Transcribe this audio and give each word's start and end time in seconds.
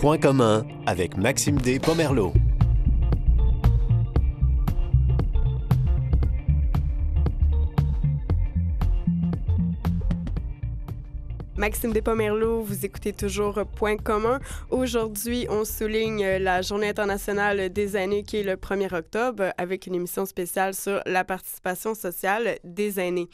Point 0.00 0.16
commun 0.16 0.64
avec 0.86 1.18
Maxime 1.18 1.58
D. 1.60 1.78
Pomerleau. 1.78 2.32
Maxime 11.58 11.92
Despomerleau, 11.92 12.62
vous 12.62 12.86
écoutez 12.86 13.12
toujours 13.12 13.60
Point 13.76 13.98
commun. 13.98 14.40
Aujourd'hui, 14.70 15.46
on 15.50 15.66
souligne 15.66 16.24
la 16.38 16.62
Journée 16.62 16.88
internationale 16.88 17.68
des 17.68 17.98
aînés 17.98 18.22
qui 18.22 18.38
est 18.38 18.42
le 18.42 18.54
1er 18.54 18.94
octobre 18.94 19.52
avec 19.58 19.86
une 19.86 19.94
émission 19.94 20.24
spéciale 20.24 20.72
sur 20.72 21.02
la 21.04 21.24
participation 21.24 21.94
sociale 21.94 22.56
des 22.64 22.98
aînés. 22.98 23.28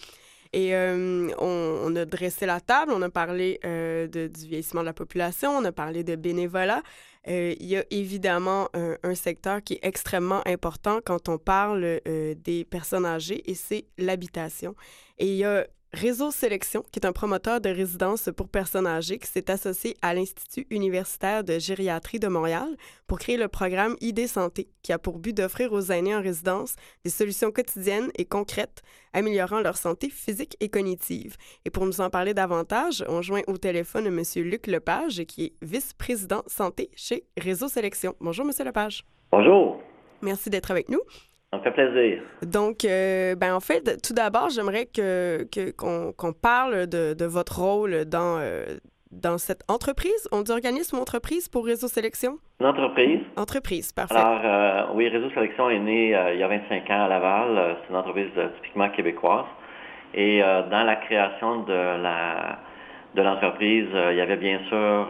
Et 0.53 0.75
euh, 0.75 1.29
on, 1.39 1.95
a 1.97 2.05
dressé 2.05 2.47
la 2.47 2.61
table, 2.61 2.93
on 2.95 3.03
a 3.03 3.11
parlé 3.11 3.61
euh, 3.65 4.07
de, 4.07 4.27
du 4.27 4.47
vieillissement 4.47 4.81
de 4.81 4.87
la 4.87 4.93
population, 4.93 5.51
on 5.51 5.65
a 5.65 5.73
parlé 5.73 6.05
de 6.05 6.17
bénévolat. 6.17 6.83
Euh, 7.29 7.55
il 7.59 7.67
y 7.67 7.77
a 7.77 7.85
évidemment 7.91 8.69
un, 8.75 8.97
un, 9.03 9.15
secteur 9.15 9.61
qui 9.63 9.75
est 9.75 9.81
extrêmement 9.83 10.47
important 10.47 11.01
quand 11.05 11.29
on 11.29 11.39
parle 11.39 12.01
des 12.05 12.65
personnes 12.65 13.05
âgées 13.05 13.43
et 13.51 13.55
c'est 13.55 13.87
l'habitation. 13.99 14.77
Et 15.19 15.27
il 15.27 15.37
y 15.37 15.45
a 15.45 15.67
Réseau 15.97 16.31
Sélection, 16.31 16.85
qui 16.93 16.99
est 16.99 17.07
un 17.07 17.13
promoteur 17.13 17.59
de 17.59 17.71
résidence 17.71 18.29
pour 18.37 18.49
personnes 18.49 18.87
âgées, 18.87 19.19
qui 19.19 19.29
s'est 19.29 19.51
associé 19.51 19.97
à 20.03 20.13
l'Institut 20.13 20.67
universitaire 20.69 21.43
de 21.43 21.59
gériatrie 21.59 22.19
de 22.19 22.29
Montréal 22.29 22.69
pour 23.07 23.19
créer 23.19 23.39
le 23.39 23.49
programme 23.49 23.97
ID 24.03 24.27
Santé, 24.27 24.69
qui 24.83 24.93
a 24.93 24.99
pour 24.99 25.19
but 25.19 25.35
d'offrir 25.35 25.73
aux 25.73 25.91
aînés 25.91 26.15
en 26.15 26.21
résidence 26.21 26.77
des 27.03 27.09
solutions 27.09 27.51
quotidiennes 27.51 28.11
et 28.19 28.27
concrètes, 28.27 28.83
améliorant 29.15 29.61
leur 29.61 29.79
santé 29.79 30.11
physique 30.11 30.55
et 30.61 30.69
cognitive. 30.69 31.39
Et 31.65 31.71
pour 31.71 31.87
nous 31.87 32.03
en 32.03 32.11
parler 32.11 32.35
davantage, 32.35 33.03
on 33.09 33.23
joint 33.23 33.43
au 33.47 33.57
téléphone 33.57 34.07
M. 34.07 34.23
Luc 34.45 34.67
Lepage, 34.67 35.25
qui 35.25 35.45
est 35.47 35.53
vice-président 35.63 36.43
santé 36.47 36.91
chez 36.95 37.25
Réseau 37.39 37.69
Sélection. 37.69 38.15
Bonjour, 38.21 38.45
M. 38.45 38.67
Lepage. 38.67 39.07
Bonjour. 39.33 39.81
Merci 40.21 40.51
d'être 40.51 40.71
avec 40.71 40.91
nous. 40.91 41.01
Ça 41.63 41.71
me 41.71 41.75
fait 41.75 41.91
plaisir. 41.91 42.23
Donc, 42.43 42.85
euh, 42.85 43.35
ben, 43.35 43.55
en 43.55 43.61
fait, 43.61 44.03
tout 44.03 44.15
d'abord, 44.15 44.51
j'aimerais 44.51 44.87
que, 44.87 45.47
qu'on, 45.77 46.33
parle 46.33 46.87
de, 46.87 47.15
de, 47.15 47.25
votre 47.25 47.61
rôle 47.61 48.05
dans, 48.05 48.39
euh, 48.41 48.65
dans 49.11 49.39
cette 49.39 49.63
entreprise. 49.69 50.29
On 50.33 50.43
dit 50.43 50.53
organisme 50.53 50.97
ou 50.97 51.01
entreprise 51.01 51.49
pour 51.49 51.67
Réseau 51.67 51.89
Sélection? 51.89 52.39
Une 52.61 52.67
entreprise. 52.67 53.21
Entreprise, 53.37 53.93
parfait. 53.93 54.17
Alors, 54.17 54.41
euh, 54.45 54.95
oui, 54.95 55.09
Réseau 55.09 55.31
Sélection 55.31 55.71
est 55.71 55.79
né 55.79 56.09
il 56.35 56.39
y 56.39 56.43
a 56.43 56.49
25 56.49 56.91
ans 56.91 57.05
à 57.05 57.09
Laval. 57.09 57.77
C'est 57.83 57.91
une 57.91 57.97
entreprise 57.97 58.31
typiquement 58.57 58.89
québécoise. 58.91 59.47
Et 60.15 60.41
dans 60.41 60.85
la 60.85 60.97
création 60.97 61.65
de, 61.65 61.73
la, 62.03 62.59
de 63.15 63.23
l'entreprise, 63.23 63.89
il 63.93 64.17
y 64.17 64.21
avait 64.21 64.37
bien 64.37 64.61
sûr 64.69 65.09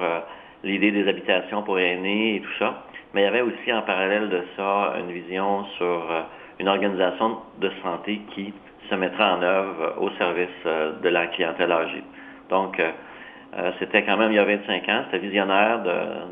l'idée 0.65 0.91
des 0.91 1.09
habitations 1.09 1.63
pour 1.63 1.79
aînés 1.79 2.37
et 2.37 2.41
tout 2.41 2.59
ça. 2.59 2.83
Mais 3.15 3.23
il 3.23 3.25
y 3.25 3.29
avait 3.29 3.43
aussi 3.43 3.73
en 3.73 3.83
parallèle 3.83 4.29
de 4.29 4.43
ça 4.57 4.95
une 4.99 5.11
vision 5.13 5.65
sur 5.77 5.87
euh, 5.87 6.23
une 6.59 6.69
organisation 6.69 7.39
de 7.61 7.71
santé 7.83 8.21
qui 8.35 8.53
se 8.91 8.95
mettra 8.95 9.37
en 9.37 9.43
œuvre 9.43 9.95
au 10.01 10.11
service 10.11 10.49
euh, 10.67 10.93
de 11.03 11.09
la 11.09 11.29
clientèle 11.29 11.73
âgée. 11.73 12.03
Donc, 12.51 12.79
euh, 12.81 13.71
c'était 13.79 14.03
quand 14.03 14.17
même 14.17 14.33
il 14.33 14.37
y 14.37 14.39
a 14.39 14.45
25 14.45 14.89
ans, 14.89 15.03
c'était 15.07 15.25
visionnaire 15.25 15.81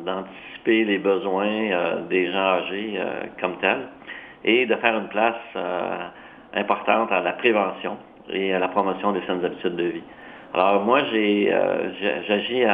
d'anticiper 0.04 0.84
les 0.84 0.98
besoins 0.98 2.02
des 2.10 2.30
gens 2.30 2.38
âgés 2.38 3.00
comme 3.40 3.56
tels 3.58 3.88
et 4.44 4.66
de 4.66 4.74
faire 4.74 4.98
une 4.98 5.08
place 5.08 5.40
importante 6.52 7.10
à 7.12 7.20
la 7.20 7.32
prévention 7.32 7.96
et 8.28 8.52
à 8.52 8.58
la 8.58 8.68
promotion 8.68 9.12
des 9.12 9.22
saines 9.22 9.42
habitudes 9.42 9.76
de 9.76 9.84
vie. 9.84 10.02
Alors 10.52 10.84
moi, 10.84 11.00
j'ai 11.12 11.50
j'agis 12.28 12.64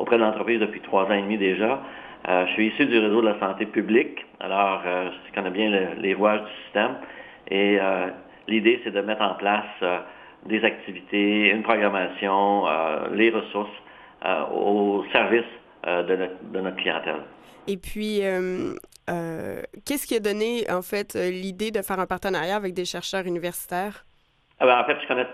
auprès 0.00 0.16
de 0.16 0.22
l'entreprise 0.22 0.58
depuis 0.58 0.80
trois 0.80 1.04
ans 1.04 1.12
et 1.12 1.22
demi 1.22 1.38
déjà 1.38 1.78
je 2.26 2.52
suis 2.52 2.68
issu 2.68 2.86
du 2.86 2.98
réseau 2.98 3.20
de 3.20 3.28
la 3.28 3.38
santé 3.38 3.66
publique, 3.66 4.24
alors 4.40 4.82
euh, 4.86 5.10
je 5.26 5.34
connais 5.34 5.50
bien 5.50 5.70
les 5.98 6.14
voies 6.14 6.38
du 6.38 6.50
système. 6.64 6.96
Et 7.48 7.78
euh, 7.80 8.08
l'idée, 8.48 8.80
c'est 8.84 8.92
de 8.92 9.00
mettre 9.00 9.22
en 9.22 9.34
place 9.34 10.02
des 10.46 10.64
activités, 10.64 11.50
une 11.50 11.62
programmation, 11.62 12.64
les 13.12 13.30
ressources 13.30 13.70
au 14.54 15.04
service 15.12 15.44
de 15.86 16.16
notre, 16.52 16.76
clientèle. 16.76 17.22
Et 17.66 17.76
puis, 17.78 18.20
qu'est-ce 19.86 20.06
qui 20.06 20.14
a 20.14 20.20
donné, 20.20 20.64
en 20.70 20.82
fait, 20.82 21.14
l'idée 21.14 21.70
de 21.70 21.80
faire 21.80 21.98
un 21.98 22.06
partenariat 22.06 22.56
avec 22.56 22.74
des 22.74 22.84
chercheurs 22.84 23.26
universitaires? 23.26 24.04
Ah 24.60 24.66
ben, 24.66 24.80
en 24.80 24.84
fait, 24.84 24.96
je 25.02 25.08
connais 25.08 25.26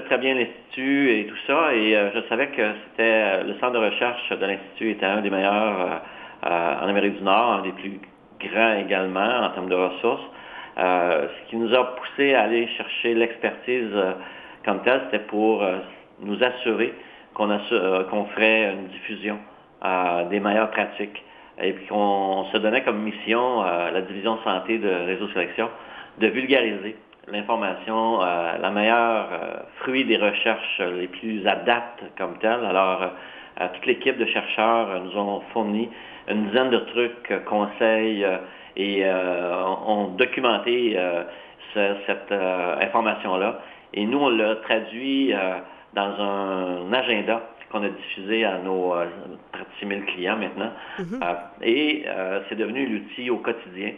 très 0.00 0.18
bien 0.18 0.34
l'Institut 0.34 1.10
et 1.10 1.26
tout 1.26 1.36
ça, 1.46 1.74
et 1.74 1.92
je 1.92 2.28
savais 2.28 2.48
que 2.48 2.72
c'était 2.90 3.42
le 3.44 3.54
centre 3.60 3.72
de 3.72 3.78
recherche 3.78 4.28
de 4.30 4.46
l'Institut 4.46 4.90
était 4.90 5.06
un 5.06 5.20
des 5.20 5.30
meilleurs 5.30 5.80
euh, 5.80 5.98
en 6.44 6.88
Amérique 6.88 7.16
du 7.18 7.22
Nord, 7.22 7.52
un 7.52 7.62
des 7.62 7.72
plus 7.72 8.00
grands 8.40 8.76
également 8.76 9.44
en 9.44 9.50
termes 9.50 9.68
de 9.68 9.74
ressources. 9.74 10.24
Euh, 10.76 11.28
ce 11.28 11.50
qui 11.50 11.56
nous 11.56 11.72
a 11.74 11.96
poussé 11.96 12.34
à 12.34 12.42
aller 12.42 12.66
chercher 12.76 13.14
l'expertise 13.14 13.90
euh, 13.92 14.12
comme 14.64 14.82
telle, 14.82 15.02
c'était 15.04 15.24
pour 15.24 15.62
nous 16.20 16.42
assurer 16.42 16.94
qu'on 17.34 17.58
ferait 18.34 18.72
une 18.72 18.88
diffusion 18.88 19.38
des 20.30 20.40
meilleures 20.40 20.70
pratiques 20.70 21.22
et 21.60 21.74
puis 21.74 21.86
qu'on 21.86 22.46
se 22.50 22.56
donnait 22.56 22.82
comme 22.82 23.02
mission, 23.02 23.62
la 23.62 24.00
division 24.00 24.38
santé 24.42 24.78
de 24.78 24.88
Réseau 24.88 25.28
Sélection, 25.34 25.68
de 26.18 26.28
vulgariser 26.28 26.96
l'information, 27.30 28.20
la 28.20 28.70
meilleure 28.70 29.28
fruit 29.80 30.06
des 30.06 30.16
recherches 30.16 30.80
les 30.96 31.08
plus 31.08 31.46
adaptes 31.46 32.02
comme 32.16 32.38
telle. 32.38 32.64
Alors, 32.64 33.10
toute 33.56 33.86
l'équipe 33.86 34.18
de 34.18 34.26
chercheurs 34.26 35.00
nous 35.00 35.16
ont 35.16 35.40
fourni 35.52 35.88
une 36.28 36.46
dizaine 36.46 36.70
de 36.70 36.78
trucs, 36.78 37.30
euh, 37.30 37.40
conseils 37.40 38.24
euh, 38.24 38.38
et 38.76 39.04
euh, 39.04 39.62
ont 39.86 40.08
documenté 40.16 40.98
cette 41.74 42.32
information-là. 42.32 43.60
Et 43.94 44.04
nous, 44.04 44.18
on 44.18 44.30
l'a 44.30 44.56
traduit 44.56 45.32
dans 45.92 46.20
un 46.20 46.92
agenda 46.92 47.42
qu'on 47.70 47.82
a 47.82 47.88
diffusé 47.88 48.44
à 48.44 48.58
nos 48.58 48.94
36 49.52 49.86
000 49.88 50.00
clients 50.06 50.36
maintenant. 50.36 50.70
Mm-hmm. 51.00 51.36
et 51.62 52.04
c'est 52.48 52.54
devenu 52.54 52.86
l'outil 52.86 53.30
au 53.30 53.38
quotidien 53.38 53.92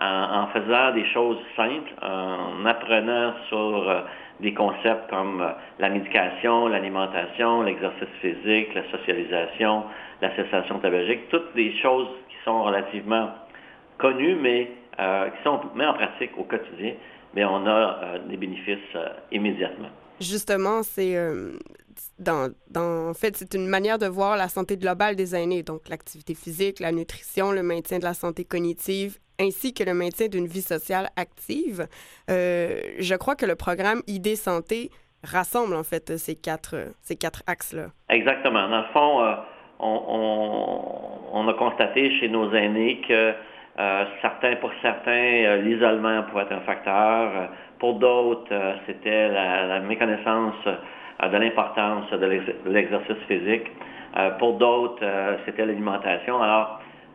en, 0.00 0.48
faisant 0.48 0.92
des 0.92 1.06
choses 1.06 1.38
simples, 1.56 1.92
en 2.02 2.64
apprenant 2.66 3.34
sur 3.48 4.04
des 4.40 4.54
concepts 4.54 5.10
comme 5.10 5.44
la 5.78 5.88
médication, 5.88 6.66
l'alimentation, 6.68 7.62
l'exercice 7.62 8.08
physique, 8.20 8.74
la 8.74 8.90
socialisation, 8.90 9.84
la 10.20 10.34
cessation 10.36 10.78
tabagique, 10.78 11.28
toutes 11.30 11.54
des 11.54 11.76
choses 11.80 12.08
qui 12.28 12.36
sont 12.44 12.62
relativement 12.62 13.30
connues, 13.98 14.36
mais 14.36 14.70
euh, 14.98 15.30
qui 15.30 15.42
sont 15.44 15.60
mises 15.74 15.86
en 15.86 15.94
pratique 15.94 16.32
au 16.36 16.44
quotidien, 16.44 16.94
mais 17.34 17.44
on 17.44 17.66
a 17.66 17.70
euh, 18.02 18.18
des 18.28 18.36
bénéfices 18.36 18.78
euh, 18.96 19.08
immédiatement. 19.30 19.88
Justement, 20.20 20.82
c'est 20.82 21.16
en 22.26 23.14
fait, 23.14 23.36
c'est 23.36 23.54
une 23.54 23.66
manière 23.66 23.98
de 23.98 24.06
voir 24.06 24.36
la 24.36 24.48
santé 24.48 24.76
globale 24.76 25.16
des 25.16 25.34
aînés, 25.34 25.62
donc 25.62 25.88
l'activité 25.88 26.34
physique, 26.34 26.80
la 26.80 26.92
nutrition, 26.92 27.52
le 27.52 27.62
maintien 27.62 27.98
de 27.98 28.04
la 28.04 28.12
santé 28.12 28.44
cognitive, 28.44 29.18
ainsi 29.40 29.72
que 29.72 29.82
le 29.82 29.94
maintien 29.94 30.28
d'une 30.28 30.46
vie 30.46 30.62
sociale 30.62 31.08
active. 31.16 31.86
je 32.28 33.16
crois 33.16 33.34
que 33.34 33.46
le 33.46 33.56
programme 33.56 34.02
ID 34.06 34.36
Santé 34.36 34.90
rassemble 35.24 35.74
en 35.74 35.82
fait 35.82 36.16
ces 36.18 36.36
quatre, 36.36 36.76
ces 37.02 37.16
quatre 37.16 37.42
axes-là. 37.46 37.88
Exactement. 38.08 38.68
Dans 38.68 38.80
le 38.80 38.92
fond, 38.92 39.36
on, 39.80 41.48
a 41.48 41.54
constaté 41.54 42.18
chez 42.20 42.28
nos 42.28 42.52
aînés 42.52 43.00
que 43.06 43.34
euh, 43.78 44.04
certains, 44.20 44.56
pour 44.56 44.70
certains, 44.82 45.10
euh, 45.10 45.62
l'isolement 45.62 46.22
pouvait 46.24 46.42
être 46.42 46.52
un 46.52 46.60
facteur. 46.60 47.50
Pour 47.78 47.94
d'autres, 47.94 48.52
euh, 48.52 48.74
c'était 48.86 49.28
la, 49.28 49.80
méconnaissance 49.80 50.54
de 50.66 51.36
l'importance 51.36 52.10
de 52.10 52.42
l'exercice 52.66 53.16
physique. 53.28 53.70
pour 54.38 54.54
d'autres, 54.54 55.04
c'était 55.44 55.66
l'alimentation. 55.66 56.40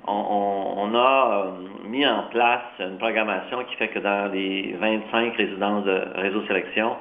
On, 0.08 0.94
a 0.96 1.46
mis 1.86 2.06
en 2.06 2.24
place 2.32 2.62
une 2.80 2.98
programmation 2.98 3.64
qui 3.64 3.76
fait 3.76 3.88
que 3.90 4.00
dans 4.00 4.32
les 4.32 4.76
25 4.80 5.36
résidences 5.36 5.86
de 5.86 6.02
réseau 6.16 6.44
sélection, 6.48 6.96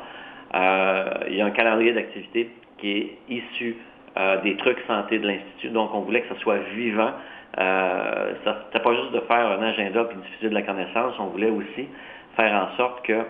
il 0.54 1.34
y 1.34 1.40
a 1.40 1.46
un 1.46 1.50
calendrier 1.50 1.92
d'activités 1.92 2.50
qui 2.78 2.90
est 2.90 3.18
issu 3.28 3.76
euh, 4.16 4.40
des 4.42 4.56
trucs 4.56 4.78
santé 4.86 5.18
de 5.18 5.26
l'Institut. 5.26 5.70
Donc, 5.70 5.92
on 5.92 6.00
voulait 6.02 6.22
que 6.22 6.32
ça 6.32 6.40
soit 6.40 6.58
vivant. 6.76 7.10
Euh, 7.58 8.34
ce 8.44 8.48
n'était 8.48 8.78
pas 8.78 8.94
juste 8.94 9.10
de 9.12 9.18
faire 9.20 9.46
un 9.46 9.60
agenda 9.60 10.04
puis 10.04 10.16
diffuser 10.18 10.50
de 10.50 10.54
la 10.54 10.62
connaissance. 10.62 11.14
On 11.18 11.26
voulait 11.26 11.50
aussi 11.50 11.88
faire 12.36 12.52
en 12.54 12.76
sorte 12.76 13.04
que 13.04 13.24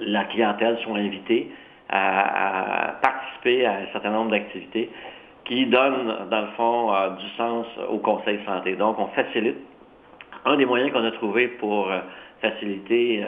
la 0.00 0.24
clientèle 0.24 0.78
soit 0.82 0.96
invitée 0.96 1.52
à, 1.88 2.96
participer 3.02 3.66
à 3.66 3.74
un 3.74 3.86
certain 3.92 4.10
nombre 4.10 4.32
d'activités 4.32 4.90
qui 5.44 5.66
donnent, 5.66 6.28
dans 6.30 6.40
le 6.42 6.46
fond, 6.56 6.94
euh, 6.94 7.10
du 7.10 7.28
sens 7.36 7.66
au 7.88 7.98
conseil 7.98 8.40
santé. 8.46 8.76
Donc, 8.76 8.98
on 8.98 9.06
facilite. 9.08 9.58
Un 10.44 10.56
des 10.56 10.64
moyens 10.64 10.92
qu'on 10.92 11.04
a 11.04 11.10
trouvé 11.10 11.48
pour 11.48 11.92
faciliter 12.40 13.22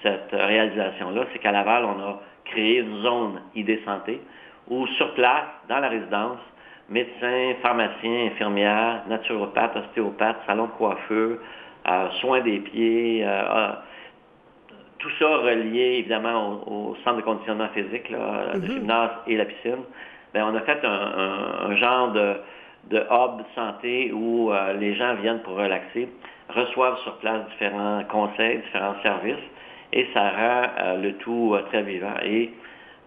cette 0.00 0.30
réalisation-là, 0.30 1.24
c'est 1.32 1.40
qu'à 1.40 1.50
Laval, 1.50 1.84
on 1.84 2.00
a 2.00 2.20
créé 2.44 2.78
une 2.78 3.02
zone 3.02 3.40
ID 3.56 3.84
santé 3.84 4.20
où 4.68 4.86
sur 4.86 5.12
place, 5.14 5.46
dans 5.68 5.80
la 5.80 5.88
résidence, 5.88 6.38
médecins, 6.88 7.54
pharmaciens, 7.62 8.26
infirmières, 8.26 9.02
naturopathes, 9.08 9.74
ostéopathes, 9.74 10.36
salons 10.46 10.66
de 10.66 10.70
coiffure, 10.70 11.38
soins 12.20 12.42
des 12.42 12.60
pieds, 12.60 13.26
tout 15.02 15.10
ça 15.18 15.26
relié 15.26 15.98
évidemment 15.98 16.62
au, 16.66 16.96
centre 17.04 17.16
de 17.16 17.22
conditionnement 17.22 17.68
physique, 17.74 18.08
le 18.08 18.18
mm-hmm. 18.18 18.66
gymnase 18.66 19.10
et 19.26 19.36
la 19.36 19.44
piscine. 19.44 19.82
Bien, 20.34 20.46
on 20.46 20.54
a 20.56 20.60
fait 20.60 20.80
un, 20.84 21.76
genre 21.76 22.12
de, 22.12 22.34
de, 22.90 22.98
hub 22.98 23.42
santé 23.54 24.12
où 24.12 24.50
les 24.78 24.94
gens 24.94 25.14
viennent 25.16 25.40
pour 25.40 25.56
relaxer, 25.56 26.08
reçoivent 26.48 26.98
sur 27.00 27.16
place 27.18 27.42
différents 27.50 28.02
conseils, 28.04 28.58
différents 28.58 28.96
services, 29.02 29.44
et 29.92 30.06
ça 30.14 30.30
rend 30.30 30.96
le 31.02 31.12
tout 31.18 31.54
très 31.70 31.82
vivant. 31.82 32.14
Et 32.24 32.50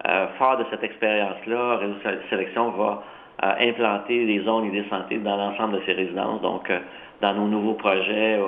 euh, 0.08 0.26
fort 0.38 0.58
de 0.58 0.64
cette 0.70 0.84
expérience-là, 0.84 1.78
Réseau 1.78 1.96
Sélection 2.30 2.70
va 2.70 3.02
euh, 3.42 3.70
implanter 3.70 4.24
les 4.24 4.40
zones 4.40 4.66
idées 4.66 4.84
santé 4.90 5.18
dans 5.18 5.36
l'ensemble 5.36 5.80
de 5.80 5.82
ces 5.86 5.92
résidences. 5.94 6.40
Donc, 6.42 6.68
euh, 6.70 6.78
dans 7.22 7.34
nos 7.34 7.48
nouveaux 7.48 7.74
projets, 7.74 8.38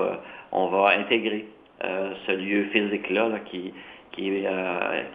on 0.53 0.67
va 0.67 0.91
intégrer 0.91 1.47
ce 1.81 2.33
lieu 2.33 2.65
physique-là 2.65 3.31
qui, 3.47 3.73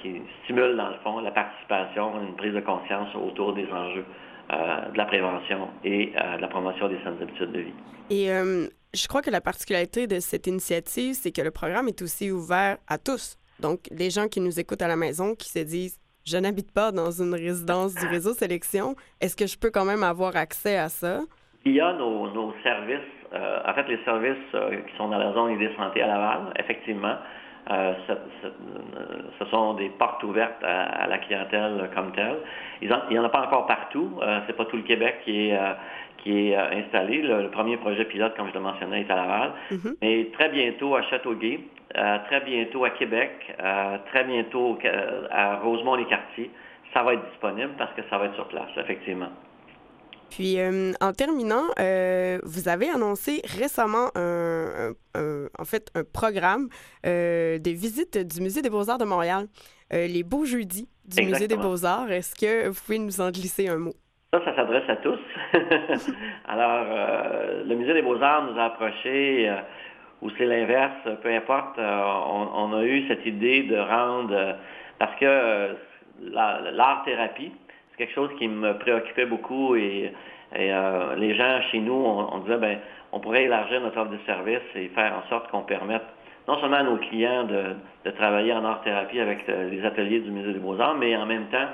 qui, 0.02 0.22
stimule, 0.44 0.76
dans 0.76 0.90
le 0.90 0.98
fond, 1.04 1.20
la 1.20 1.32
participation, 1.32 2.22
une 2.22 2.36
prise 2.36 2.54
de 2.54 2.62
conscience 2.62 3.10
autour 3.16 3.54
des 3.54 3.68
enjeux 3.72 4.06
de 4.50 4.98
la 4.98 5.06
prévention 5.06 5.70
et 5.84 6.08
de 6.08 6.42
la 6.42 6.48
promotion 6.48 6.88
des 6.88 6.98
saines 7.04 7.18
habitudes 7.22 7.52
de 7.52 7.60
vie. 7.60 7.74
Et 8.10 8.28
je 8.94 9.08
crois 9.08 9.22
que 9.22 9.32
la 9.32 9.42
particularité 9.42 10.06
de 10.08 10.20
cette 10.20 10.48
initiative, 10.48 11.14
c'est 11.14 11.32
que 11.32 11.42
le 11.42 11.52
programme 11.52 11.88
est 11.88 12.02
aussi 12.02 12.32
ouvert 12.32 12.78
à 12.88 12.98
tous. 12.98 13.38
Donc, 13.60 13.80
les 13.92 14.10
gens 14.10 14.28
qui 14.28 14.42
nous 14.42 14.60
écoutent 14.60 14.82
à 14.82 14.88
la 14.88 14.96
maison, 14.96 15.36
qui 15.36 15.50
se 15.50 15.60
disent 15.60 16.00
je 16.26 16.38
n'habite 16.38 16.72
pas 16.72 16.92
dans 16.92 17.12
une 17.12 17.34
résidence 17.34 17.96
du 17.96 18.06
réseau 18.08 18.34
sélection. 18.34 18.96
Est-ce 19.20 19.36
que 19.36 19.46
je 19.46 19.58
peux 19.58 19.72
quand 19.72 19.84
même 19.84 20.04
avoir 20.04 20.38
accès 20.38 20.78
à 20.78 20.88
ça? 20.88 21.20
Il 21.66 21.74
y 21.74 21.82
a 21.82 21.94
nos, 21.94 22.54
services, 22.64 23.00
euh, 23.34 23.60
en 23.66 23.74
fait, 23.74 23.88
les 23.90 24.02
services 24.06 24.38
euh, 24.54 24.82
qui 24.88 24.96
sont 24.96 25.10
dans 25.10 25.18
la 25.18 25.34
zone 25.34 25.52
idée 25.52 25.70
santé 25.76 26.02
à 26.02 26.08
Laval, 26.08 26.54
effectivement. 26.60 27.16
Euh, 27.72 27.94
ce, 29.40 29.46
sont 29.46 29.74
des 29.76 29.90
portes 29.90 30.24
ouvertes 30.24 30.64
à, 30.64 31.08
la 31.08 31.18
clientèle 31.20 31.90
comme 31.96 32.12
telle. 32.14 32.40
Il 32.82 32.90
n'y 33.10 33.20
en 33.20 33.24
a 33.24 33.30
pas 33.30 33.46
encore 33.46 33.68
partout. 33.68 34.20
c'est 34.48 34.56
pas 34.56 34.66
tout 34.66 34.78
le 34.78 34.84
Québec 34.84 35.22
qui 35.24 35.50
est, 35.50 35.60
qui 36.18 36.50
est 36.50 36.56
installé. 36.56 37.22
Le, 37.22 37.50
premier 37.50 37.78
projet 37.78 38.06
pilote, 38.06 38.36
comme 38.36 38.48
je 38.50 38.54
le 38.54 38.62
mentionnais, 38.62 39.02
est 39.02 39.12
à 39.12 39.16
Laval. 39.16 39.52
Mm-hmm. 39.72 39.96
Mais 40.02 40.28
très 40.34 40.50
bientôt 40.50 40.96
à 40.96 41.04
Châteauguay, 41.04 41.60
euh, 41.96 42.18
très 42.26 42.42
bientôt 42.42 42.86
à 42.86 42.90
Québec, 42.92 43.32
euh, 43.62 43.98
très 44.12 44.24
bientôt 44.24 44.80
à 45.30 45.58
Rosemont-les-Quartiers. 45.58 46.50
Ça 46.94 47.04
va 47.04 47.14
être 47.14 47.30
disponible 47.30 47.74
parce 47.78 47.94
que 47.94 48.02
ça 48.10 48.18
va 48.18 48.26
être 48.26 48.36
sur 48.36 48.48
place, 48.48 48.70
effectivement. 48.78 49.30
Puis, 50.36 50.60
euh, 50.60 50.94
en 51.02 51.14
terminant, 51.14 51.64
vous 52.44 52.68
avez 52.68 52.90
annoncé 52.90 53.42
récemment 53.58 54.10
un, 54.16 54.94
en 55.16 55.66
fait, 55.66 55.92
un 55.96 56.04
programme 56.04 56.70
de 57.04 57.70
visite 57.70 58.18
du 58.18 58.42
Musée 58.42 58.62
des 58.62 58.70
beaux-arts 58.70 58.98
de 58.98 59.06
Montréal, 59.06 59.48
les 59.92 60.24
Beaux 60.24 60.46
Jeudis 60.46 60.88
du 61.06 61.24
Musée 61.24 61.48
des 61.48 61.58
beaux-arts. 61.58 62.12
Est-ce 62.12 62.36
que 62.36 62.70
vous 62.70 62.82
pouvez 62.86 63.00
nous 63.00 63.22
en 63.22 63.30
glisser 63.30 63.68
un 63.68 63.78
mot? 63.78 63.94
Ça, 64.34 64.44
ça 64.44 64.56
s'adresse 64.56 64.90
à 64.90 64.96
tous. 64.96 65.20
Alors, 66.48 66.86
le 67.66 67.76
Musée 67.76 67.94
des 67.94 68.02
beaux-arts 68.02 68.52
nous 68.52 68.60
a 68.60 68.66
approchés 68.66 69.52
ou 70.24 70.30
c'est 70.38 70.46
l'inverse, 70.46 70.96
peu 71.22 71.30
importe, 71.30 71.78
euh, 71.78 72.02
on, 72.56 72.74
a 72.74 72.84
eu 72.84 73.06
cette 73.10 73.26
idée 73.26 73.64
de 73.64 73.76
rendre, 73.76 74.34
euh, 74.34 74.54
parce 74.98 75.14
que 75.20 75.26
euh, 75.26 75.74
l'art-thérapie, 76.22 77.52
c'est 77.94 78.06
quelque 78.06 78.16
chose 78.16 78.32
qui 78.40 78.48
me 78.48 78.74
préoccupait 78.80 79.26
beaucoup 79.26 79.76
et, 79.76 80.12
les 80.56 81.36
gens 81.36 81.62
chez 81.72 81.80
nous, 81.80 81.94
on, 81.94 82.38
disait, 82.40 82.58
ben, 82.58 82.78
on 83.12 83.20
pourrait 83.20 83.46
élargir 83.46 83.82
notre 83.82 84.00
offre 84.00 84.12
de 84.12 84.20
service 84.28 84.62
et 84.76 84.88
faire 84.90 85.14
en 85.18 85.28
sorte 85.28 85.50
qu'on 85.50 85.64
permette 85.64 86.04
non 86.48 86.60
seulement 86.60 86.78
à 86.78 86.84
nos 86.84 86.98
clients 86.98 87.46
de, 87.46 88.12
travailler 88.12 88.54
en 88.54 88.64
art-thérapie 88.64 89.20
avec 89.20 89.48
les 89.48 89.84
ateliers 89.84 90.20
du 90.20 90.30
Musée 90.30 90.54
des 90.54 90.60
Beaux-Arts, 90.60 90.96
mais 90.96 91.16
en 91.16 91.26
même 91.26 91.46
temps 91.48 91.68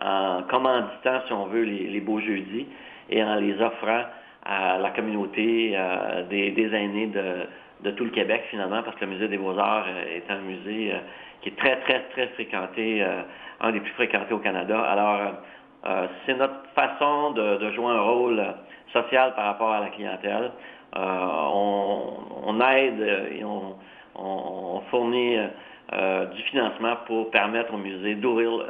en 0.00 0.42
commanditant, 0.48 1.22
si 1.26 1.32
on 1.32 1.46
veut, 1.46 1.62
les, 1.62 2.00
beaux 2.00 2.20
jeudis 2.20 2.66
et 3.10 3.22
en 3.24 3.36
les 3.36 3.60
offrant 3.60 4.04
à 4.44 4.78
la 4.78 4.90
communauté 4.90 5.76
des, 6.30 6.50
des 6.52 6.74
aînés 6.74 7.08
de, 7.08 7.90
tout 7.90 8.04
le 8.04 8.10
Québec 8.10 8.44
finalement, 8.50 8.82
parce 8.82 8.96
que 8.96 9.04
le 9.04 9.12
Musée 9.12 9.28
des 9.28 9.38
Beaux-Arts 9.38 9.86
euh, 9.88 10.16
est 10.16 10.30
un 10.30 10.40
musée 10.40 10.92
euh, 10.92 10.98
qui 11.42 11.50
est 11.50 11.56
très, 11.56 11.76
très, 11.80 12.00
très 12.10 12.28
fréquenté, 12.28 13.02
euh, 13.02 13.22
un 13.60 13.72
des 13.72 13.80
plus 13.80 13.92
fréquentés 13.92 14.32
au 14.32 14.38
Canada. 14.38 14.80
Alors, 14.80 15.20
c'est 16.24 16.34
notre 16.34 16.64
façon 16.76 17.32
de, 17.32 17.70
jouer 17.72 17.90
un 17.90 18.00
rôle 18.00 18.42
social 18.92 19.34
par 19.34 19.46
rapport 19.46 19.72
à 19.72 19.80
la 19.80 19.88
clientèle. 19.88 20.52
on, 20.94 22.60
aide 22.60 23.00
et 23.32 23.44
on, 23.44 24.80
fournit 24.90 25.36
du 25.38 26.42
financement 26.50 26.96
pour 27.06 27.30
permettre 27.32 27.74
au 27.74 27.78
musée 27.78 28.14
d'ouvrir 28.14 28.64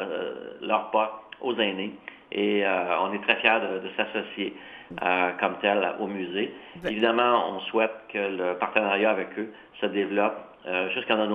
leurs 0.63 0.91
portes 0.91 1.23
aux 1.43 1.55
aînés. 1.59 1.93
Et 2.33 2.65
on 3.01 3.13
est 3.13 3.23
très 3.23 3.37
fiers 3.37 3.61
de 3.61 3.91
s'associer. 3.97 4.55
Euh, 5.03 5.31
comme 5.41 5.55
tel 5.63 5.95
au 6.01 6.07
musée. 6.07 6.53
Ben- 6.77 6.91
Évidemment, 6.91 7.51
on 7.51 7.61
souhaite 7.61 7.95
que 8.13 8.19
le 8.19 8.59
partenariat 8.59 9.11
avec 9.11 9.39
eux 9.39 9.51
se 9.81 9.87
développe 9.87 10.37
euh, 10.37 10.52
jusqu'à 10.95 11.17
dans 11.17 11.27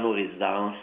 nos, 0.00 0.10
résidences, 0.10 0.76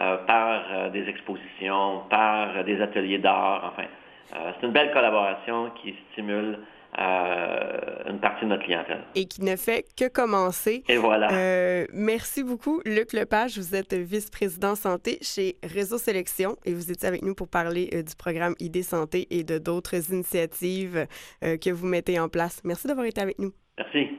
euh, 0.00 0.16
par 0.26 0.90
des 0.90 1.08
expositions, 1.08 2.02
par 2.10 2.64
des 2.64 2.80
ateliers 2.80 3.18
d'art. 3.18 3.72
Enfin, 3.72 3.88
c'est 4.32 4.66
une 4.66 4.72
belle 4.72 4.92
collaboration 4.92 5.70
qui 5.82 5.94
stimule 6.10 6.58
euh, 6.96 8.08
une 8.08 8.20
partie 8.20 8.44
de 8.44 8.50
notre 8.50 8.62
clientèle. 8.62 9.02
Et 9.16 9.26
qui 9.26 9.42
ne 9.42 9.56
fait 9.56 9.84
que 9.98 10.08
commencer. 10.08 10.84
Et 10.88 10.96
voilà. 10.96 11.28
Euh, 11.32 11.86
merci 11.92 12.44
beaucoup, 12.44 12.80
Luc 12.84 13.12
Lepage. 13.12 13.58
Vous 13.58 13.74
êtes 13.74 13.94
vice-président 13.94 14.76
santé 14.76 15.18
chez 15.20 15.56
Réseau 15.64 15.98
Sélection 15.98 16.56
et 16.64 16.72
vous 16.72 16.92
étiez 16.92 17.08
avec 17.08 17.22
nous 17.22 17.34
pour 17.34 17.48
parler 17.48 17.90
euh, 17.94 18.02
du 18.04 18.14
programme 18.14 18.54
ID 18.60 18.84
Santé 18.84 19.26
et 19.30 19.42
de 19.42 19.58
d'autres 19.58 20.12
initiatives 20.12 21.06
que 21.42 21.70
vous 21.70 21.86
mettez 21.86 22.20
en 22.20 22.28
place. 22.28 22.60
Merci 22.64 22.86
d'avoir 22.86 23.06
été 23.06 23.20
avec 23.20 23.40
nous. 23.40 23.50
Merci. 23.76 24.10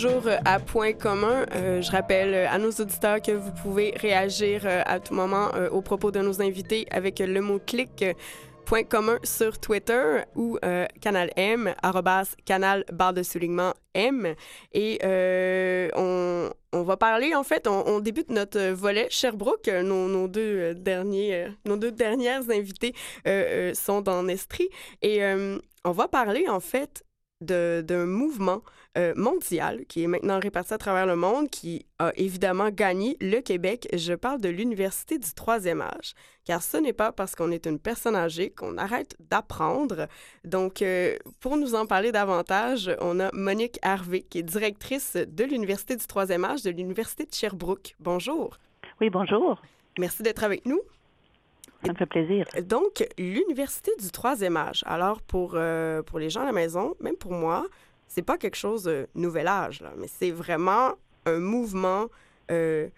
Toujours 0.00 0.26
euh, 0.28 0.38
à 0.46 0.58
point 0.60 0.92
commun. 0.94 1.44
Euh, 1.54 1.82
je 1.82 1.90
rappelle 1.90 2.34
à 2.34 2.56
nos 2.58 2.70
auditeurs 2.70 3.20
que 3.20 3.32
vous 3.32 3.52
pouvez 3.52 3.92
réagir 3.96 4.62
euh, 4.64 4.82
à 4.86 4.98
tout 4.98 5.12
moment 5.12 5.50
au 5.72 5.82
propos 5.82 6.10
de 6.10 6.20
nos 6.20 6.40
invités 6.40 6.86
avec 6.90 7.18
le 7.18 7.40
mot-clic 7.40 8.04
point 8.64 8.84
commun 8.84 9.18
sur 9.24 9.58
Twitter 9.58 10.22
ou 10.36 10.58
canal 11.00 11.30
M, 11.36 11.74
arrobas 11.82 12.34
canal 12.44 12.84
barre 12.92 13.12
de 13.12 13.22
soulignement 13.22 13.74
M. 13.94 14.34
Et 14.72 14.98
on, 15.96 16.50
on, 16.72 16.82
va 16.82 16.96
parler, 16.96 17.34
en 17.34 17.42
fait, 17.42 17.66
on, 17.66 18.00
débute 18.00 18.30
notre 18.30 18.70
volet 18.70 19.08
Sherbrooke. 19.10 19.68
Nos, 19.68 20.08
nos 20.08 20.28
deux, 20.28 20.74
derniers, 20.74 21.48
nos 21.66 21.76
deux 21.76 21.92
dernières 21.92 22.48
invités 22.50 22.94
sont 23.74 24.02
dans 24.02 24.26
Estrie. 24.28 24.68
Et 25.02 25.20
on 25.84 25.90
va 25.90 26.06
parler, 26.06 26.48
en 26.48 26.60
fait, 26.60 27.02
d'un 27.40 28.06
mouvement 28.06 28.62
euh, 28.98 29.12
mondial 29.14 29.84
qui 29.86 30.02
est 30.02 30.06
maintenant 30.08 30.40
réparti 30.40 30.74
à 30.74 30.78
travers 30.78 31.06
le 31.06 31.14
monde, 31.14 31.48
qui 31.48 31.86
a 32.00 32.12
évidemment 32.16 32.70
gagné 32.70 33.16
le 33.20 33.40
Québec. 33.40 33.86
Je 33.92 34.14
parle 34.14 34.40
de 34.40 34.48
l'Université 34.48 35.16
du 35.18 35.32
troisième 35.32 35.80
âge, 35.80 36.14
car 36.44 36.60
ce 36.60 36.76
n'est 36.76 36.92
pas 36.92 37.12
parce 37.12 37.36
qu'on 37.36 37.52
est 37.52 37.66
une 37.66 37.78
personne 37.78 38.16
âgée 38.16 38.50
qu'on 38.50 38.76
arrête 38.78 39.16
d'apprendre. 39.30 40.08
Donc, 40.44 40.82
euh, 40.82 41.14
pour 41.40 41.56
nous 41.56 41.76
en 41.76 41.86
parler 41.86 42.10
davantage, 42.10 42.90
on 43.00 43.20
a 43.20 43.30
Monique 43.32 43.78
Harvey, 43.82 44.22
qui 44.22 44.38
est 44.38 44.42
directrice 44.42 45.16
de 45.16 45.44
l'Université 45.44 45.94
du 45.94 46.06
troisième 46.06 46.44
âge 46.44 46.62
de 46.62 46.70
l'Université 46.70 47.26
de 47.26 47.32
Sherbrooke. 47.32 47.94
Bonjour. 48.00 48.58
Oui, 49.00 49.08
bonjour. 49.08 49.62
Merci 49.98 50.24
d'être 50.24 50.42
avec 50.42 50.66
nous. 50.66 50.80
Ça 51.84 51.92
me 51.92 51.96
fait 51.96 52.06
plaisir. 52.06 52.46
Donc, 52.64 53.06
l'Université 53.18 53.92
du 53.98 54.10
troisième 54.10 54.56
âge. 54.56 54.82
Alors, 54.86 55.22
pour, 55.22 55.52
euh, 55.54 56.02
pour 56.02 56.18
les 56.18 56.28
gens 56.28 56.42
à 56.42 56.44
la 56.44 56.52
maison, 56.52 56.94
même 57.00 57.16
pour 57.16 57.32
moi, 57.32 57.66
c'est 58.10 58.22
pas 58.22 58.36
quelque 58.36 58.56
chose 58.56 58.82
de 58.82 59.06
nouvel 59.14 59.46
âge, 59.46 59.80
là, 59.80 59.92
mais 59.96 60.08
c'est 60.08 60.32
vraiment 60.32 60.94
un 61.26 61.38
mouvement 61.38 62.08
euh, 62.50 62.88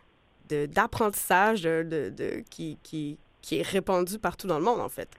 d'apprentissage 0.49 1.63
de, 1.63 2.43
qui, 2.49 2.79
qui, 2.83 3.19
qui 3.43 3.59
est 3.59 3.63
répandu 3.63 4.19
partout 4.19 4.47
dans 4.47 4.59
le 4.59 4.65
monde, 4.65 4.81
en 4.81 4.89
fait. 4.89 5.11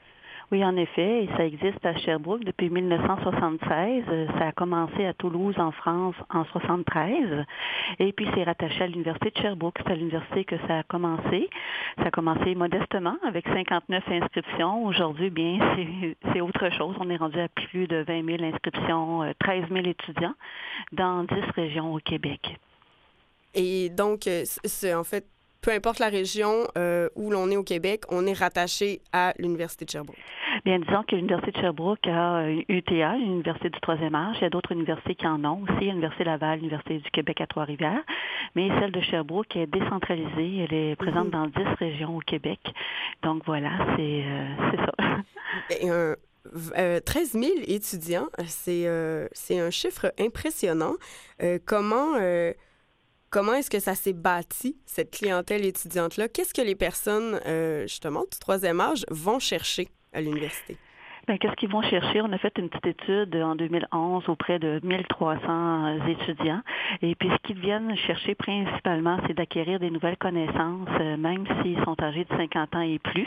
Oui, 0.52 0.64
en 0.64 0.76
effet, 0.78 1.24
et 1.24 1.30
ça 1.36 1.46
existe 1.46 1.86
à 1.86 1.96
Sherbrooke 1.96 2.44
depuis 2.44 2.70
1976. 2.70 4.04
Euh, 4.08 4.28
ça 4.38 4.48
a 4.48 4.52
commencé 4.52 5.06
à 5.06 5.14
Toulouse, 5.14 5.56
en 5.58 5.72
France, 5.72 6.16
en 6.30 6.46
73. 6.46 7.46
Et 8.00 8.12
puis, 8.14 8.28
c'est 8.34 8.44
rattaché 8.44 8.84
à 8.84 8.88
l'Université 8.88 9.32
de 9.32 9.38
Sherbrooke. 9.42 9.80
C'est 9.80 9.92
à 9.92 9.96
l'université 9.96 10.46
que 10.46 10.56
ça 10.68 10.80
a 10.80 10.84
commencé. 10.84 11.50
Ça 11.98 12.06
a 12.06 12.12
commencé 12.12 12.56
modestement 12.56 13.18
avec 13.26 13.48
59 13.48 14.04
inscriptions. 14.10 14.86
Aujourd'hui, 14.86 15.30
bien, 15.30 15.60
c'est 16.34 16.42
autre 16.42 16.70
chose. 16.78 16.96
On 17.00 17.10
est 17.10 17.18
rendu 17.18 17.40
à 17.40 17.48
plus 17.48 17.88
de 17.88 18.04
20 18.08 18.38
000 18.38 18.44
inscriptions, 18.44 19.34
13 19.40 19.64
euh, 19.64 19.74
000 19.74 19.88
étudiants 19.88 20.36
dans 20.92 21.24
10 21.24 21.36
régions 21.56 21.94
au 21.94 22.00
Québec. 22.00 22.58
Et 23.56 23.90
donc, 23.90 24.28
euh, 24.28 24.44
c'est 24.46 24.94
en 24.94 25.04
fait 25.04 25.26
peu 25.64 25.72
importe 25.72 26.00
la 26.00 26.10
région 26.10 26.68
euh, 26.78 27.10
où 27.16 27.32
l'on 27.32 27.50
est 27.50 27.56
au 27.56 27.64
Québec, 27.64 28.04
on 28.10 28.28
est 28.28 28.38
rattaché 28.38 29.00
à 29.14 29.34
l'Université 29.40 29.86
de 29.86 29.90
Sherbrooke. 29.90 30.18
Bien, 30.66 30.80
disons 30.80 31.04
que 31.04 31.16
l'Université 31.16 31.52
de 31.52 31.58
Sherbrooke 31.58 32.08
a 32.08 32.48
UTA, 32.70 33.16
l'Université 33.18 33.70
du 33.70 33.80
troisième 33.80 34.14
âge. 34.14 34.36
Il 34.40 34.44
y 34.44 34.46
a 34.46 34.50
d'autres 34.50 34.74
universités 34.74 35.16
qui 35.16 35.26
en 35.26 35.44
ont 35.46 35.64
aussi, 35.64 35.86
l'Université 35.86 36.26
Laval, 36.26 36.60
l'Université 36.60 37.00
du 37.00 37.10
Québec 37.12 37.42
à 37.42 37.48
Trois-Rivières. 37.48 38.04
Mais 38.56 38.70
celle 38.80 38.92
de 38.92 39.02
Sherbrooke 39.02 39.56
est 39.56 39.68
décentralisée. 39.68 40.68
Elle 40.70 40.74
est 40.74 40.96
présente 40.96 41.26
mhm. 41.26 41.32
dans 41.32 41.48
dix 41.48 41.68
régions 41.80 42.18
au 42.18 42.20
Québec. 42.20 42.60
Donc 43.24 43.44
voilà, 43.46 43.72
c'est 43.96 44.24
euh, 44.26 44.86
ça. 44.86 45.18
Et 45.82 45.90
un... 45.90 46.16
13 47.06 47.40
000 47.40 47.46
étudiants, 47.68 48.28
c'est 48.48 48.86
euh, 48.86 49.30
c'est 49.32 49.62
un 49.62 49.70
chiffre 49.70 50.14
impressionnant. 50.20 50.96
comment 51.66 52.18
Comment 53.34 53.56
est-ce 53.56 53.72
que 53.72 53.80
ça 53.80 53.96
s'est 53.96 54.14
bâti, 54.14 54.78
cette 54.86 55.10
clientèle 55.10 55.66
étudiante-là? 55.66 56.28
Qu'est-ce 56.28 56.54
que 56.54 56.62
les 56.62 56.76
personnes, 56.76 57.42
euh, 57.48 57.82
justement, 57.88 58.26
du 58.32 58.38
troisième 58.38 58.80
âge 58.80 59.08
vont 59.10 59.40
chercher 59.40 59.90
à 60.14 60.22
l'université? 60.22 60.78
Ben, 61.26 61.38
qu'est-ce 61.38 61.56
qu'ils 61.56 61.70
vont 61.70 61.82
chercher? 61.84 62.22
On 62.22 62.34
a 62.34 62.38
fait 62.38 62.52
une 62.58 62.68
petite 62.68 62.86
étude 62.86 63.34
en 63.38 63.56
2011 63.56 64.28
auprès 64.28 64.60
de 64.60 64.82
1300 64.84 66.06
étudiants. 66.06 66.60
Et 67.02 67.16
puis, 67.16 67.30
ce 67.30 67.48
qu'ils 67.48 67.60
viennent 67.60 67.96
chercher 67.96 68.36
principalement, 68.36 69.18
c'est 69.26 69.34
d'acquérir 69.34 69.80
des 69.80 69.90
nouvelles 69.90 70.18
connaissances, 70.18 70.90
euh, 71.00 71.16
même 71.16 71.46
s'ils 71.62 71.82
sont 71.86 71.96
âgés 72.04 72.26
de 72.26 72.36
50 72.36 72.76
ans 72.76 72.82
et 72.82 73.00
plus. 73.00 73.26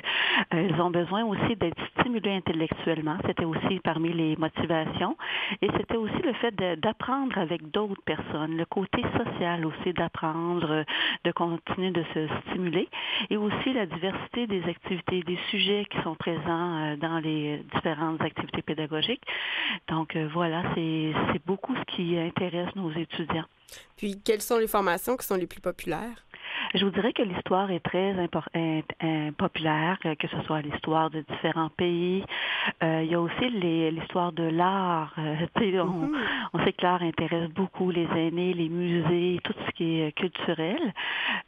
Euh, 0.52 0.68
ils 0.68 0.78
ont 0.82 0.90
besoin 0.90 1.24
aussi 1.24 1.56
d'être 1.56 1.82
stimulés 1.98 2.34
intellectuellement. 2.34 3.16
C'était 3.24 3.46
aussi 3.46 3.80
parmi 3.82 4.12
les 4.12 4.36
motivations. 4.36 5.16
Et 5.62 5.70
c'était 5.78 5.96
aussi 5.96 6.20
le 6.22 6.34
fait 6.34 6.54
d'apprendre 6.54 7.38
avec 7.38 7.70
d'autres 7.70 8.02
personnes, 8.04 8.58
le 8.58 8.66
côté 8.66 9.02
social 9.16 9.64
aussi 9.64 9.94
d'apprendre, 9.94 10.84
de 11.24 11.32
continuer 11.32 11.92
de 11.92 12.04
se 12.12 12.28
stimuler. 12.42 12.90
Et 13.30 13.38
aussi 13.38 13.72
la 13.72 13.86
diversité 13.86 14.46
des 14.46 14.62
activités, 14.64 15.22
des 15.22 15.38
sujets 15.50 15.86
qui 15.90 15.98
sont 16.02 16.14
présents 16.14 16.92
euh, 16.92 16.96
dans 16.96 17.20
les 17.20 17.64
différentes 17.86 18.20
activités 18.20 18.62
pédagogiques. 18.62 19.22
Donc 19.88 20.16
euh, 20.16 20.28
voilà, 20.32 20.62
c'est 20.74 21.12
beaucoup 21.46 21.74
ce 21.76 21.94
qui 21.94 22.18
intéresse 22.18 22.74
nos 22.74 22.90
étudiants. 22.92 23.46
Puis, 23.96 24.20
quelles 24.24 24.42
sont 24.42 24.58
les 24.58 24.68
formations 24.68 25.16
qui 25.16 25.26
sont 25.26 25.36
les 25.36 25.46
plus 25.46 25.60
populaires? 25.60 26.25
Je 26.74 26.84
vous 26.84 26.90
dirais 26.90 27.12
que 27.12 27.22
l'histoire 27.22 27.70
est 27.70 27.80
très 27.80 28.14
populaire, 29.38 29.98
que 30.00 30.28
ce 30.28 30.40
soit 30.42 30.62
l'histoire 30.62 31.10
de 31.10 31.24
différents 31.30 31.70
pays. 31.70 32.24
Euh, 32.82 33.02
il 33.04 33.10
y 33.10 33.14
a 33.14 33.20
aussi 33.20 33.48
l'histoire 33.50 34.32
de 34.32 34.44
l'art. 34.44 35.14
Euh, 35.18 35.36
on, 35.56 35.60
mm-hmm. 35.60 36.16
on, 36.52 36.64
sait 36.64 36.72
que 36.72 36.82
l'art 36.82 37.02
intéresse 37.02 37.48
beaucoup 37.50 37.90
les 37.90 38.08
aînés, 38.16 38.52
les 38.54 38.68
musées, 38.68 39.40
tout 39.44 39.54
ce 39.66 39.70
qui 39.72 40.00
est 40.00 40.12
culturel. 40.12 40.92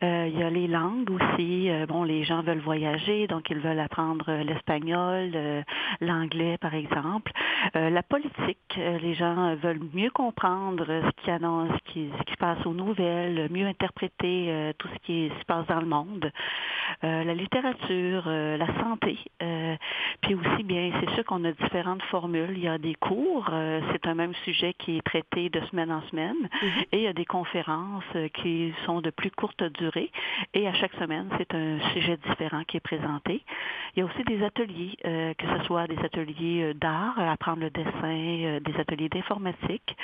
Euh, 0.02 0.28
il 0.32 0.38
y 0.38 0.42
a 0.42 0.50
les 0.50 0.66
langues 0.66 1.10
aussi. 1.10 1.70
bon, 1.88 2.04
les 2.04 2.24
gens 2.24 2.42
veulent 2.42 2.60
voyager, 2.60 3.26
donc 3.26 3.50
ils 3.50 3.58
veulent 3.58 3.80
apprendre 3.80 4.30
l'espagnol, 4.42 5.64
l'anglais, 6.00 6.56
par 6.58 6.74
exemple. 6.74 7.32
la 7.74 8.02
politique, 8.02 8.76
les 8.76 9.14
gens 9.14 9.54
veulent 9.56 9.80
mieux 9.92 10.10
comprendre 10.10 10.86
ce 10.86 11.22
qui 11.22 11.30
annonce, 11.30 11.70
ce 11.72 11.92
qui, 11.92 12.10
ce 12.18 12.22
qui 12.24 12.32
se 12.32 12.38
passe 12.38 12.64
aux 12.66 12.74
nouvelles, 12.74 13.48
mieux 13.50 13.66
interpréter 13.66 14.72
tout 14.78 14.88
ce 14.98 15.06
qui 15.06 15.30
se 15.38 15.44
passe 15.44 15.66
dans 15.66 15.80
le 15.80 15.86
monde, 15.86 16.30
euh, 17.04 17.24
la 17.24 17.34
littérature, 17.34 18.24
euh, 18.26 18.56
la 18.56 18.66
santé, 18.80 19.18
euh, 19.42 19.76
puis 20.22 20.34
aussi 20.34 20.62
bien, 20.64 20.90
c'est 21.00 21.10
sûr 21.14 21.24
qu'on 21.24 21.44
a 21.44 21.52
différentes 21.52 22.02
formules. 22.04 22.52
Il 22.56 22.64
y 22.64 22.68
a 22.68 22.78
des 22.78 22.94
cours, 22.94 23.50
c'est 23.92 24.06
un 24.06 24.14
même 24.14 24.34
sujet 24.44 24.74
qui 24.74 24.98
est 24.98 25.02
traité 25.02 25.48
de 25.48 25.60
semaine 25.66 25.92
en 25.92 26.02
semaine, 26.08 26.36
mm-hmm. 26.36 26.82
et 26.92 26.96
il 26.98 27.02
y 27.02 27.06
a 27.06 27.12
des 27.12 27.24
conférences 27.24 28.04
qui 28.34 28.72
sont 28.84 29.00
de 29.00 29.10
plus 29.10 29.30
courte 29.30 29.62
durée, 29.62 30.10
et 30.54 30.66
à 30.66 30.74
chaque 30.74 30.94
semaine, 30.94 31.28
c'est 31.38 31.54
un 31.54 31.78
sujet 31.92 32.18
différent 32.28 32.62
qui 32.66 32.78
est 32.78 32.80
présenté. 32.80 33.42
Il 33.94 34.00
y 34.00 34.02
a 34.02 34.06
aussi 34.06 34.24
des 34.24 34.42
ateliers, 34.44 34.96
que 35.02 35.58
ce 35.58 35.64
soit 35.64 35.86
des 35.86 35.98
ateliers 35.98 36.72
d'art, 36.74 37.18
apprendre 37.18 37.60
le 37.60 37.70
dessin, 37.70 38.60
des 38.60 38.80
ateliers 38.80 39.08
d'informatique, 39.08 39.96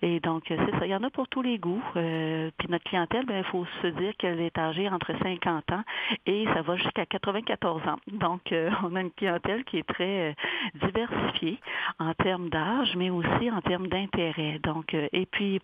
et 0.00 0.20
donc 0.20 0.44
c'est 0.48 0.56
ça. 0.56 0.86
Il 0.86 0.90
y 0.90 0.94
en 0.94 1.02
a 1.02 1.10
pour 1.10 1.28
tous 1.28 1.42
les 1.42 1.58
goûts. 1.58 1.82
puis 1.94 2.68
notre 2.68 2.84
clientèle, 2.84 3.26
ben, 3.26 3.38
il 3.38 3.50
faut 3.50 3.66
se 3.82 3.86
dire 3.88 4.12
qu'elle 4.22 4.40
est 4.40 4.56
âgée 4.56 4.88
entre 4.88 5.12
50 5.20 5.72
ans 5.72 5.82
et 6.26 6.44
ça 6.54 6.62
va 6.62 6.76
jusqu'à 6.76 7.04
94 7.06 7.82
ans. 7.88 7.96
Donc, 8.06 8.52
euh, 8.52 8.70
on 8.84 8.94
a 8.94 9.00
une 9.00 9.10
clientèle 9.10 9.64
qui 9.64 9.78
est 9.78 9.88
très 9.88 10.30
euh, 10.30 10.32
diversifiée 10.80 11.58
en 11.98 12.14
termes 12.14 12.48
d'âge, 12.48 12.94
mais 12.96 13.10
aussi 13.10 13.50
en 13.50 13.60
termes 13.62 13.88
d'intérêt. 13.88 14.60
Donc, 14.62 14.94
euh, 14.94 15.08
et 15.12 15.26
puis, 15.26 15.60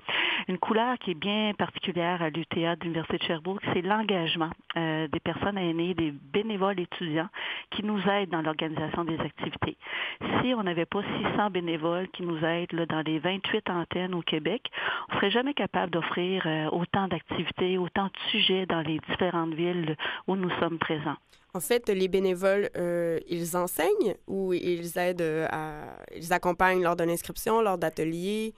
une 0.48 0.58
couleur 0.58 0.98
qui 0.98 1.12
est 1.12 1.20
bien 1.20 1.52
particulière 1.56 2.20
à 2.20 2.30
l'UTA 2.30 2.74
de 2.76 2.82
l'Université 2.82 3.18
de 3.18 3.22
Sherbrooke, 3.22 3.62
c'est 3.72 3.82
l'engagement 3.82 4.50
des 4.76 5.20
personnes 5.24 5.58
aînées, 5.58 5.94
des 5.94 6.12
bénévoles 6.12 6.78
étudiants 6.78 7.28
qui 7.70 7.84
nous 7.84 8.00
aident 8.08 8.30
dans 8.30 8.42
l'organisation 8.42 9.04
des 9.04 9.18
activités. 9.18 9.76
Si 10.20 10.54
on 10.54 10.62
n'avait 10.62 10.86
pas 10.86 11.02
600 11.32 11.50
bénévoles 11.50 12.08
qui 12.10 12.22
nous 12.22 12.38
aident 12.44 12.86
dans 12.88 13.02
les 13.04 13.18
28 13.18 13.70
antennes 13.70 14.14
au 14.14 14.22
Québec, 14.22 14.70
on 15.08 15.14
ne 15.14 15.18
serait 15.18 15.30
jamais 15.32 15.54
capable 15.54 15.90
d'offrir 15.90 16.46
autant 16.70 17.08
d'activités, 17.08 17.76
autant 17.76 18.04
de 18.04 18.30
sujets 18.30 18.47
dans 18.66 18.80
les 18.80 18.98
différentes 19.08 19.54
villes 19.54 19.96
où 20.26 20.36
nous 20.36 20.50
sommes 20.60 20.78
présents. 20.78 21.16
En 21.54 21.60
fait, 21.60 21.88
les 21.88 22.08
bénévoles, 22.08 22.68
euh, 22.76 23.18
ils 23.28 23.56
enseignent 23.56 24.14
ou 24.26 24.52
ils 24.52 24.98
aident 24.98 25.22
euh, 25.22 25.86
ils 26.14 26.32
accompagnent 26.32 26.82
lors 26.82 26.96
de 26.96 27.04
l'inscription, 27.04 27.62
lors 27.62 27.78
d'ateliers? 27.78 28.54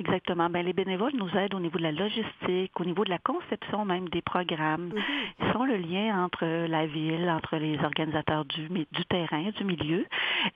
Exactement. 0.00 0.50
Ben, 0.50 0.66
les 0.66 0.72
bénévoles 0.72 1.12
nous 1.14 1.30
aident 1.36 1.54
au 1.54 1.60
niveau 1.60 1.78
de 1.78 1.84
la 1.84 1.92
logistique, 1.92 2.72
au 2.80 2.84
niveau 2.84 3.04
de 3.04 3.10
la 3.10 3.18
conception 3.18 3.84
même 3.84 4.08
des 4.08 4.22
programmes. 4.22 4.86
Mhm. 4.86 5.02
Ils 5.40 5.52
sont 5.52 5.64
le 5.64 5.76
lien 5.76 6.24
entre 6.24 6.44
la 6.66 6.86
ville, 6.86 7.30
entre 7.30 7.56
les 7.56 7.78
organisateurs 7.78 8.44
du, 8.44 8.68
du 8.68 9.04
terrain, 9.08 9.50
du 9.56 9.62
milieu, 9.64 10.04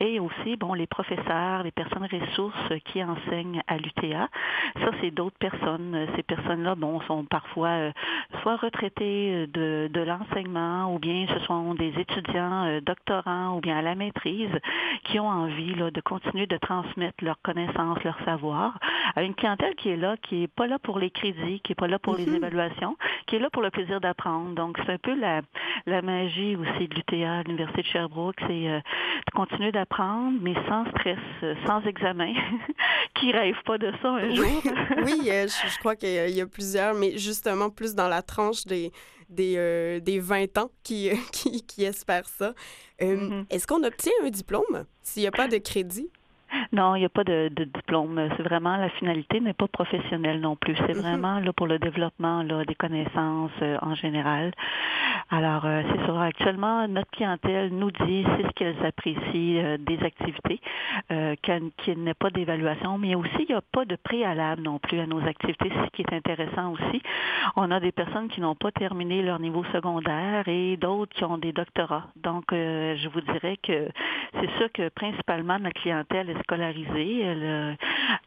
et 0.00 0.18
aussi, 0.18 0.56
bon, 0.56 0.74
les 0.74 0.88
professeurs, 0.88 1.62
les 1.62 1.70
personnes 1.70 2.08
ressources 2.10 2.72
qui 2.86 3.02
enseignent 3.04 3.62
à 3.68 3.76
l'UTA. 3.76 4.28
Ça, 4.80 4.90
c'est 5.00 5.12
d'autres 5.12 5.38
personnes. 5.38 6.08
Ces 6.16 6.24
personnes-là, 6.24 6.74
bon, 6.74 7.00
sont 7.02 7.24
parfois 7.24 7.68
euh, 7.68 7.92
soit 8.42 8.56
retraités 8.56 9.46
de, 9.46 9.88
de 9.92 10.00
l'enseignement, 10.00 10.92
ou 10.92 10.98
bien 10.98 11.26
ce 11.32 11.38
sont 11.46 11.74
des 11.74 11.92
étudiants 11.96 12.64
euh, 12.64 12.80
doctorants, 12.80 13.56
ou 13.56 13.60
bien 13.60 13.78
à 13.78 13.82
la 13.82 13.94
maîtrise, 13.94 14.50
qui 15.04 15.20
ont 15.20 15.28
envie 15.28 15.76
là, 15.76 15.92
de 15.92 16.00
continuer 16.00 16.46
de 16.46 16.56
transmettre 16.56 17.22
leurs 17.22 17.40
connaissances, 17.42 18.02
leur 18.02 18.18
savoir 18.24 18.78
une 19.28 19.34
clientèle 19.34 19.74
qui 19.74 19.90
est 19.90 19.96
là, 19.96 20.16
qui 20.16 20.36
n'est 20.36 20.48
pas 20.48 20.66
là 20.66 20.78
pour 20.78 20.98
les 20.98 21.10
crédits, 21.10 21.60
qui 21.60 21.72
n'est 21.72 21.76
pas 21.76 21.86
là 21.86 21.98
pour 21.98 22.16
les 22.16 22.24
mhm. 22.24 22.36
évaluations, 22.36 22.96
qui 23.26 23.36
est 23.36 23.38
là 23.38 23.50
pour 23.50 23.62
le 23.62 23.70
plaisir 23.70 24.00
d'apprendre. 24.00 24.54
Donc, 24.54 24.78
c'est 24.84 24.92
un 24.92 24.98
peu 24.98 25.14
la, 25.14 25.42
la 25.86 26.00
magie 26.00 26.56
aussi 26.56 26.88
de 26.88 26.94
l'UTA, 26.94 27.42
l'Université 27.42 27.82
de 27.82 27.86
Sherbrooke, 27.88 28.36
c'est 28.40 28.68
euh, 28.68 28.78
de 28.78 29.30
continuer 29.34 29.70
d'apprendre, 29.70 30.38
mais 30.40 30.54
sans 30.66 30.86
stress, 30.92 31.18
euh, 31.42 31.54
sans 31.66 31.84
examen. 31.84 32.32
qui 33.20 33.32
rêve 33.32 33.56
pas 33.66 33.76
de 33.76 33.92
ça 34.00 34.08
un 34.08 34.34
jour? 34.34 34.46
oui, 35.04 35.28
euh, 35.28 35.46
je, 35.46 35.78
crois 35.78 35.94
qu'il 35.94 36.30
y, 36.30 36.40
a 36.40 36.46
plusieurs, 36.46 36.94
mais 36.94 37.18
justement 37.18 37.68
plus 37.68 37.94
dans 37.94 38.08
la 38.08 38.22
tranche 38.22 38.64
des, 38.64 38.92
des, 39.28 40.00
des 40.00 40.20
20 40.20 40.56
ans 40.56 40.70
qui, 40.82 41.10
qui, 41.32 41.66
qui 41.66 41.84
espèrent 41.84 42.28
ça. 42.28 42.54
Mhm. 43.00 43.44
Est-ce 43.50 43.66
qu'on 43.66 43.82
obtient 43.82 44.12
un 44.24 44.30
diplôme 44.30 44.86
s'il 45.02 45.22
n'y 45.22 45.28
a 45.28 45.32
pas 45.32 45.48
de 45.48 45.58
crédit? 45.58 46.08
Non, 46.72 46.94
il 46.96 47.00
n'y 47.00 47.04
a 47.06 47.08
pas 47.08 47.24
de, 47.24 47.48
diplôme. 47.48 48.28
C'est 48.36 48.42
vraiment 48.42 48.76
la 48.76 48.88
finalité 48.90 49.40
n'est 49.40 49.54
pas 49.54 49.68
professionnelle 49.68 50.40
non 50.40 50.56
plus. 50.56 50.76
C'est 50.86 50.94
mhm. 50.94 51.02
vraiment 51.02 51.40
là 51.40 51.52
pour 51.52 51.66
le 51.66 51.78
développement 51.78 52.42
là, 52.42 52.64
des 52.64 52.74
connaissances 52.74 53.50
euh, 53.62 53.78
en 53.82 53.94
général. 53.94 54.52
Alors, 55.30 55.64
euh, 55.64 55.82
c'est 55.90 56.06
ça. 56.06 56.22
Actuellement, 56.22 56.86
notre 56.88 57.10
clientèle 57.10 57.70
nous 57.72 57.90
dit 57.90 58.24
c'est 58.36 58.46
ce 58.46 58.52
qu'elles 58.52 58.84
apprécient 58.84 59.64
euh, 59.64 59.76
des 59.78 59.98
activités, 60.02 60.60
qu'il 61.42 61.98
n'y 61.98 62.10
ait 62.10 62.14
pas 62.14 62.30
d'évaluation, 62.30 62.98
mais 62.98 63.14
aussi 63.14 63.30
il 63.40 63.46
n'y 63.48 63.54
a 63.54 63.60
pas 63.60 63.84
de 63.84 63.96
préalable 63.96 64.62
non 64.62 64.78
plus 64.78 65.00
à 65.00 65.06
nos 65.06 65.20
activités, 65.26 65.70
ce 65.70 65.90
qui 65.90 66.02
est 66.02 66.12
intéressant 66.12 66.72
aussi. 66.72 67.02
On 67.56 67.70
a 67.70 67.80
des 67.80 67.92
personnes 67.92 68.28
qui 68.28 68.40
n'ont 68.40 68.54
pas 68.54 68.72
terminé 68.72 69.22
leur 69.22 69.38
niveau 69.38 69.64
secondaire 69.72 70.46
et 70.48 70.76
d'autres 70.76 71.14
qui 71.14 71.24
ont 71.24 71.38
des 71.38 71.52
doctorats. 71.52 72.08
Donc, 72.16 72.44
je 72.50 73.08
vous 73.08 73.20
dirais 73.20 73.58
que 73.62 73.88
c'est 74.34 74.50
ça 74.58 74.68
que 74.72 74.88
principalement 74.90 75.58
notre 75.58 75.80
clientèle 75.80 76.30
est 76.38 76.42
scolarisée 76.42 77.20
elle, 77.20 77.76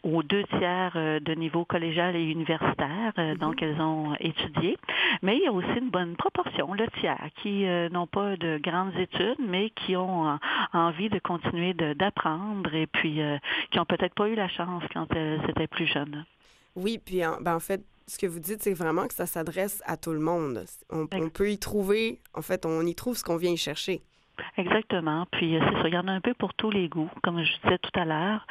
aux 0.03 0.23
deux 0.23 0.43
tiers 0.57 0.93
euh, 0.95 1.19
de 1.19 1.33
niveau 1.33 1.65
collégial 1.65 2.15
et 2.15 2.23
universitaire, 2.23 3.13
euh, 3.17 3.35
donc 3.35 3.61
mhm. 3.61 3.69
elles 3.69 3.81
ont 3.81 4.15
étudié. 4.19 4.77
Mais 5.21 5.37
il 5.37 5.43
y 5.43 5.47
a 5.47 5.51
aussi 5.51 5.77
une 5.77 5.89
bonne 5.89 6.15
proportion, 6.15 6.73
le 6.73 6.87
tiers, 6.99 7.29
qui 7.41 7.65
euh, 7.65 7.89
n'ont 7.89 8.07
pas 8.07 8.35
de 8.37 8.57
grandes 8.57 8.95
études, 8.95 9.37
mais 9.39 9.69
qui 9.71 9.95
ont 9.95 10.39
envie 10.73 11.09
de 11.09 11.19
continuer 11.19 11.73
d'apprendre 11.73 12.73
et 12.73 12.87
puis 12.87 13.19
qui 13.71 13.77
n'ont 13.77 13.85
peut-être 13.85 14.13
pas 14.13 14.27
eu 14.29 14.35
la 14.35 14.47
chance 14.47 14.83
quand 14.93 15.11
elles 15.13 15.41
étaient 15.49 15.67
plus 15.67 15.85
jeunes. 15.85 16.25
Oui, 16.75 16.99
puis 17.03 17.25
en, 17.25 17.41
ben, 17.41 17.55
en 17.55 17.59
fait, 17.59 17.83
ce 18.07 18.17
que 18.17 18.25
vous 18.25 18.39
dites, 18.39 18.61
c'est 18.61 18.73
vraiment 18.73 19.07
que 19.07 19.13
ça 19.13 19.25
s'adresse 19.25 19.81
à 19.85 19.97
tout 19.97 20.11
le 20.11 20.19
monde. 20.19 20.65
On, 20.89 21.07
on, 21.11 21.29
peut 21.29 21.51
y 21.51 21.57
trouver, 21.57 22.19
en 22.33 22.41
fait, 22.41 22.65
on 22.65 22.85
y 22.85 22.95
trouve 22.95 23.17
ce 23.17 23.23
qu'on 23.23 23.37
vient 23.37 23.51
y 23.51 23.57
chercher. 23.57 24.01
Exactement. 24.57 25.25
Puis 25.31 25.55
euh, 25.55 25.59
c'est 25.63 25.81
ça, 25.81 25.87
il 25.87 25.93
y 25.93 25.97
en 25.97 26.07
a 26.07 26.11
un 26.11 26.21
peu 26.21 26.33
pour 26.33 26.53
tous 26.53 26.71
les 26.71 26.89
goûts, 26.89 27.09
comme 27.23 27.41
je 27.43 27.53
disais 27.63 27.77
tout 27.77 27.99
à 27.99 28.05
l'heure. 28.05 28.45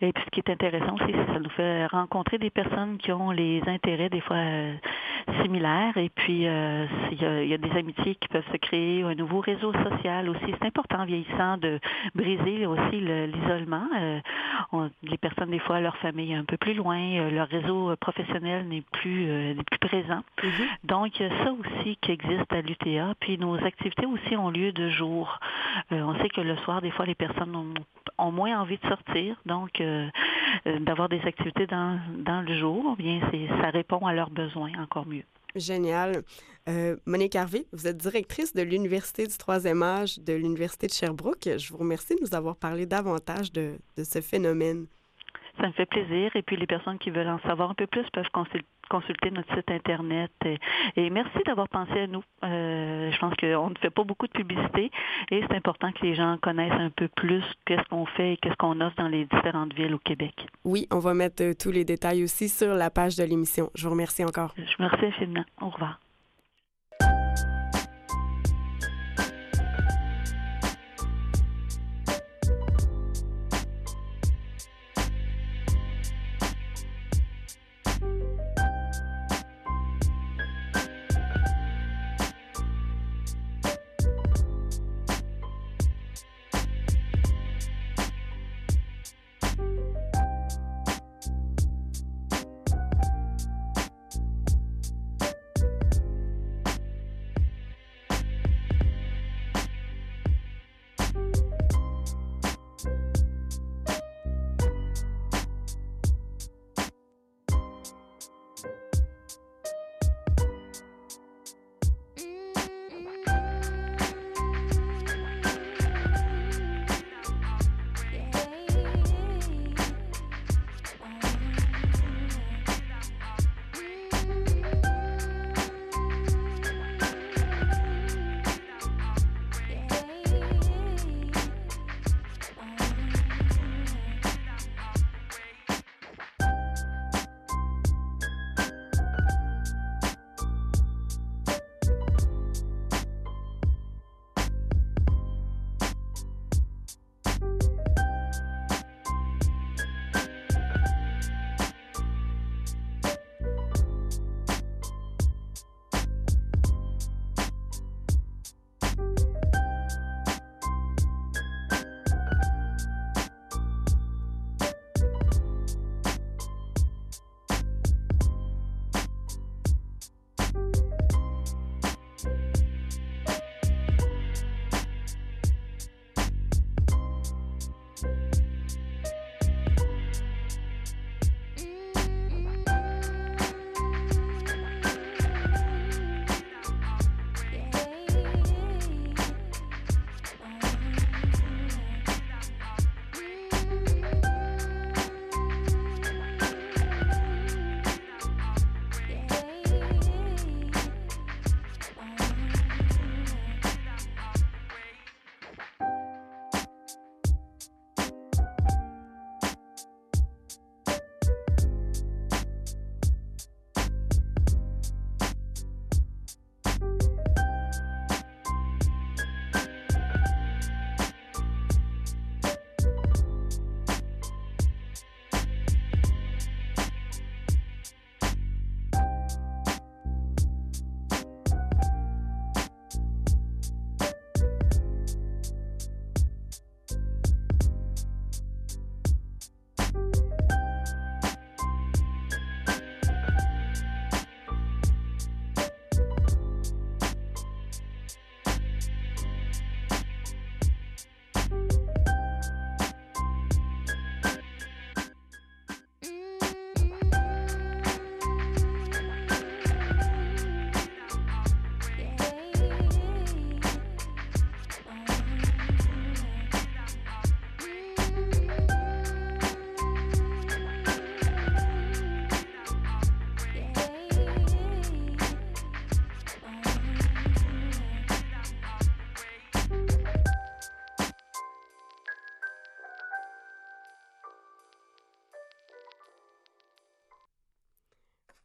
Et 0.00 0.12
puis 0.12 0.22
ce 0.24 0.30
qui 0.30 0.40
est 0.40 0.50
intéressant 0.50 0.94
aussi, 0.94 1.06
c'est 1.06 1.26
que 1.26 1.32
ça 1.32 1.40
nous 1.40 1.50
fait 1.50 1.86
rencontrer 1.86 2.38
des 2.38 2.50
personnes 2.50 2.98
qui 2.98 3.12
ont 3.12 3.30
les 3.30 3.62
intérêts 3.66 4.08
des 4.10 4.20
fois 4.20 4.36
euh, 4.36 4.74
similaires. 5.42 5.96
Et 5.96 6.10
puis 6.10 6.46
euh, 6.46 6.86
il, 7.12 7.48
y 7.48 7.54
a, 7.54 7.58
des 7.58 7.70
amitiés 7.70 8.16
qui 8.16 8.28
peuvent 8.28 8.46
se 8.52 8.56
créer, 8.58 9.02
un 9.02 9.14
nouveau 9.14 9.40
réseau 9.40 9.72
social 9.72 10.28
aussi. 10.28 10.44
C'est 10.60 10.66
important 10.66 11.04
vieillissant 11.04 11.56
de 11.56 11.80
briser 12.14 12.66
aussi 12.66 13.00
l'isolement. 13.00 13.88
les 15.02 15.18
personnes 15.18 15.50
des 15.50 15.58
fois, 15.58 15.80
leur 15.80 15.96
famille 15.98 16.32
est 16.32 16.36
un 16.36 16.44
peu 16.44 16.56
plus 16.56 16.74
loin, 16.74 17.28
leur 17.30 17.48
réseau 17.48 17.94
professionnel 17.96 18.66
n'est 18.68 18.82
plus, 18.92 19.54
plus 19.70 19.78
présent. 19.78 20.22
Donc 20.84 21.18
il 21.18 21.26
y 21.26 21.30
a 21.30 21.44
ça 21.44 21.52
aussi 21.52 21.96
qui 22.00 22.12
existe 22.12 22.52
à 22.52 22.60
l'UTA. 22.60 23.14
Puis 23.20 23.38
nos 23.38 23.56
activités 23.64 24.06
aussi 24.06 24.36
ont 24.36 24.50
lieu 24.50 24.72
de 24.72 24.88
jour. 24.90 25.25
Euh, 25.92 26.00
on 26.00 26.14
sait 26.20 26.28
que 26.28 26.40
le 26.40 26.56
soir, 26.58 26.80
des 26.82 26.90
fois, 26.90 27.06
les 27.06 27.14
personnes 27.14 27.54
ont, 28.18 28.32
moins 28.32 28.60
envie 28.60 28.78
de 28.78 28.88
sortir, 28.88 29.36
donc 29.46 29.80
euh, 29.80 30.08
euh, 30.66 30.78
d'avoir 30.80 31.08
des 31.08 31.20
activités 31.20 31.66
dans, 31.66 32.00
le 32.46 32.58
jour, 32.58 32.96
bien, 32.96 33.20
ça 33.62 33.70
répond 33.70 34.06
à 34.06 34.12
leurs 34.12 34.30
besoins 34.30 34.72
encore 34.78 35.06
mieux. 35.06 35.24
Génial. 35.54 36.22
Monique 37.06 37.36
Harvey, 37.36 37.64
vous 37.72 37.86
êtes 37.86 37.96
directrice 37.96 38.52
de 38.52 38.62
l'Université 38.62 39.26
du 39.26 39.38
troisième 39.38 39.82
âge 39.84 40.18
de 40.18 40.32
l'Université 40.32 40.88
de 40.88 40.92
Sherbrooke. 40.92 41.44
Je 41.44 41.72
vous 41.72 41.78
remercie 41.78 42.16
de 42.16 42.20
nous 42.20 42.34
avoir 42.34 42.56
parlé 42.56 42.86
davantage 42.86 43.52
de, 43.52 43.78
de 43.96 44.02
ce 44.02 44.20
phénomène. 44.20 44.86
Ça 45.58 45.68
me 45.68 45.72
fait 45.72 45.86
plaisir. 45.86 46.34
Et 46.34 46.42
puis 46.42 46.56
les 46.56 46.66
personnes 46.66 46.98
qui 46.98 47.10
veulent 47.10 47.28
en 47.28 47.38
savoir 47.40 47.70
un 47.70 47.74
peu 47.74 47.86
plus 47.86 48.04
peuvent 48.12 48.28
consulter 48.32 48.66
notre 49.30 49.54
site 49.54 49.70
Internet. 49.70 50.30
Et, 50.96 51.10
merci 51.10 51.38
d'avoir 51.46 51.68
pensé 51.68 51.92
à 52.00 52.06
nous. 52.06 52.22
Euh, 52.44 53.10
je 53.10 53.18
pense 53.18 53.34
qu'on 53.34 53.70
ne 53.70 53.78
fait 53.80 53.90
pas 53.90 54.04
beaucoup 54.04 54.26
de 54.26 54.32
publicité 54.32 54.90
et 55.30 55.42
c'est 55.48 55.56
important 55.56 55.92
que 55.92 56.04
les 56.04 56.14
gens 56.14 56.38
connaissent 56.42 56.72
un 56.72 56.90
peu 56.90 57.08
plus 57.08 57.44
qu'est-ce 57.64 57.88
qu'on 57.88 58.06
fait 58.06 58.34
et 58.34 58.36
qu'est-ce 58.36 58.56
qu'on 58.56 58.80
offre 58.80 58.96
dans 58.96 59.08
les 59.08 59.24
différentes 59.24 59.74
villes 59.74 59.94
au 59.94 59.98
Québec. 59.98 60.34
Oui, 60.64 60.86
on 60.90 60.98
va 60.98 61.14
mettre 61.14 61.42
euh, 61.42 61.54
tous 61.58 61.70
les 61.70 61.84
détails 61.84 62.22
aussi 62.22 62.48
sur 62.48 62.74
la 62.74 62.90
page 62.90 63.16
de 63.16 63.24
l'émission. 63.24 63.70
Je 63.74 63.84
vous 63.84 63.90
remercie 63.90 64.24
encore. 64.24 64.54
Je 64.56 64.62
vous 64.62 64.84
remercie 64.84 65.06
infiniment. 65.06 65.44
Au 65.60 65.68
revoir. 65.70 66.00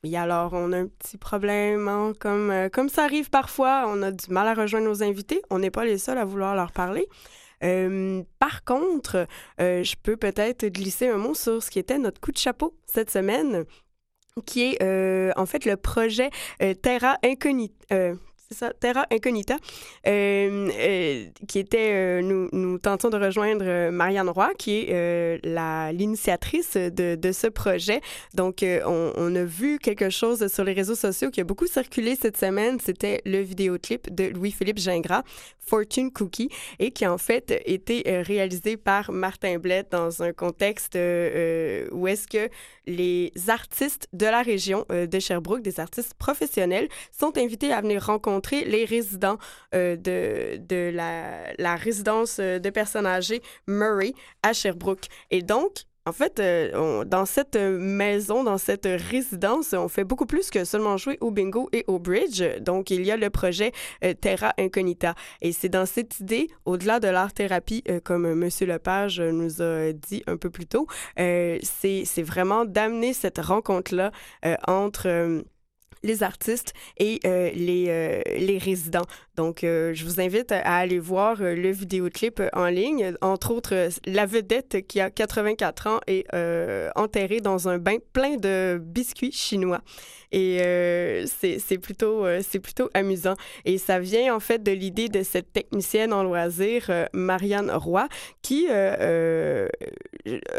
Oui, 0.04 0.16
alors 0.16 0.54
on 0.54 0.72
a 0.72 0.78
un 0.80 0.88
petit 0.88 1.18
problème, 1.20 1.88
hein, 1.88 2.14
comme, 2.20 2.50
euh, 2.50 2.70
comme 2.70 2.90
ça 2.90 3.04
arrive 3.04 3.30
parfois, 3.30 3.86
on 3.88 4.02
a 4.02 4.12
du 4.12 4.32
mal 4.32 4.48
à 4.48 4.56
rejoindre 4.56 4.88
nos 4.88 5.04
invités, 5.04 5.44
on 5.52 5.60
n'est 5.60 5.70
pas 5.70 5.86
les 5.86 6.00
seuls 6.00 6.18
à 6.18 6.26
vouloir 6.26 6.56
leur 6.56 6.72
parler. 6.72 7.08
Euh, 7.64 8.24
par 8.40 8.64
contre, 8.64 9.28
euh, 9.60 9.84
je 9.84 9.96
peux 10.02 10.18
peut-être 10.18 10.66
glisser 10.66 11.08
un 11.08 11.18
mot 11.18 11.36
sur 11.36 11.62
ce 11.62 11.70
qui 11.70 11.78
était 11.78 12.00
notre 12.00 12.20
coup 12.20 12.32
de 12.32 12.38
chapeau 12.38 12.74
cette 12.88 13.12
semaine, 13.12 13.66
qui 14.48 14.64
est 14.64 15.38
en 15.38 15.46
fait 15.46 15.66
le 15.66 15.78
projet 15.78 16.32
Terra 16.82 17.18
Incognita 17.24 18.16
c'est 18.52 18.58
ça, 18.66 18.74
Terra 18.78 19.06
Incognita, 19.12 19.56
euh, 20.08 20.70
euh, 20.78 21.26
qui 21.48 21.60
était, 21.60 21.92
euh, 21.94 22.22
nous, 22.22 22.50
nous 22.52 22.78
tentions 22.80 23.10
de 23.10 23.18
rejoindre 23.18 23.90
Marianne 23.92 24.30
Roy, 24.30 24.52
qui 24.58 24.90
est 24.90 25.40
la, 25.46 25.94
l'initiatrice 25.94 26.76
de, 26.76 27.32
ce 27.32 27.48
projet. 27.48 28.02
Donc, 28.34 28.66
on, 28.86 29.36
a 29.36 29.44
vu 29.44 29.80
quelque 29.80 30.10
chose 30.10 30.48
sur 30.52 30.66
les 30.66 30.74
réseaux 30.74 30.96
sociaux 30.96 31.32
qui 31.32 31.40
a 31.40 31.46
beaucoup 31.46 31.68
circulé 31.68 32.16
cette 32.16 32.36
semaine. 32.36 32.78
C'était 32.82 33.22
le 33.26 33.40
vidéoclip 33.40 34.14
de 34.14 34.26
Louis-Philippe 34.26 34.80
Gingras, 34.80 35.24
Fortune 35.60 36.12
Cookie, 36.12 36.50
et 36.80 36.92
qui 36.92 37.08
en 37.08 37.18
fait 37.18 37.62
été 37.66 38.04
réalisé 38.24 38.76
par 38.76 39.14
Martin 39.14 39.60
Blett 39.60 39.90
dans 39.92 40.22
un 40.24 40.34
contexte 40.34 40.96
où 40.96 42.08
est-ce 42.08 42.28
que 42.28 42.50
les 42.86 43.32
artistes 43.48 44.10
de 44.12 44.26
la 44.26 44.42
région 44.42 44.86
de 44.90 45.20
Sherbrooke, 45.20 45.62
des 45.62 45.80
artistes 45.80 46.16
professionnels, 46.16 46.90
sont 47.18 47.38
invités 47.38 47.72
à 47.72 47.80
venir 47.80 48.04
rencontrer 48.04 48.41
les 48.50 48.86
résidents 48.86 49.38
euh, 49.74 49.96
de, 49.96 50.92
la, 50.94 51.76
résidence 51.76 52.38
euh, 52.40 52.60
de 52.60 52.70
personnes 52.70 53.06
âgées 53.06 53.42
Murray 53.68 54.14
à 54.44 54.54
Sherbrooke. 54.54 55.06
Et 55.30 55.42
donc, 55.42 55.72
en 56.08 56.12
fait, 56.12 56.40
euh, 56.40 57.06
dans 57.06 57.26
cette 57.26 57.56
maison, 57.56 58.44
dans 58.44 58.58
cette 58.58 58.88
résidence, 58.88 59.74
on 59.74 59.88
fait 59.88 60.04
beaucoup 60.04 60.26
plus 60.26 60.50
que 60.50 60.66
seulement 60.66 60.98
jouer 60.98 61.18
au 61.22 61.30
bingo 61.30 61.70
et 61.74 61.84
au 61.88 62.00
bridge. 62.00 62.44
Donc, 62.60 62.90
il 62.90 63.06
y 63.06 63.12
a 63.12 63.18
le 63.18 63.30
projet 63.30 63.72
Terra 64.20 64.54
Incognita. 64.58 65.14
Et 65.42 65.52
c'est 65.52 65.70
dans 65.70 65.86
cette 65.86 66.20
idée, 66.20 66.48
au-delà 66.66 67.00
de 67.00 67.08
l'art-thérapie, 67.08 67.84
comme 68.04 68.26
M. 68.26 68.50
Lepage 68.62 69.22
nous 69.22 69.62
a 69.62 69.94
dit 69.94 70.24
un 70.26 70.38
peu 70.38 70.50
plus 70.50 70.66
tôt, 70.66 70.88
c'est 71.18 72.24
vraiment 72.24 72.66
d'amener 72.66 73.14
cette 73.14 73.38
rencontre-là 73.38 74.12
entre 74.68 75.44
les 76.04 76.24
artistes 76.24 76.74
et 76.98 77.20
euh, 77.26 77.52
les, 77.54 77.86
euh, 77.90 78.22
les 78.38 78.58
résidents. 78.58 79.06
Donc, 79.36 79.64
euh, 79.64 79.94
je 79.94 80.04
vous 80.06 80.20
invite 80.20 80.52
à 80.52 80.78
aller 80.78 81.00
voir 81.00 81.38
le 81.42 81.72
vidéoclip 81.72 82.42
en 82.54 82.66
ligne. 82.66 83.14
Entre 83.22 83.52
autres, 83.52 83.90
la 84.06 84.26
vedette 84.26 84.86
qui 84.88 85.00
a 85.00 85.10
84 85.10 85.88
ans 85.88 86.00
est 86.08 86.26
enterrée 86.96 87.42
dans 87.42 87.68
un 87.68 87.78
bain 87.78 87.98
plein 88.14 88.36
de 88.38 88.80
biscuits 88.82 89.32
chinois. 89.32 89.82
Et 90.32 90.60
c'est 91.28 91.78
plutôt, 91.78 92.26
plutôt 92.62 92.90
amusant. 92.94 93.36
Et 93.66 93.78
ça 93.78 94.00
vient 94.00 94.36
en 94.36 94.40
fait 94.40 94.62
de 94.62 94.72
l'idée 94.72 95.10
de 95.10 95.24
cette 95.24 95.52
technicienne 95.52 96.14
en 96.14 96.24
loisirs, 96.24 96.92
Marianne 97.14 97.72
Roy, 97.72 98.08
qui, 98.42 98.68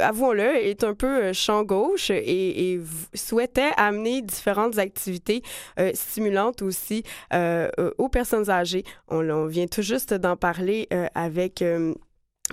avouons-le, 0.01 0.57
est 0.57 0.85
un 0.85 0.95
peu 0.95 1.33
champ 1.33 1.63
gauche 1.63 2.11
et, 2.11 2.81
souhaitait 3.15 3.71
amener 3.77 4.23
différentes 4.23 4.79
activités 4.79 5.43
euh, 5.79 5.91
stimulante 5.95 6.63
aussi 6.63 7.03
euh, 7.33 7.69
aux 7.99 8.09
personnes 8.09 8.51
âgées. 8.51 8.85
On, 9.09 9.47
vient 9.47 9.67
tout 9.67 9.83
juste 9.83 10.15
d'en 10.15 10.37
parler 10.37 10.89
euh, 10.93 11.07
avec 11.15 11.65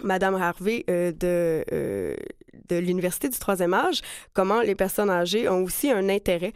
Madame 0.04 0.36
Harvey 0.36 0.84
de 0.88 2.16
de 2.70 2.78
l'Université 2.78 3.30
du 3.30 3.38
troisième 3.38 3.74
âge, 3.74 4.02
comment 4.34 4.62
les 4.62 4.76
personnes 4.76 5.10
âgées 5.10 5.50
ont 5.50 5.64
aussi 5.64 5.92
un 5.92 6.10
intérêt 6.10 6.54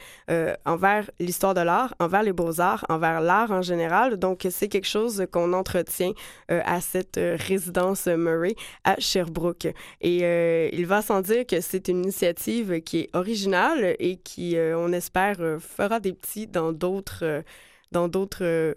envers 0.66 1.10
l'histoire 1.20 1.54
de 1.54 1.62
l'art, 1.62 1.94
envers 2.00 2.24
les 2.24 2.34
beaux-arts, 2.34 2.86
envers 2.90 3.22
l'art 3.22 3.52
en 3.52 3.62
général. 3.62 4.18
Donc, 4.18 4.48
c'est 4.50 4.68
quelque 4.68 4.88
chose 4.88 5.26
qu'on 5.32 5.54
entretient 5.54 6.14
à 6.50 6.82
cette 6.82 7.20
résidence 7.20 8.08
Murray 8.08 8.56
à 8.84 9.00
Sherbrooke. 9.00 9.68
Et 10.02 10.76
il 10.76 10.86
va 10.86 11.02
sans 11.02 11.22
dire 11.22 11.46
que 11.46 11.62
c'est 11.62 11.88
une 11.88 12.04
initiative 12.04 12.82
qui 12.82 13.00
est 13.02 13.10
originale 13.14 13.96
et 14.00 14.18
qui, 14.18 14.56
on 14.58 14.92
espère, 14.92 15.38
fera 15.60 16.00
des 16.00 16.14
petits 16.14 16.48
dans 16.48 16.72
d'autres 16.72 17.44
dans 17.92 18.08
d'autres 18.08 18.76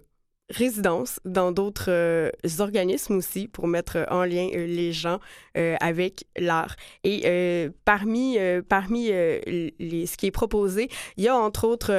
résidences 0.50 1.18
dans 1.24 1.50
d'autres 1.50 1.90
euh, 1.90 2.30
organismes 2.60 3.16
aussi 3.16 3.48
pour 3.48 3.66
mettre 3.66 4.06
en 4.10 4.24
lien 4.24 4.48
euh, 4.54 4.66
les 4.66 4.92
gens 4.92 5.18
euh, 5.56 5.74
avec 5.80 6.24
l'art. 6.36 6.76
Et 7.02 7.70
parmi, 7.84 8.38
parmi 8.68 9.06
ce 9.06 10.16
qui 10.16 10.26
est 10.26 10.30
proposé, 10.30 10.88
il 11.16 11.24
y 11.24 11.28
a 11.28 11.36
entre 11.36 11.66
autres 11.66 11.92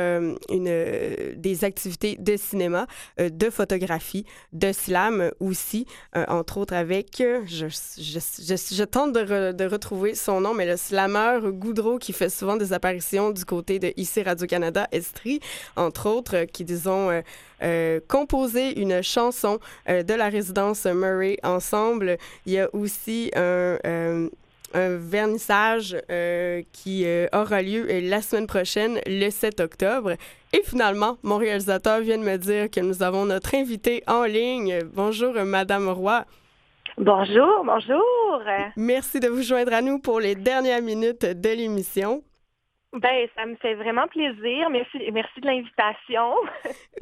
une, 0.49 1.35
des 1.35 1.63
activités 1.63 2.17
de 2.19 2.37
cinéma, 2.37 2.87
de 3.17 3.49
photographie, 3.49 4.25
de 4.53 4.71
slam 4.71 5.31
aussi, 5.39 5.85
entre 6.13 6.57
autres 6.57 6.73
avec, 6.73 7.17
je, 7.17 7.67
je, 7.67 8.19
je, 8.77 8.83
tente 8.83 9.13
de, 9.13 9.51
de, 9.51 9.65
retrouver 9.65 10.13
son 10.15 10.41
nom, 10.41 10.53
mais 10.53 10.65
le 10.65 10.77
slammer 10.77 11.39
Goudreau 11.43 11.97
qui 11.97 12.13
fait 12.13 12.29
souvent 12.29 12.57
des 12.57 12.73
apparitions 12.73 13.31
du 13.31 13.45
côté 13.45 13.79
de 13.79 13.93
ici 13.97 14.21
Radio-Canada, 14.23 14.87
Estrie, 14.91 15.39
entre 15.75 16.09
autres, 16.09 16.43
qui 16.45 16.63
disons 16.63 17.09
euh, 17.63 17.99
composer 18.07 18.79
une 18.79 19.01
chanson 19.01 19.59
euh, 19.89 20.03
de 20.03 20.13
la 20.13 20.29
résidence 20.29 20.85
Murray 20.85 21.37
ensemble. 21.43 22.17
Il 22.45 22.53
y 22.53 22.59
a 22.59 22.69
aussi 22.73 23.31
un 23.35 23.77
euh, 23.85 24.29
un 24.73 24.97
vernissage 24.97 25.95
qui 26.73 27.05
aura 27.31 27.61
lieu 27.61 27.87
la 28.01 28.21
semaine 28.21 28.47
prochaine, 28.47 28.99
le 29.05 29.29
7 29.29 29.61
octobre. 29.61 30.11
Et 30.51 30.61
finalement, 30.61 31.17
mon 31.23 31.37
réalisateur 31.37 32.01
vient 32.01 32.17
de 32.17 32.23
me 32.23 32.37
dire 32.37 32.69
que 32.69 32.81
nous 32.81 33.01
avons 33.01 33.25
notre 33.25 33.55
invité 33.55 34.03
en 34.07 34.25
ligne. 34.25 34.81
Bonjour, 34.93 35.33
Madame 35.45 35.87
Roy. 35.87 36.25
Bonjour, 36.97 37.63
bonjour. 37.63 38.41
Merci 38.75 39.21
de 39.21 39.29
vous 39.29 39.41
joindre 39.41 39.73
à 39.73 39.81
nous 39.81 39.99
pour 39.99 40.19
les 40.19 40.35
dernières 40.35 40.81
minutes 40.81 41.25
de 41.25 41.49
l'émission. 41.49 42.21
Ben, 42.93 43.27
ça 43.35 43.45
me 43.45 43.55
fait 43.57 43.75
vraiment 43.75 44.07
plaisir. 44.07 44.69
Merci, 44.69 44.97
merci 45.11 45.41
de 45.41 45.45
l'invitation. 45.45 46.33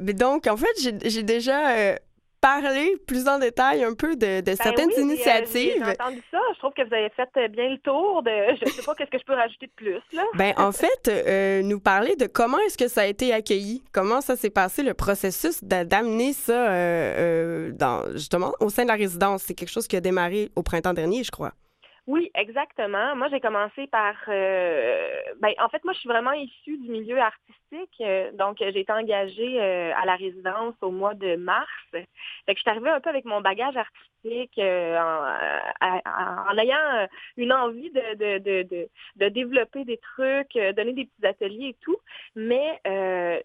Donc, 0.00 0.46
en 0.46 0.56
fait, 0.56 1.00
j'ai 1.04 1.22
déjà 1.22 1.70
euh, 1.70 1.96
parlé 2.40 2.96
plus 3.06 3.28
en 3.28 3.38
détail 3.38 3.84
un 3.84 3.94
peu 3.94 4.16
de, 4.16 4.40
ben 4.40 4.56
certaines 4.56 4.90
oui, 4.96 5.02
initiatives. 5.02 5.84
J'ai 5.84 5.92
entendu 5.92 6.22
ça. 6.30 6.40
Je 6.54 6.58
trouve 6.58 6.72
que 6.72 6.86
vous 6.86 6.92
avez 6.92 7.08
fait 7.10 7.28
euh, 7.36 7.48
bien 7.48 7.70
le 7.70 7.78
tour 7.78 8.22
de. 8.24 8.30
Je 8.30 8.64
ne 8.64 8.70
sais 8.70 8.82
pas 8.82 8.96
qu'est-ce 8.96 9.10
que 9.10 9.18
je 9.18 9.24
peux 9.24 9.34
rajouter 9.34 9.66
de 9.66 9.72
plus. 9.76 10.00
Là. 10.12 10.24
Ben, 10.34 10.54
en 10.58 10.72
fait, 10.72 11.08
euh, 11.08 11.62
nous 11.62 11.78
parler 11.78 12.16
de 12.16 12.26
comment 12.26 12.58
est-ce 12.66 12.76
que 12.76 12.88
ça 12.88 13.02
a 13.02 13.06
été 13.06 13.32
accueilli, 13.32 13.82
comment 13.92 14.20
ça 14.20 14.34
s'est 14.34 14.50
passé 14.50 14.82
le 14.82 14.92
processus 14.92 15.62
d'amener 15.62 16.32
ça 16.32 16.66
dans, 17.70 18.10
justement 18.12 18.52
au 18.58 18.70
sein 18.70 18.82
de 18.82 18.88
la 18.88 18.96
résidence? 18.96 19.44
C'est 19.44 19.54
quelque 19.54 19.72
chose 19.72 19.86
qui 19.86 19.96
a 19.96 20.00
démarré 20.00 20.50
au 20.56 20.62
printemps 20.64 20.94
dernier, 20.94 21.22
je 21.22 21.30
crois. 21.30 21.52
Oui, 22.06 22.30
exactement. 22.36 23.16
Moi, 23.16 23.28
j'ai 23.30 23.40
commencé 23.40 23.88
par... 23.88 24.14
Euh, 24.28 25.08
ben, 25.40 25.52
en 25.58 25.68
fait, 25.68 25.82
moi, 25.82 25.92
je 25.92 25.98
suis 25.98 26.08
vraiment 26.08 26.32
issue 26.32 26.78
du 26.78 26.88
milieu 26.88 27.18
artistique. 27.18 28.00
Euh, 28.00 28.30
donc, 28.32 28.58
j'ai 28.60 28.78
été 28.78 28.92
engagée 28.92 29.60
euh, 29.60 29.92
à 29.96 30.06
la 30.06 30.14
résidence 30.14 30.76
au 30.82 30.92
mois 30.92 31.14
de 31.14 31.34
mars. 31.34 31.68
Fait 31.90 32.04
que 32.46 32.54
je 32.54 32.60
suis 32.60 32.70
arrivée 32.70 32.90
un 32.90 33.00
peu 33.00 33.10
avec 33.10 33.24
mon 33.24 33.40
bagage 33.40 33.76
artistique 33.76 34.58
en, 34.58 35.34
en, 35.80 36.58
ayant 36.58 37.08
une 37.36 37.52
envie 37.52 37.90
de, 37.90 38.14
de, 38.14 38.38
de, 38.38 38.88
de, 39.16 39.28
développer 39.28 39.84
des 39.84 39.98
trucs, 39.98 40.54
donner 40.74 40.92
des 40.92 41.04
petits 41.06 41.26
ateliers 41.26 41.68
et 41.68 41.76
tout. 41.80 41.96
Mais 42.34 42.80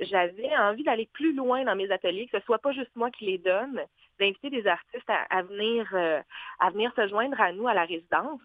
j'avais 0.02 0.56
envie 0.58 0.84
d'aller 0.84 1.08
plus 1.14 1.34
loin 1.34 1.64
dans 1.66 1.76
mes 1.76 1.92
ateliers, 1.92 2.28
que 2.32 2.40
ce 2.40 2.46
soit 2.46 2.60
pas 2.60 2.72
juste 2.72 2.96
moi 2.96 3.12
qui 3.12 3.26
les 3.26 3.38
donne, 3.38 3.80
d'inviter 4.22 4.50
des 4.50 4.66
artistes 4.68 5.10
à, 5.10 5.42
venir 5.42 5.88
euh, 5.94 6.22
à 6.60 6.70
venir 6.70 6.92
se 6.96 7.08
joindre 7.08 7.40
à 7.42 7.52
nous 7.52 7.68
à 7.68 7.74
la 7.74 7.86
résidence. 7.86 8.42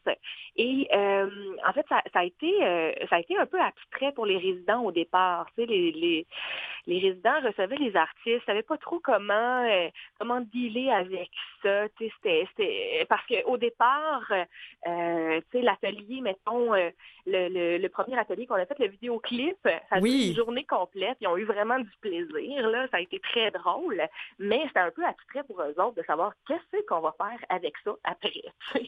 Et 0.56 0.88
euh, 0.94 1.28
en 1.66 1.72
fait, 1.72 1.86
ça, 1.88 2.02
a 2.14 2.24
été 2.24 2.50
euh, 2.64 2.92
ça 3.08 3.16
a 3.16 3.20
été 3.20 3.36
un 3.36 3.46
peu 3.46 3.60
abstrait 3.60 4.12
pour 4.12 4.26
les 4.26 4.38
résidents 4.38 4.82
au 4.82 4.90
départ. 4.90 5.46
Tu 5.54 5.62
sais, 5.62 5.66
les, 5.66 5.92
les, 5.92 6.26
les 6.86 6.98
résidents 6.98 7.40
recevaient 7.44 7.76
les 7.76 7.94
artistes, 7.94 8.44
savaient 8.46 8.62
pas 8.62 8.78
trop 8.78 9.00
comment 9.00 9.66
comment 10.18 10.40
dealer 10.40 10.90
avec 10.90 11.30
ça. 11.62 11.88
Tu 11.98 12.08
sais, 12.22 12.46
c'était 12.56 13.06
parce 13.08 13.26
qu'au 13.26 13.58
départ, 13.58 14.24
tu 14.84 14.90
sais, 15.52 15.62
l'atelier, 15.62 16.20
mettons 16.22 16.72
le, 16.72 17.78
le, 17.78 17.88
premier 17.88 18.18
atelier 18.18 18.46
qu'on 18.46 18.54
a 18.54 18.66
fait, 18.66 18.78
le 18.78 18.88
vidéoclip, 18.88 19.56
ça 19.62 19.80
a 19.90 19.98
été 19.98 20.28
une 20.28 20.36
journée 20.36 20.64
complète. 20.64 21.18
Ils 21.20 21.28
ont 21.28 21.36
eu 21.36 21.44
vraiment 21.44 21.78
du 21.78 21.90
plaisir 22.00 22.68
là, 22.68 22.86
ça 22.90 22.98
a 22.98 23.00
été 23.00 23.18
très 23.20 23.50
drôle, 23.50 24.00
mais 24.38 24.62
c'était 24.68 24.80
un 24.80 24.90
peu 24.90 25.04
abstrait 25.04 25.44
pour 25.44 25.60
eux 25.68 25.80
autres 25.80 25.96
de 25.96 26.02
savoir 26.04 26.32
qu'est-ce 26.46 26.86
qu'on 26.86 27.00
va 27.00 27.14
faire 27.18 27.38
avec 27.48 27.74
ça 27.84 27.92
après. 28.04 28.42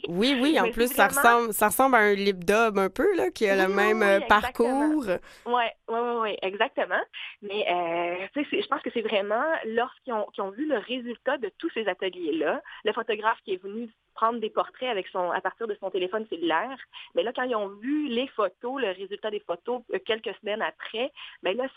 Oui, 0.09 0.38
oui, 0.41 0.59
en 0.59 0.71
plus, 0.71 0.93
ça, 0.93 1.09
ressemble, 1.09 1.53
ça 1.53 1.67
ressemble 1.69 1.97
à 1.97 1.99
un 1.99 2.14
lip 2.14 2.45
dub 2.45 2.79
un 2.79 2.88
peu, 2.88 3.14
là, 3.17 3.31
qui 3.31 3.49
a 3.49 3.57
le 3.67 3.73
même 3.73 4.03
euh, 4.03 4.21
parcours. 4.21 5.05
Oui, 5.47 5.64
oui, 5.88 5.99
oui, 6.21 6.37
exactement. 6.43 7.01
Mais 7.43 7.67
euh, 7.71 8.27
je 8.35 8.67
pense 8.69 8.83
que 8.83 8.91
c'est 8.93 9.03
vraiment 9.03 9.45
lorsqu'ils 9.67 10.12
ont, 10.12 10.27
ont, 10.38 10.51
vu 10.51 10.67
le 10.67 10.79
résultat 10.79 11.38
de 11.38 11.51
tous 11.59 11.71
ces 11.75 11.87
ateliers-là, 11.87 12.62
le 12.85 12.93
photographe 12.93 13.38
qui 13.45 13.55
est 13.55 13.62
venu 13.62 13.88
prendre 14.18 14.40
des 14.40 14.50
portraits 14.50 14.90
avec 14.90 15.07
son, 15.09 15.31
à 15.31 15.40
partir 15.40 15.68
de 15.68 15.76
son 15.78 15.90
téléphone 15.90 16.26
cellulaire. 16.28 16.76
Mais 17.14 17.22
là, 17.22 17.33
quand 17.33 17.44
ils 17.44 17.54
ont 17.54 17.68
vu 17.68 18.09
les 18.09 18.26
photos, 18.26 18.81
le 18.83 18.88
résultat 18.88 19.31
des 19.31 19.38
photos 19.38 19.83
euh, 19.94 20.00
quelques 20.04 20.35
semaines 20.40 20.61
après, 20.61 21.12
mais 21.44 21.54
là, 21.54 21.68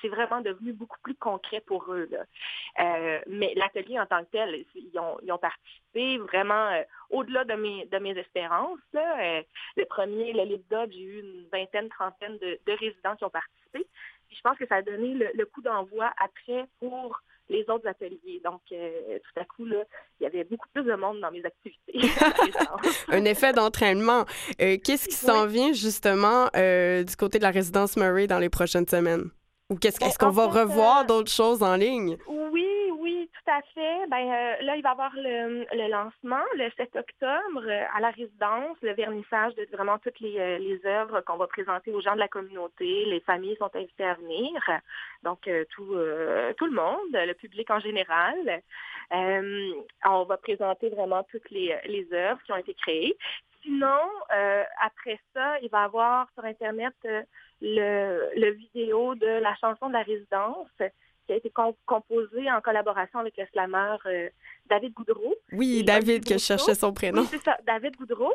c'est 0.00 0.08
vraiment 0.08 0.40
devenu 0.40 0.72
beaucoup 0.72 0.98
plus 1.02 1.14
concret 1.14 1.60
pour 1.60 1.92
eux. 1.92 2.08
Euh, 2.80 3.20
mais 3.26 3.52
l'atelier 3.56 4.00
en 4.00 4.06
tant 4.06 4.24
que 4.24 4.30
tel, 4.30 4.64
ils 4.74 4.98
ont, 4.98 5.38
participé 5.38 6.16
vraiment 6.16 6.68
euh, 6.68 6.82
au-delà 7.10 7.44
de 7.44 7.54
mes, 7.54 7.84
de 7.84 7.98
mes 7.98 8.16
espérances. 8.18 8.80
le 8.94 9.84
premier, 9.84 10.32
le 10.32 10.44
Lip 10.44 10.62
j'ai 10.90 11.02
eu 11.02 11.20
une 11.20 11.46
vingtaine, 11.52 11.90
trentaine 11.90 12.38
de, 12.38 12.72
résidents 12.72 13.16
qui 13.16 13.24
ont 13.24 13.36
participé. 13.42 13.86
je 14.30 14.40
pense 14.40 14.56
que 14.56 14.66
ça 14.66 14.76
a 14.76 14.82
donné 14.82 15.12
le 15.34 15.44
coup 15.44 15.60
d'envoi 15.60 16.10
après 16.18 16.64
pour 16.80 17.20
les 17.48 17.64
autres 17.68 17.86
ateliers. 17.86 18.40
Donc, 18.44 18.60
euh, 18.72 19.18
tout 19.18 19.40
à 19.40 19.44
coup, 19.44 19.64
là, 19.64 19.84
il 20.20 20.24
y 20.24 20.26
avait 20.26 20.44
beaucoup 20.44 20.68
plus 20.72 20.84
de 20.84 20.94
monde 20.94 21.20
dans 21.20 21.30
mes 21.30 21.44
activités. 21.44 21.92
Un 23.08 23.24
effet 23.24 23.52
d'entraînement. 23.52 24.24
Euh, 24.60 24.76
qu'est-ce 24.82 25.08
qui 25.08 25.14
s'en 25.14 25.46
vient 25.46 25.72
justement 25.72 26.48
euh, 26.56 27.04
du 27.04 27.16
côté 27.16 27.38
de 27.38 27.44
la 27.44 27.50
résidence 27.50 27.96
Murray 27.96 28.26
dans 28.26 28.38
les 28.38 28.50
prochaines 28.50 28.88
semaines? 28.88 29.30
Ou 29.70 29.76
qu'est-ce 29.76 29.98
ben, 29.98 30.06
est-ce 30.06 30.18
qu'on 30.18 30.30
va 30.30 30.46
revoir 30.46 31.06
d'autres 31.06 31.30
choses 31.30 31.62
en 31.62 31.76
ligne? 31.76 32.18
Oui, 32.26 32.66
tout 33.44 33.50
à 33.50 33.62
fait. 33.74 34.06
Ben, 34.08 34.30
euh, 34.30 34.62
là, 34.62 34.76
il 34.76 34.82
va 34.82 34.90
y 34.90 34.92
avoir 34.92 35.12
le, 35.14 35.88
lancement 35.90 36.44
le 36.56 36.70
7 36.76 36.96
octobre 36.96 37.64
euh, 37.66 37.84
à 37.94 38.00
la 38.00 38.10
résidence, 38.10 38.76
le 38.82 38.92
vernissage 38.94 39.54
de 39.54 39.66
vraiment 39.72 39.98
toutes 39.98 40.20
les, 40.20 40.38
euh, 40.38 40.58
les 40.58 40.84
œuvres 40.86 41.20
qu'on 41.22 41.36
va 41.36 41.46
présenter 41.46 41.92
aux 41.92 42.00
gens 42.00 42.14
de 42.14 42.20
la 42.20 42.28
communauté. 42.28 43.04
Les 43.06 43.20
familles 43.20 43.56
sont 43.56 43.74
invitées 43.74 44.04
à 44.04 44.14
venir, 44.14 44.52
donc 45.22 45.48
tout, 45.70 45.96
tout 46.56 46.66
le 46.66 46.72
monde, 46.72 47.10
le 47.12 47.32
public 47.34 47.70
en 47.70 47.80
général. 47.80 48.62
on 49.10 50.24
va 50.24 50.36
présenter 50.36 50.90
vraiment 50.90 51.22
toutes 51.24 51.50
les, 51.50 51.76
les 51.86 52.06
œuvres 52.12 52.42
qui 52.42 52.52
ont 52.52 52.56
été 52.56 52.74
créées. 52.74 53.16
Sinon, 53.62 54.00
après 54.80 55.18
ça, 55.34 55.58
il 55.60 55.70
va 55.70 55.82
y 55.82 55.84
avoir 55.84 56.28
sur 56.34 56.44
Internet 56.44 56.94
le, 57.60 58.30
le 58.36 58.50
vidéo 58.50 59.14
de 59.14 59.26
la 59.26 59.54
chanson 59.56 59.88
de 59.88 59.94
la 59.94 60.02
résidence 60.02 60.68
qui 61.32 61.48
a 61.48 61.48
été 61.48 61.76
composé 61.86 62.50
en 62.50 62.60
collaboration 62.60 63.20
avec 63.20 63.36
le 63.36 63.44
slammer 63.52 63.96
euh, 64.06 64.28
David 64.68 64.92
Goudreau. 64.92 65.34
Oui, 65.52 65.82
David, 65.82 66.24
que 66.24 66.34
je 66.34 66.44
cherchais 66.44 66.74
son 66.74 66.92
prénom. 66.92 67.22
Oui, 67.22 67.28
c'est 67.30 67.42
ça, 67.42 67.56
David 67.66 67.96
Goudreau, 67.96 68.32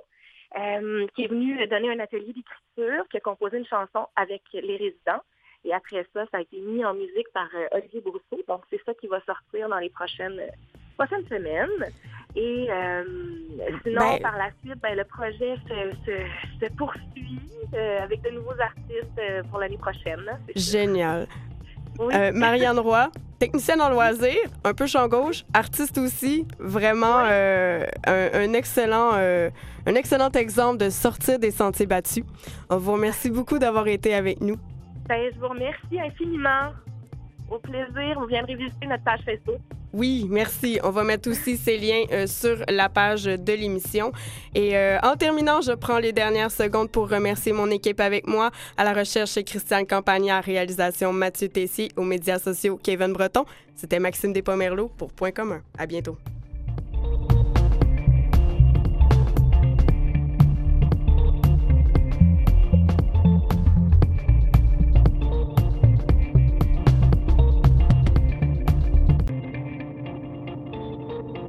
euh, 0.57 1.05
qui 1.15 1.25
est 1.25 1.27
venu 1.27 1.65
donner 1.67 1.91
un 1.91 1.99
atelier 1.99 2.33
d'écriture, 2.33 3.07
qui 3.09 3.17
a 3.17 3.19
composé 3.19 3.57
une 3.57 3.67
chanson 3.67 4.07
avec 4.15 4.41
les 4.53 4.77
résidents. 4.77 5.21
Et 5.65 5.73
après 5.73 6.05
ça, 6.13 6.25
ça 6.31 6.37
a 6.37 6.41
été 6.41 6.59
mis 6.59 6.83
en 6.85 6.93
musique 6.93 7.27
par 7.33 7.49
euh, 7.55 7.67
Olivier 7.77 8.01
Brousseau. 8.01 8.41
Donc, 8.47 8.61
c'est 8.69 8.81
ça 8.83 8.93
qui 8.95 9.07
va 9.07 9.21
sortir 9.21 9.69
dans 9.69 9.79
les 9.79 9.89
prochaines, 9.89 10.41
prochaines 10.97 11.27
semaines. 11.27 11.91
Et 12.35 12.67
sinon, 13.83 13.99
ben 13.99 14.21
par 14.21 14.37
la 14.37 14.51
suite, 14.61 14.79
ben, 14.81 14.95
le 14.95 15.03
projet 15.05 15.55
se, 15.67 16.65
se 16.65 16.71
poursuit 16.73 17.41
avec 17.99 18.21
de 18.21 18.29
nouveaux 18.29 18.59
artistes 18.59 19.49
pour 19.49 19.59
l'année 19.59 19.77
prochaine. 19.77 20.21
Génial. 20.55 21.27
Euh, 21.99 22.31
Marianne 22.33 22.79
Roy, 22.79 23.09
technicienne 23.39 23.81
en 23.81 23.89
loisirs, 23.89 24.49
un 24.63 24.73
peu 24.73 24.87
champ 24.87 25.07
gauche, 25.07 25.45
artiste 25.53 25.97
aussi, 25.97 26.45
vraiment 26.59 27.23
euh, 27.23 27.85
un, 28.05 28.53
excellent, 28.53 29.11
euh, 29.15 29.49
un 29.85 29.95
excellent 29.95 30.31
exemple 30.31 30.77
de 30.77 30.89
sortir 30.89 31.39
des 31.39 31.51
sentiers 31.51 31.85
battus. 31.85 32.23
On 32.69 32.77
vous 32.77 32.93
remercie 32.93 33.29
beaucoup 33.29 33.59
d'avoir 33.59 33.87
été 33.87 34.13
avec 34.13 34.41
nous. 34.41 34.57
Ben, 35.07 35.31
je 35.33 35.39
vous 35.39 35.47
remercie 35.47 35.99
infiniment. 35.99 36.71
Au 37.49 37.59
plaisir, 37.59 38.19
vous 38.19 38.27
viendrez 38.27 38.55
visiter 38.55 38.87
notre 38.87 39.03
page 39.03 39.21
Facebook. 39.25 39.59
Oui, 39.93 40.27
merci. 40.29 40.79
On 40.83 40.89
va 40.89 41.03
mettre 41.03 41.29
aussi 41.29 41.55
ces 41.57 41.77
liens 41.77 42.03
euh, 42.11 42.27
sur 42.27 42.57
la 42.67 42.89
page 42.89 43.23
de 43.23 43.53
l'émission. 43.53 44.11
Et 44.53 44.77
euh, 44.77 44.99
en 45.01 45.15
terminant, 45.15 45.61
je 45.61 45.71
prends 45.71 45.97
les 45.97 46.11
dernières 46.11 46.51
secondes 46.51 46.91
pour 46.91 47.09
remercier 47.09 47.53
mon 47.53 47.69
équipe 47.71 47.99
avec 47.99 48.27
moi. 48.27 48.51
À 48.75 48.83
la 48.83 48.93
recherche, 48.93 49.41
Christiane 49.43 49.87
Campagnard, 49.87 50.43
réalisation 50.43 51.13
Mathieu 51.13 51.47
Tessier, 51.47 51.89
aux 51.95 52.03
médias 52.03 52.39
sociaux, 52.39 52.77
Kevin 52.81 53.13
Breton. 53.13 53.45
C'était 53.75 53.99
Maxime 53.99 54.33
Despomerleau 54.33 54.89
pour 54.97 55.13
Point 55.13 55.31
commun. 55.31 55.61
À 55.77 55.85
bientôt. 55.85 56.17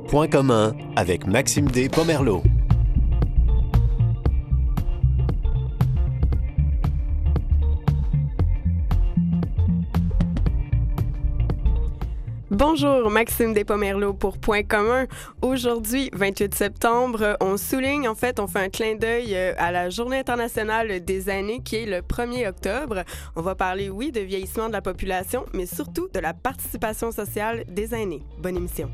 Point 0.08 0.28
commun 0.28 0.74
avec 0.96 1.26
Maxime 1.26 1.66
D. 1.70 1.90
Bonjour, 12.50 13.10
Maxime 13.10 13.52
Despomerleau 13.52 14.14
pour 14.14 14.38
Point 14.38 14.62
commun. 14.62 15.06
Aujourd'hui, 15.42 16.08
28 16.14 16.54
septembre, 16.54 17.36
on 17.42 17.58
souligne, 17.58 18.08
en 18.08 18.14
fait, 18.14 18.40
on 18.40 18.46
fait 18.46 18.60
un 18.60 18.70
clin 18.70 18.94
d'œil 18.94 19.34
euh, 19.34 19.52
à 19.58 19.70
la 19.70 19.90
Journée 19.90 20.20
internationale 20.20 21.04
des 21.04 21.28
années 21.28 21.60
qui 21.62 21.76
est 21.76 21.86
le 21.86 21.98
1er 21.98 22.48
octobre. 22.48 23.04
On 23.36 23.42
va 23.42 23.54
parler, 23.54 23.90
oui, 23.90 24.10
de 24.10 24.20
vieillissement 24.20 24.68
de 24.68 24.72
la 24.72 24.80
population, 24.80 25.44
mais 25.52 25.66
surtout 25.66 26.08
de 26.14 26.18
la 26.18 26.32
participation 26.32 27.12
sociale 27.12 27.64
des 27.68 27.94
aînés. 27.94 28.22
Bonne 28.38 28.56
émission. 28.56 28.90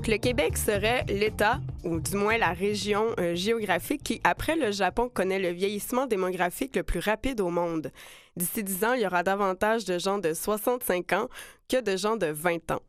Le 0.00 0.16
Québec 0.16 0.56
serait 0.56 1.04
l'État, 1.08 1.60
ou 1.84 2.00
du 2.00 2.16
moins 2.16 2.38
la 2.38 2.52
région 2.52 3.08
euh, 3.18 3.34
géographique 3.34 4.02
qui, 4.02 4.20
après 4.24 4.56
le 4.56 4.72
Japon, 4.72 5.10
connaît 5.12 5.38
le 5.38 5.50
vieillissement 5.50 6.06
démographique 6.06 6.76
le 6.76 6.82
plus 6.82 7.00
rapide 7.00 7.40
au 7.40 7.50
monde. 7.50 7.92
D'ici 8.36 8.64
10 8.64 8.84
ans, 8.84 8.92
il 8.94 9.02
y 9.02 9.06
aura 9.06 9.22
davantage 9.22 9.84
de 9.84 9.98
gens 9.98 10.18
de 10.18 10.32
65 10.32 11.12
ans 11.12 11.28
que 11.68 11.80
de 11.80 11.96
gens 11.96 12.16
de 12.16 12.26
20 12.26 12.70
ans. 12.70 12.80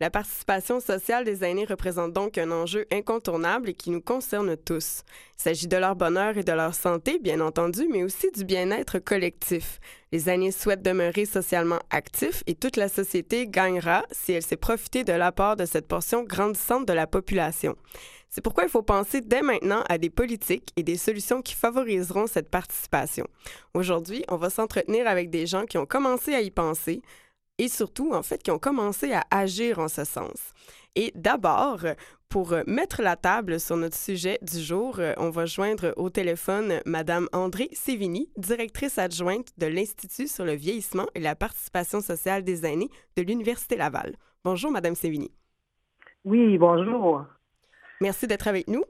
La 0.00 0.10
participation 0.10 0.80
sociale 0.80 1.24
des 1.24 1.44
aînés 1.44 1.64
représente 1.64 2.12
donc 2.12 2.38
un 2.38 2.50
enjeu 2.50 2.86
incontournable 2.90 3.70
et 3.70 3.74
qui 3.74 3.90
nous 3.90 4.00
concerne 4.00 4.56
tous. 4.56 5.02
Il 5.38 5.42
s'agit 5.42 5.68
de 5.68 5.76
leur 5.76 5.94
bonheur 5.94 6.36
et 6.36 6.42
de 6.42 6.52
leur 6.52 6.74
santé, 6.74 7.18
bien 7.18 7.40
entendu, 7.40 7.86
mais 7.90 8.02
aussi 8.02 8.30
du 8.32 8.44
bien-être 8.44 8.98
collectif. 8.98 9.78
Les 10.10 10.28
aînés 10.28 10.52
souhaitent 10.52 10.82
demeurer 10.82 11.24
socialement 11.24 11.78
actifs 11.90 12.42
et 12.46 12.54
toute 12.54 12.76
la 12.76 12.88
société 12.88 13.46
gagnera 13.46 14.04
si 14.10 14.32
elle 14.32 14.42
sait 14.42 14.56
profiter 14.56 15.04
de 15.04 15.12
l'apport 15.12 15.56
de 15.56 15.66
cette 15.66 15.86
portion 15.88 16.24
grandissante 16.24 16.86
de 16.86 16.92
la 16.92 17.06
population. 17.06 17.76
C'est 18.34 18.40
pourquoi 18.40 18.64
il 18.64 18.70
faut 18.70 18.82
penser 18.82 19.20
dès 19.20 19.42
maintenant 19.42 19.84
à 19.90 19.98
des 19.98 20.08
politiques 20.08 20.70
et 20.76 20.82
des 20.82 20.96
solutions 20.96 21.42
qui 21.42 21.54
favoriseront 21.54 22.26
cette 22.26 22.48
participation. 22.48 23.26
Aujourd'hui, 23.74 24.24
on 24.28 24.36
va 24.36 24.48
s'entretenir 24.48 25.06
avec 25.06 25.28
des 25.28 25.46
gens 25.46 25.66
qui 25.66 25.76
ont 25.76 25.84
commencé 25.84 26.34
à 26.34 26.40
y 26.40 26.50
penser 26.50 27.02
et 27.62 27.68
surtout, 27.68 28.12
en 28.12 28.24
fait, 28.24 28.42
qui 28.42 28.50
ont 28.50 28.58
commencé 28.58 29.12
à 29.12 29.22
agir 29.30 29.78
en 29.78 29.86
ce 29.86 30.02
sens. 30.02 30.52
Et 30.96 31.12
d'abord, 31.14 31.78
pour 32.28 32.56
mettre 32.66 33.02
la 33.02 33.14
table 33.14 33.60
sur 33.60 33.76
notre 33.76 33.96
sujet 33.96 34.40
du 34.42 34.58
jour, 34.58 35.00
on 35.16 35.30
va 35.30 35.46
joindre 35.46 35.94
au 35.96 36.10
téléphone 36.10 36.80
Madame 36.86 37.28
André 37.32 37.68
Sévigny, 37.72 38.28
directrice 38.36 38.98
adjointe 38.98 39.52
de 39.58 39.66
l'Institut 39.66 40.26
sur 40.26 40.44
le 40.44 40.54
vieillissement 40.54 41.06
et 41.14 41.20
la 41.20 41.36
participation 41.36 42.00
sociale 42.00 42.42
des 42.42 42.66
aînés 42.66 42.90
de 43.16 43.22
l'Université 43.22 43.76
Laval. 43.76 44.16
Bonjour, 44.42 44.72
Madame 44.72 44.96
Sévigny. 44.96 45.30
Oui, 46.24 46.58
bonjour. 46.58 47.24
Merci 48.00 48.26
d'être 48.26 48.48
avec 48.48 48.66
nous. 48.66 48.82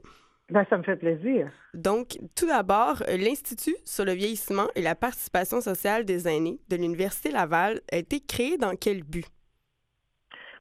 Ben, 0.53 0.67
ça 0.69 0.77
me 0.77 0.83
fait 0.83 0.97
plaisir. 0.97 1.49
Donc, 1.73 2.19
tout 2.37 2.45
d'abord, 2.45 3.01
l'Institut 3.07 3.75
sur 3.85 4.05
le 4.05 4.11
vieillissement 4.11 4.67
et 4.75 4.83
la 4.83 4.93
participation 4.93 5.61
sociale 5.61 6.05
des 6.05 6.27
aînés 6.27 6.59
de 6.69 6.75
l'Université 6.75 7.31
Laval 7.31 7.79
a 7.91 7.97
été 7.97 8.19
créé 8.19 8.59
dans 8.59 8.75
quel 8.79 9.01
but? 9.01 9.25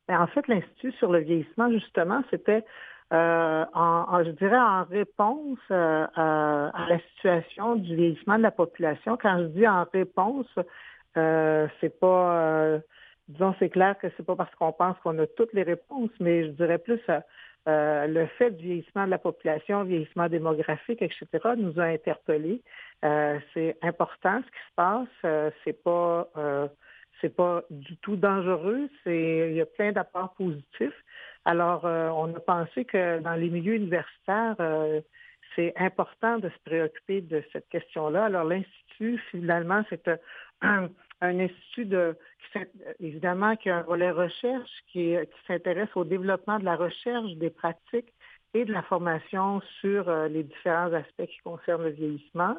Ben, 0.08 0.18
en 0.18 0.26
fait, 0.28 0.48
l'Institut 0.48 0.92
sur 0.92 1.12
le 1.12 1.18
vieillissement, 1.18 1.70
justement, 1.70 2.22
c'était, 2.30 2.64
euh, 3.12 3.64
en, 3.74 4.24
je 4.24 4.30
dirais, 4.30 4.58
en 4.58 4.84
réponse 4.84 5.58
euh, 5.70 6.06
à 6.14 6.86
la 6.88 6.98
situation 7.10 7.76
du 7.76 7.94
vieillissement 7.94 8.38
de 8.38 8.44
la 8.44 8.50
population. 8.50 9.18
Quand 9.20 9.40
je 9.40 9.48
dis 9.48 9.68
en 9.68 9.84
réponse, 9.92 10.48
euh, 11.18 11.68
c'est 11.82 12.00
pas, 12.00 12.78
disons, 13.28 13.54
c'est 13.58 13.68
clair 13.68 13.98
que 13.98 14.06
c'est 14.16 14.24
pas 14.24 14.36
parce 14.36 14.54
qu'on 14.54 14.72
pense 14.72 14.96
qu'on 15.00 15.18
a 15.18 15.26
toutes 15.26 15.52
les 15.52 15.64
réponses, 15.64 16.12
mais 16.18 16.46
je 16.46 16.50
dirais 16.52 16.78
plus 16.78 17.02
euh, 17.68 18.06
le 18.08 18.26
fait 18.26 18.50
du 18.50 18.64
vieillissement 18.64 19.04
de 19.04 19.10
la 19.10 19.18
population, 19.18 19.84
vieillissement 19.84 20.28
démographique, 20.28 21.00
etc., 21.00 21.26
nous 21.56 21.78
a 21.78 21.84
interpellés. 21.84 22.60
Euh, 23.04 23.38
c'est 23.54 23.76
important 23.82 24.40
ce 24.40 24.46
qui 24.46 24.68
se 24.68 24.74
passe. 24.74 25.08
Euh, 25.24 25.50
c'est 25.64 25.82
pas 25.82 26.28
c'est 27.20 27.36
pas 27.36 27.62
du 27.70 27.96
tout 27.98 28.16
dangereux. 28.16 28.88
C'est 29.04 29.50
il 29.50 29.54
y 29.54 29.60
a 29.60 29.66
plein 29.66 29.92
d'apports 29.92 30.34
positifs. 30.34 31.04
Alors, 31.44 31.84
on 31.84 32.34
a 32.34 32.40
pensé 32.40 32.84
que 32.84 33.20
dans 33.20 33.34
les 33.34 33.48
milieux 33.48 33.74
universitaires, 33.74 34.56
c'est 35.54 35.72
important 35.76 36.38
de 36.38 36.48
se 36.48 36.58
préoccuper 36.64 37.20
de 37.20 37.44
cette 37.52 37.68
question-là. 37.68 38.24
Alors, 38.24 38.44
l'Institut, 38.44 39.20
finalement, 39.30 39.84
c'est 39.88 40.10
un, 40.62 40.88
un 41.22 41.38
institut 41.40 41.86
de, 41.86 42.16
qui, 42.52 42.58
évidemment 43.00 43.56
qui 43.56 43.70
a 43.70 43.78
un 43.78 43.82
volet 43.82 44.10
recherche 44.10 44.70
qui, 44.88 45.14
qui 45.16 45.46
s'intéresse 45.46 45.88
au 45.94 46.04
développement 46.04 46.58
de 46.58 46.64
la 46.64 46.76
recherche, 46.76 47.32
des 47.36 47.50
pratiques 47.50 48.12
et 48.54 48.64
de 48.64 48.72
la 48.72 48.82
formation 48.82 49.62
sur 49.80 50.08
euh, 50.08 50.28
les 50.28 50.42
différents 50.42 50.92
aspects 50.92 51.26
qui 51.26 51.38
concernent 51.42 51.84
le 51.84 51.90
vieillissement. 51.90 52.56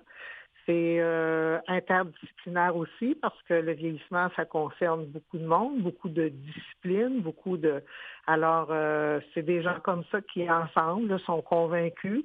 C'est 0.65 0.97
euh, 0.99 1.59
interdisciplinaire 1.67 2.75
aussi 2.75 3.15
parce 3.21 3.39
que 3.43 3.53
le 3.53 3.73
vieillissement, 3.73 4.29
ça 4.35 4.45
concerne 4.45 5.05
beaucoup 5.07 5.37
de 5.37 5.45
monde, 5.45 5.81
beaucoup 5.81 6.09
de 6.09 6.29
disciplines, 6.29 7.19
beaucoup 7.19 7.57
de... 7.57 7.83
Alors, 8.27 8.69
euh, 8.71 9.19
c'est 9.33 9.43
des 9.43 9.61
gens 9.61 9.79
comme 9.83 10.05
ça 10.09 10.21
qui, 10.21 10.49
ensemble, 10.49 11.19
sont 11.19 11.41
convaincus 11.41 12.23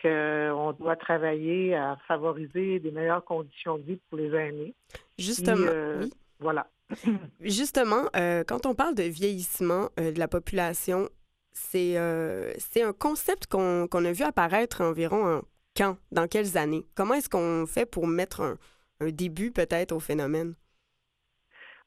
qu'on 0.00 0.72
doit 0.78 0.96
travailler 0.96 1.74
à 1.74 1.96
favoriser 2.08 2.80
des 2.80 2.90
meilleures 2.90 3.24
conditions 3.24 3.78
de 3.78 3.82
vie 3.82 4.00
pour 4.08 4.18
les 4.18 4.32
aînés. 4.34 4.74
Justement, 5.18 5.66
euh, 5.68 6.06
Voilà. 6.40 6.68
Justement, 7.40 8.04
euh, 8.16 8.44
quand 8.46 8.66
on 8.66 8.74
parle 8.74 8.94
de 8.94 9.02
vieillissement 9.02 9.90
euh, 9.98 10.12
de 10.12 10.18
la 10.18 10.28
population, 10.28 11.08
c'est 11.52 11.96
un 11.96 12.92
concept 12.98 13.46
qu'on 13.46 13.86
a 13.86 14.12
vu 14.12 14.22
apparaître 14.22 14.82
environ 14.82 15.42
quand, 15.76 15.96
dans 16.12 16.28
quelles 16.28 16.58
années? 16.58 16.84
Comment 16.94 17.14
est-ce 17.14 17.30
qu'on 17.30 17.66
fait 17.66 17.86
pour 17.86 18.06
mettre 18.06 18.42
un, 18.42 18.58
un 19.00 19.10
début 19.10 19.50
peut-être 19.52 19.92
au 19.92 20.00
phénomène? 20.00 20.54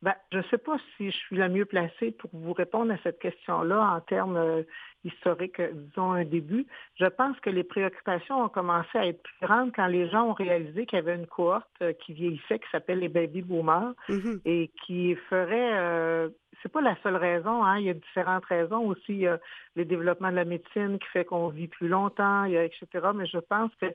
Ben, 0.01 0.13
je 0.31 0.37
ne 0.37 0.43
sais 0.43 0.57
pas 0.57 0.77
si 0.95 1.11
je 1.11 1.17
suis 1.17 1.35
la 1.35 1.49
mieux 1.49 1.65
placée 1.65 2.11
pour 2.11 2.29
vous 2.33 2.53
répondre 2.53 2.93
à 2.93 2.97
cette 3.03 3.19
question-là 3.19 3.95
en 3.95 3.99
termes 4.01 4.63
historique, 5.03 5.61
disons, 5.61 6.11
un 6.11 6.25
début. 6.25 6.65
Je 6.99 7.05
pense 7.05 7.39
que 7.39 7.49
les 7.49 7.63
préoccupations 7.63 8.43
ont 8.43 8.49
commencé 8.49 8.97
à 8.97 9.07
être 9.07 9.21
plus 9.21 9.47
grandes 9.47 9.71
quand 9.73 9.87
les 9.87 10.09
gens 10.09 10.29
ont 10.29 10.33
réalisé 10.33 10.85
qu'il 10.85 10.97
y 10.97 11.01
avait 11.01 11.15
une 11.15 11.27
cohorte 11.27 11.67
euh, 11.81 11.93
qui 11.93 12.13
vieillissait, 12.13 12.59
qui 12.59 12.69
s'appelle 12.71 12.99
les 12.99 13.09
baby 13.09 13.41
boomers, 13.41 13.93
mm-hmm. 14.09 14.41
et 14.45 14.71
qui 14.85 15.15
ferait 15.29 15.77
euh, 15.77 16.29
c'est 16.61 16.71
pas 16.71 16.81
la 16.81 16.95
seule 17.03 17.15
raison. 17.15 17.63
Hein. 17.63 17.79
Il 17.79 17.85
y 17.85 17.89
a 17.89 17.93
différentes 17.93 18.45
raisons 18.45 18.85
aussi. 18.87 19.27
A 19.27 19.39
le 19.75 19.85
développement 19.85 20.29
de 20.29 20.35
la 20.35 20.45
médecine 20.45 20.99
qui 20.99 21.07
fait 21.07 21.25
qu'on 21.25 21.47
vit 21.47 21.67
plus 21.67 21.87
longtemps, 21.87 22.45
etc. 22.45 22.85
Mais 23.15 23.25
je 23.25 23.37
pense 23.37 23.71
que 23.79 23.85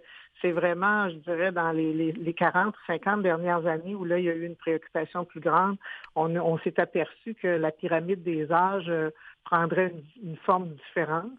c'est 0.40 0.52
vraiment, 0.52 1.08
je 1.10 1.16
dirais, 1.16 1.52
dans 1.52 1.72
les, 1.72 1.92
les, 1.92 2.12
les 2.12 2.34
40, 2.34 2.74
50 2.86 3.22
dernières 3.22 3.66
années 3.66 3.94
où 3.94 4.04
là, 4.04 4.18
il 4.18 4.24
y 4.24 4.30
a 4.30 4.34
eu 4.34 4.46
une 4.46 4.56
préoccupation 4.56 5.24
plus 5.24 5.40
grande. 5.40 5.76
On, 6.14 6.34
on 6.36 6.58
s'est 6.58 6.78
aperçu 6.80 7.34
que 7.34 7.48
la 7.48 7.70
pyramide 7.70 8.22
des 8.22 8.50
âges 8.50 8.88
euh, 8.88 9.10
prendrait 9.44 9.92
une, 10.22 10.36
forme 10.36 10.68
différente. 10.86 11.30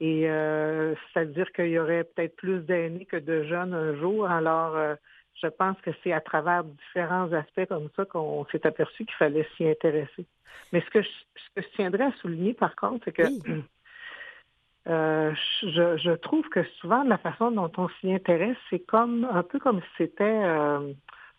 Et 0.00 0.28
euh, 0.28 0.94
c'est-à-dire 1.12 1.50
qu'il 1.52 1.68
y 1.68 1.78
aurait 1.78 2.04
peut-être 2.04 2.36
plus 2.36 2.60
d'aînés 2.60 3.06
que 3.06 3.16
de 3.16 3.44
jeunes 3.44 3.74
un 3.74 3.94
jour. 3.96 4.26
Alors, 4.26 4.76
euh, 4.76 4.94
je 5.42 5.48
pense 5.48 5.76
que 5.82 5.90
c'est 6.02 6.12
à 6.12 6.20
travers 6.20 6.64
différents 6.64 7.32
aspects 7.32 7.66
comme 7.68 7.88
ça 7.96 8.04
qu'on 8.04 8.46
s'est 8.52 8.66
aperçu 8.66 9.04
qu'il 9.04 9.14
fallait 9.16 9.46
s'y 9.56 9.66
intéresser. 9.66 10.26
Mais 10.72 10.80
ce 10.80 10.90
que, 10.90 11.02
je, 11.02 11.08
ce 11.08 11.60
que 11.60 11.62
je 11.62 11.76
tiendrais 11.76 12.04
à 12.04 12.12
souligner, 12.20 12.54
par 12.54 12.74
contre, 12.76 13.04
c'est 13.04 13.12
que 13.12 13.22
euh, 14.88 15.34
je, 15.62 15.96
je, 15.98 16.10
trouve 16.12 16.48
que 16.48 16.64
souvent, 16.80 17.02
la 17.04 17.18
façon 17.18 17.50
dont 17.50 17.70
on 17.76 17.88
s'y 18.00 18.12
intéresse, 18.12 18.56
c'est 18.70 18.80
comme 18.80 19.24
un 19.30 19.42
peu 19.42 19.58
comme 19.58 19.80
si 19.80 19.88
c'était 19.98 20.24
euh, 20.24 20.92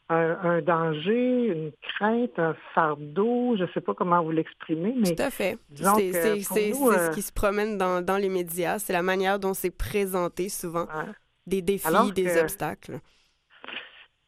un, 0.10 0.62
danger, 0.62 1.47
une 1.47 1.71
crainte, 1.81 2.38
un 2.38 2.55
fardeau, 2.73 3.55
je 3.58 3.63
ne 3.63 3.67
sais 3.69 3.81
pas 3.81 3.93
comment 3.93 4.21
vous 4.23 4.31
l'exprimer, 4.31 4.93
mais... 4.95 5.15
Tout 5.15 5.21
à 5.21 5.31
fait. 5.31 5.58
C'est 5.73 6.43
ce 6.43 7.10
euh, 7.10 7.12
qui 7.12 7.21
se 7.21 7.34
promène 7.34 7.77
dans, 7.77 8.03
dans 8.03 8.17
les 8.17 8.29
médias, 8.29 8.77
c'est 8.77 8.93
la 8.93 9.01
manière 9.01 9.39
dont 9.39 9.53
c'est 9.53 9.75
présenté 9.75 10.49
souvent, 10.49 10.88
des 11.47 11.62
défis, 11.62 12.12
des 12.13 12.39
obstacles. 12.39 12.99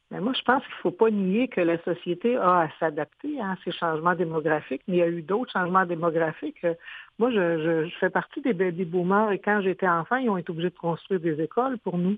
Mais 0.10 0.22
moi, 0.22 0.32
je 0.34 0.42
pense 0.44 0.64
qu'il 0.64 0.74
ne 0.76 0.82
faut 0.82 0.92
pas 0.92 1.10
nier 1.10 1.50
que 1.50 1.60
la 1.60 1.78
société 1.84 2.38
a 2.38 2.62
à 2.62 2.70
s'adapter 2.80 3.42
à 3.42 3.56
ces 3.66 3.72
changements 3.74 4.16
démographiques, 4.16 4.82
mais 4.88 4.96
il 4.96 5.00
y 5.00 5.04
a 5.04 5.10
eu 5.10 5.22
d'autres 5.22 5.52
changements 5.52 5.86
démographiques. 5.86 6.66
Moi, 7.20 7.32
je, 7.32 7.90
fais 8.00 8.10
partie 8.10 8.42
des 8.42 8.54
baby 8.54 8.86
boomers 8.86 9.32
et 9.32 9.40
quand 9.40 9.62
j'étais 9.62 9.88
enfant, 9.88 10.16
ils 10.16 10.30
ont 10.30 10.38
été 10.38 10.52
obligés 10.52 10.70
de 10.70 10.78
construire 10.78 11.20
des 11.20 11.42
écoles 11.42 11.78
pour 11.80 11.98
nous. 11.98 12.18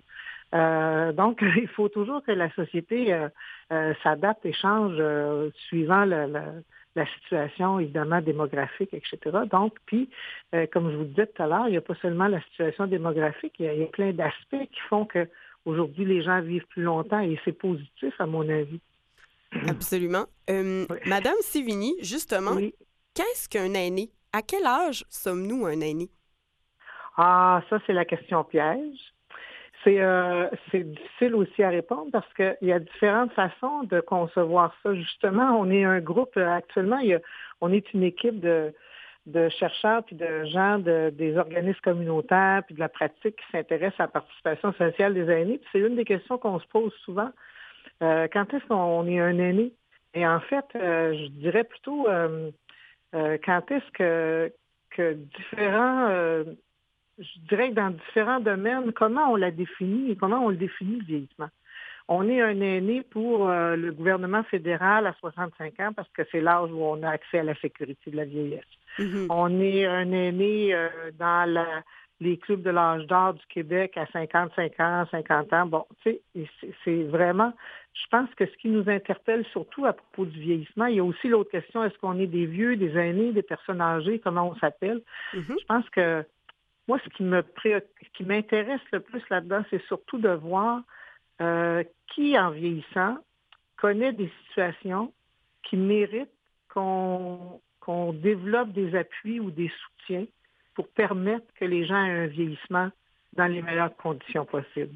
Euh, 0.54 1.12
donc, 1.14 1.42
il 1.58 1.68
faut 1.68 1.90
toujours 1.90 2.24
que 2.24 2.32
la 2.32 2.52
société 2.52 3.12
euh, 3.14 3.30
euh, 3.72 3.94
s'adapte 4.04 4.46
et 4.46 4.54
change 4.54 5.02
suivant 5.68 6.06
la, 6.06 7.06
situation, 7.16 7.80
évidemment, 7.80 8.20
démographique, 8.20 8.94
etc. 8.94 9.18
Donc, 9.50 9.74
puis, 9.86 10.10
comme 10.74 10.92
je 10.92 10.98
vous 10.98 11.06
disais 11.06 11.28
tout 11.28 11.42
à 11.42 11.48
l'heure, 11.48 11.68
il 11.68 11.72
n'y 11.72 11.78
a 11.78 11.82
pas 11.82 11.96
seulement 12.02 12.28
la 12.28 12.42
situation 12.42 12.88
démographique, 12.88 13.54
il 13.58 13.66
y 13.66 13.84
a 13.84 13.86
plein 13.86 14.12
d'aspects 14.12 14.68
qui 14.70 14.80
font 14.90 15.06
que 15.06 15.26
Aujourd'hui, 15.66 16.06
les 16.06 16.24
gens 16.24 16.42
vivent 16.42 16.66
plus 16.70 16.84
longtemps 16.84 17.20
et 17.20 17.40
c'est 17.46 17.54
positif, 17.54 18.14
à 18.20 18.26
mon 18.26 18.48
avis. 18.50 18.80
Absolument. 19.68 20.26
Euh, 20.50 20.86
Madame 21.06 21.36
Sivini, 21.42 21.96
justement, 22.02 22.56
qu'est-ce 23.14 23.50
qu'un 23.50 23.74
aîné? 23.74 24.10
À 24.32 24.42
quel 24.42 24.66
âge 24.66 25.06
sommes-nous 25.10 25.66
un 25.66 25.82
aîné? 25.82 26.10
Ah, 27.18 27.62
ça, 27.70 27.80
c'est 27.86 27.94
la 27.94 28.06
question 28.06 28.44
piège. 28.44 28.98
C'est 29.84 30.02
euh, 30.02 30.48
difficile 30.74 31.36
aussi 31.36 31.64
à 31.64 31.70
répondre 31.70 32.12
parce 32.12 32.32
qu'il 32.34 32.68
y 32.68 32.72
a 32.72 32.80
différentes 32.80 33.32
façons 33.32 33.84
de 33.84 34.02
concevoir 34.02 34.76
ça. 34.84 34.94
Justement, 34.94 35.58
on 35.60 35.72
est 35.72 35.86
un 35.86 36.00
groupe, 36.00 36.36
euh, 36.38 36.52
actuellement, 36.52 37.00
on 37.62 37.72
est 37.72 37.94
une 37.94 38.04
équipe 38.04 38.40
de, 38.40 38.74
de 39.26 39.50
chercheurs 39.50 40.04
puis 40.04 40.16
de 40.16 40.46
gens 40.46 40.80
de, 40.80 41.12
des 41.14 41.38
organismes 41.38 41.80
communautaires 41.82 42.64
puis 42.66 42.76
de 42.76 42.80
la 42.80 42.90
pratique 42.90 43.36
qui 43.36 43.52
s'intéressent 43.52 44.00
à 44.00 44.04
la 44.04 44.08
participation 44.08 44.74
sociale 44.74 45.14
des 45.14 45.30
aînés. 45.30 45.62
c'est 45.72 45.80
une 45.80 45.96
des 45.96 46.06
questions 46.06 46.38
qu'on 46.38 46.60
se 46.60 46.68
pose 46.68 46.94
souvent. 47.06 47.30
Euh, 48.02 48.28
quand 48.32 48.54
est-ce 48.54 48.66
qu'on 48.66 49.08
est 49.08 49.20
un 49.20 49.38
aîné? 49.38 49.74
Et 50.14 50.26
en 50.26 50.40
fait, 50.40 50.66
euh, 50.76 51.14
je 51.14 51.28
dirais 51.28 51.64
plutôt 51.64 52.08
euh, 52.08 52.50
quand 53.14 53.72
est-ce 53.72 53.92
que, 53.92 54.52
que 54.92 55.14
différents, 55.14 56.10
je 57.20 57.40
dirais 57.50 57.70
que 57.70 57.76
dans 57.76 57.90
différents 57.92 58.40
domaines, 58.40 58.92
comment 58.94 59.32
on 59.32 59.36
la 59.36 59.52
définit 59.52 60.12
et 60.12 60.16
comment 60.16 60.46
on 60.46 60.50
le 60.50 60.58
définit 60.58 60.98
le 60.98 61.06
vieillissement? 61.06 61.50
On 62.12 62.28
est 62.28 62.42
un 62.42 62.60
aîné 62.60 63.04
pour 63.04 63.48
le 63.48 63.92
gouvernement 63.92 64.44
fédéral 64.44 65.06
à 65.06 65.14
65 65.20 65.80
ans 65.80 65.94
parce 65.96 66.10
que 66.10 66.24
c'est 66.32 66.42
l'âge 66.42 66.72
où 66.72 66.84
on 66.84 67.04
a 67.04 67.10
accès 67.10 67.40
à 67.40 67.44
la 67.44 67.56
sécurité 67.56 68.10
de 68.10 68.18
la 68.18 68.26
vieillesse. 68.26 68.66
Mm-hmm. 68.98 69.28
On 69.30 69.62
est 69.62 69.86
un 69.86 70.12
aîné 70.12 70.74
euh, 70.74 70.90
dans 71.18 71.66
les 72.20 72.38
clubs 72.38 72.62
de 72.62 72.70
l'âge 72.70 73.06
d'or 73.06 73.36
du 73.36 73.46
Québec 73.48 73.96
à 73.96 74.06
55 74.08 74.80
ans, 74.80 75.06
50 75.10 75.54
ans. 75.54 75.66
Bon, 75.68 75.86
tu 76.04 76.20
sais, 76.36 76.72
c'est 76.84 77.04
vraiment, 77.04 77.54
je 77.94 78.08
pense 78.12 78.30
que 78.36 78.46
ce 78.46 78.58
qui 78.58 78.68
nous 78.70 78.90
interpelle 78.90 79.46
surtout 79.52 79.86
à 79.86 79.94
propos 79.94 80.26
du 80.26 80.40
vieillissement, 80.40 80.88
il 80.88 80.96
y 80.96 81.00
a 81.00 81.04
aussi 81.04 81.28
l'autre 81.28 81.52
question, 81.52 81.84
est-ce 81.84 81.98
qu'on 82.00 82.20
est 82.20 82.28
des 82.28 82.46
vieux, 82.46 82.76
des 82.76 82.98
aînés, 82.98 83.32
des 83.32 83.44
personnes 83.44 83.82
âgées, 83.82 84.20
comment 84.20 84.50
on 84.50 84.56
s'appelle? 84.56 85.02
Mm-hmm. 85.34 85.60
Je 85.60 85.66
pense 85.66 85.90
que 85.92 86.26
moi, 86.88 87.00
ce 87.04 87.10
qui 87.10 87.24
me 87.24 87.44
qui 88.14 88.24
m'intéresse 88.24 88.82
le 88.92 89.00
plus 89.00 89.22
là-dedans, 89.30 89.64
c'est 89.70 89.82
surtout 89.84 90.18
de 90.18 90.30
voir 90.30 90.82
euh, 91.42 91.84
qui, 92.08 92.38
en 92.38 92.52
vieillissant, 92.52 93.18
connaît 93.78 94.14
des 94.14 94.32
situations 94.48 95.14
qui 95.64 95.78
méritent 95.78 96.30
qu'on 96.70 97.60
développe 98.14 98.72
des 98.72 98.96
appuis 98.96 99.40
ou 99.40 99.52
des 99.52 99.70
soutiens 99.70 100.26
pour 100.76 100.88
permettre 100.90 101.46
que 101.56 101.66
les 101.66 101.86
gens 101.86 102.04
aient 102.04 102.24
un 102.24 102.28
vieillissement 102.28 102.90
dans 103.34 103.48
les 103.48 103.62
meilleures 103.62 103.96
conditions 103.96 104.46
possibles? 104.46 104.96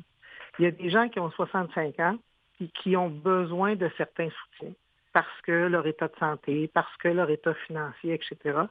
Il 0.59 0.65
y 0.65 0.67
a 0.67 0.71
des 0.71 0.89
gens 0.89 1.09
qui 1.09 1.19
ont 1.19 1.31
65 1.31 1.99
ans 1.99 2.17
et 2.61 2.67
qui 2.67 2.95
ont 2.95 3.09
besoin 3.09 3.75
de 3.75 3.89
certains 3.97 4.29
soutiens 4.29 4.73
parce 5.13 5.41
que 5.43 5.51
leur 5.51 5.85
état 5.85 6.07
de 6.07 6.15
santé, 6.19 6.69
parce 6.73 6.95
que 6.97 7.07
leur 7.07 7.29
état 7.29 7.53
financier, 7.67 8.15
etc. 8.15 8.61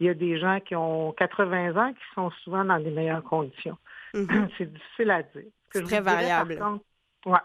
Il 0.00 0.06
y 0.06 0.08
a 0.10 0.14
des 0.14 0.38
gens 0.38 0.58
qui 0.60 0.74
ont 0.74 1.12
80 1.12 1.76
ans 1.76 1.92
qui 1.92 2.14
sont 2.14 2.30
souvent 2.42 2.64
dans 2.64 2.76
les 2.76 2.90
meilleures 2.90 3.22
conditions. 3.22 3.78
Mm-hmm. 4.12 4.48
C'est 4.58 4.72
difficile 4.72 5.10
à 5.10 5.22
dire. 5.22 5.44
C'est 5.72 5.82
très 5.84 6.00
variable. 6.00 6.60
Oui, 7.26 7.38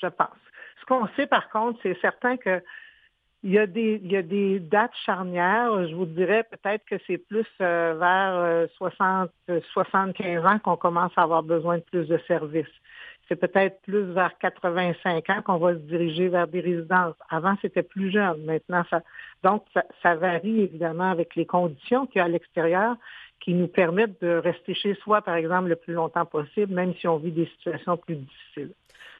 je 0.00 0.06
pense. 0.06 0.36
Ce 0.80 0.86
qu'on 0.86 1.06
sait 1.16 1.26
par 1.26 1.48
contre, 1.50 1.78
c'est 1.82 1.98
certain 2.00 2.36
que 2.36 2.62
il 3.42 3.52
y, 3.52 3.58
a 3.58 3.66
des, 3.66 4.60
dates 4.60 4.94
charnières. 5.06 5.88
Je 5.88 5.94
vous 5.94 6.04
dirais 6.04 6.44
peut-être 6.44 6.84
que 6.84 6.96
c'est 7.06 7.16
plus 7.16 7.46
euh, 7.62 7.94
vers 7.98 8.68
60, 8.76 9.30
euh, 9.48 9.60
75 9.72 10.44
ans 10.44 10.58
qu'on 10.58 10.76
commence 10.76 11.12
à 11.16 11.22
avoir 11.22 11.42
besoin 11.42 11.78
de 11.78 11.82
plus 11.82 12.06
de 12.06 12.18
services. 12.28 12.66
C'est 13.28 13.36
peut-être 13.36 13.80
plus 13.82 14.12
vers 14.12 14.36
85 14.38 15.30
ans 15.30 15.42
qu'on 15.42 15.56
va 15.56 15.72
se 15.72 15.78
diriger 15.78 16.28
vers 16.28 16.48
des 16.48 16.60
résidences. 16.60 17.14
Avant, 17.30 17.56
c'était 17.62 17.82
plus 17.82 18.10
jeune. 18.10 18.44
Maintenant, 18.44 18.84
ça, 18.90 19.02
donc, 19.42 19.64
ça, 20.02 20.14
varie 20.16 20.62
évidemment 20.62 21.10
avec 21.10 21.34
les 21.36 21.46
conditions 21.46 22.06
qu'il 22.06 22.18
y 22.18 22.22
a 22.22 22.24
à 22.24 22.28
l'extérieur 22.28 22.96
qui 23.40 23.54
nous 23.54 23.68
permettent 23.68 24.20
de 24.20 24.36
rester 24.36 24.74
chez 24.74 24.94
soi, 24.96 25.22
par 25.22 25.34
exemple, 25.34 25.68
le 25.68 25.76
plus 25.76 25.94
longtemps 25.94 26.26
possible, 26.26 26.74
même 26.74 26.94
si 26.96 27.08
on 27.08 27.16
vit 27.16 27.32
des 27.32 27.46
situations 27.56 27.96
plus 27.96 28.16
difficiles. 28.16 28.72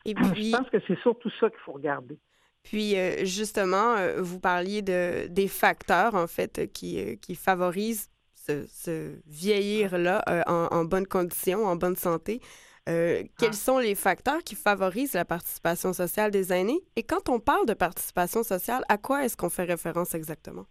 Et 0.05 0.14
puis, 0.33 0.51
Je 0.51 0.57
pense 0.57 0.71
que 0.71 0.79
c'est 0.87 0.99
surtout 1.01 1.31
ça 1.41 1.49
qu'il 1.49 1.59
faut 1.61 1.73
regarder. 1.73 2.18
Puis, 2.62 2.97
euh, 2.97 3.25
justement, 3.25 3.97
euh, 3.97 4.21
vous 4.21 4.39
parliez 4.39 4.83
de, 4.83 5.27
des 5.29 5.49
facteurs, 5.49 6.14
en 6.14 6.27
fait, 6.27 6.71
qui, 6.73 7.18
qui 7.21 7.35
favorisent 7.35 8.11
ce, 8.35 9.14
vieillir-là 9.27 10.23
en, 10.47 10.77
en 10.77 10.85
bonne 10.85 11.07
condition, 11.07 11.64
en 11.66 11.77
bonne 11.77 11.97
santé. 11.97 12.41
Euh, 12.89 13.23
quels 13.39 13.51
ah. 13.51 13.53
sont 13.53 13.79
les 13.79 13.95
facteurs 13.95 14.43
qui 14.43 14.55
favorisent 14.55 15.12
la 15.12 15.25
participation 15.25 15.93
sociale 15.93 16.31
des 16.31 16.53
aînés? 16.53 16.81
Et 16.97 17.03
quand 17.03 17.29
on 17.29 17.39
parle 17.39 17.66
de 17.66 17.75
participation 17.75 18.43
sociale, 18.43 18.85
à 18.89 18.97
quoi 18.97 19.25
est-ce 19.25 19.37
qu'on 19.37 19.51
fait 19.51 19.64
référence 19.64 20.14
exactement? 20.14 20.66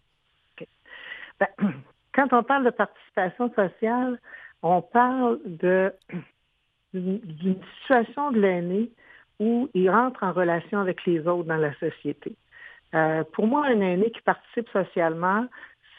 Ben, 1.39 1.47
quand 2.14 2.34
on 2.34 2.43
parle 2.43 2.66
de 2.66 2.72
participation 2.72 3.51
sociale, 3.53 4.20
on 4.62 4.82
parle 4.82 5.39
d'une 6.93 7.62
situation 7.80 8.32
de 8.32 8.39
l'aîné 8.39 8.91
où 9.39 9.70
il 9.74 9.89
rentre 9.89 10.24
en 10.24 10.34
relation 10.34 10.80
avec 10.80 11.05
les 11.05 11.26
autres 11.28 11.47
dans 11.47 11.57
la 11.57 11.74
société. 11.76 12.36
Euh, 12.93 13.24
pour 13.34 13.47
moi, 13.47 13.66
un 13.68 13.80
aîné 13.82 14.12
qui 14.12 14.22
participe 14.22 14.68
socialement, 14.70 15.45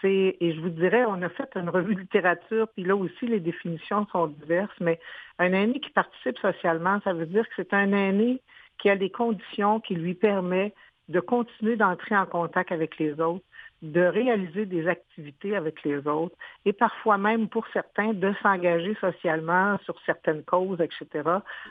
et 0.02 0.54
je 0.54 0.60
vous 0.60 0.70
dirais, 0.70 1.04
on 1.06 1.20
a 1.22 1.28
fait 1.28 1.50
une 1.56 1.68
revue 1.68 1.94
de 1.94 2.00
littérature, 2.00 2.68
puis 2.68 2.84
là 2.84 2.96
aussi, 2.96 3.26
les 3.26 3.40
définitions 3.40 4.06
sont 4.12 4.28
diverses, 4.28 4.74
mais 4.80 4.98
un 5.38 5.52
aîné 5.52 5.80
qui 5.80 5.90
participe 5.90 6.38
socialement, 6.38 7.00
ça 7.04 7.12
veut 7.12 7.26
dire 7.26 7.46
que 7.48 7.54
c'est 7.56 7.74
un 7.74 7.92
aîné 7.92 8.40
qui 8.78 8.88
a 8.88 8.96
des 8.96 9.10
conditions 9.10 9.80
qui 9.80 9.94
lui 9.94 10.14
permettent 10.14 10.74
de 11.08 11.20
continuer 11.20 11.76
d'entrer 11.76 12.16
en 12.16 12.24
contact 12.24 12.72
avec 12.72 12.98
les 12.98 13.12
autres, 13.20 13.44
de 13.82 14.02
réaliser 14.02 14.66
des 14.66 14.86
activités 14.88 15.56
avec 15.56 15.82
les 15.84 16.06
autres 16.06 16.36
et 16.64 16.72
parfois 16.72 17.16
même 17.18 17.48
pour 17.48 17.66
certains 17.72 18.12
de 18.12 18.32
s'engager 18.42 18.94
socialement 19.00 19.78
sur 19.84 19.98
certaines 20.04 20.42
causes, 20.44 20.80
etc., 20.80 21.28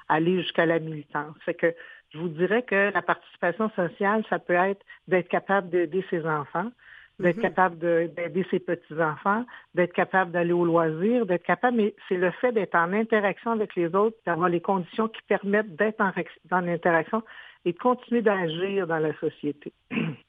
aller 0.07 0.41
jusqu'à 0.41 0.65
la 0.65 0.79
militance. 0.79 1.35
C'est 1.45 1.53
que 1.53 1.73
je 2.11 2.17
vous 2.17 2.29
dirais 2.29 2.63
que 2.63 2.91
la 2.91 3.01
participation 3.01 3.69
sociale, 3.71 4.23
ça 4.29 4.39
peut 4.39 4.53
être 4.53 4.83
d'être 5.07 5.27
capable 5.27 5.69
d'aider 5.69 6.03
ses 6.09 6.25
enfants, 6.25 6.71
d'être 7.19 7.37
mm-hmm. 7.37 7.41
capable 7.41 7.77
d'aider 7.77 8.45
ses 8.49 8.59
petits-enfants, 8.59 9.45
d'être 9.75 9.93
capable 9.93 10.31
d'aller 10.31 10.53
au 10.53 10.65
loisir, 10.65 11.27
d'être 11.27 11.43
capable, 11.43 11.77
mais 11.77 11.93
c'est 12.07 12.17
le 12.17 12.31
fait 12.31 12.51
d'être 12.51 12.75
en 12.75 12.93
interaction 12.93 13.51
avec 13.51 13.75
les 13.75 13.93
autres, 13.93 14.17
d'avoir 14.25 14.49
les 14.49 14.61
conditions 14.61 15.07
qui 15.09 15.21
permettent 15.27 15.75
d'être 15.75 16.01
en, 16.01 16.11
en 16.51 16.67
interaction 16.67 17.21
et 17.65 17.73
de 17.73 17.77
continuer 17.77 18.21
d'agir 18.21 18.87
dans 18.87 18.99
la 18.99 19.13
société. 19.19 19.71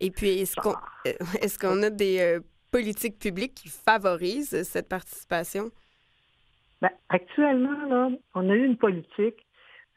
Et 0.00 0.10
puis, 0.10 0.30
est-ce 0.30 0.56
qu'on 0.56 0.74
euh, 1.06 1.82
est 1.82 1.84
a 1.84 1.90
des 1.90 2.20
euh, 2.20 2.40
politiques 2.70 3.18
publiques 3.18 3.54
qui 3.54 3.68
favorisent 3.68 4.62
cette 4.62 4.88
participation? 4.88 5.70
Ben, 6.80 6.90
actuellement, 7.10 7.86
là, 7.86 8.10
on 8.34 8.48
a 8.48 8.54
eu 8.54 8.64
une 8.64 8.78
politique 8.78 9.46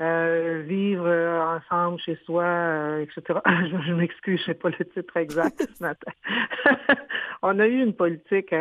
euh, 0.02 0.64
vivre 0.66 1.06
euh, 1.06 1.40
ensemble 1.40 2.00
chez 2.00 2.18
soi, 2.26 2.44
euh, 2.44 3.04
etc. 3.04 3.40
je, 3.86 3.94
m'excuse, 3.94 4.40
je 4.40 4.46
sais 4.46 4.54
pas 4.56 4.70
le 4.70 4.86
titre 4.86 5.16
exact 5.18 5.70
ce 5.72 5.84
matin. 5.84 6.12
On 7.44 7.60
a 7.60 7.68
eu 7.68 7.84
une 7.84 7.94
politique 7.94 8.56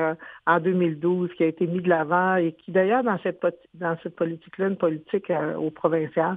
en 0.47 0.61
2012 0.61 1.30
qui 1.33 1.45
a 1.45 1.47
été 1.47 1.66
mise 1.66 1.85
de 1.85 1.89
l'avant 1.89 2.37
et 2.37 2.53
qui 2.53 2.70
d'ailleurs 2.70 3.03
dans 3.03 3.18
cette 3.22 3.41
dans 3.72 3.97
cette 4.03 4.14
politique-là, 4.16 4.68
une 4.68 4.76
politique 4.76 5.33
au 5.57 5.70
provincial, 5.70 6.37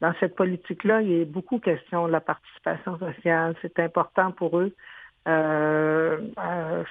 dans 0.00 0.12
cette 0.18 0.34
politique-là, 0.34 1.02
il 1.02 1.12
y 1.12 1.22
a 1.22 1.24
beaucoup 1.24 1.58
question 1.58 2.08
de 2.08 2.12
la 2.12 2.20
participation 2.20 2.98
sociale. 2.98 3.54
C'est 3.62 3.78
important 3.78 4.32
pour 4.32 4.58
eux. 4.58 4.74
ça 5.24 6.18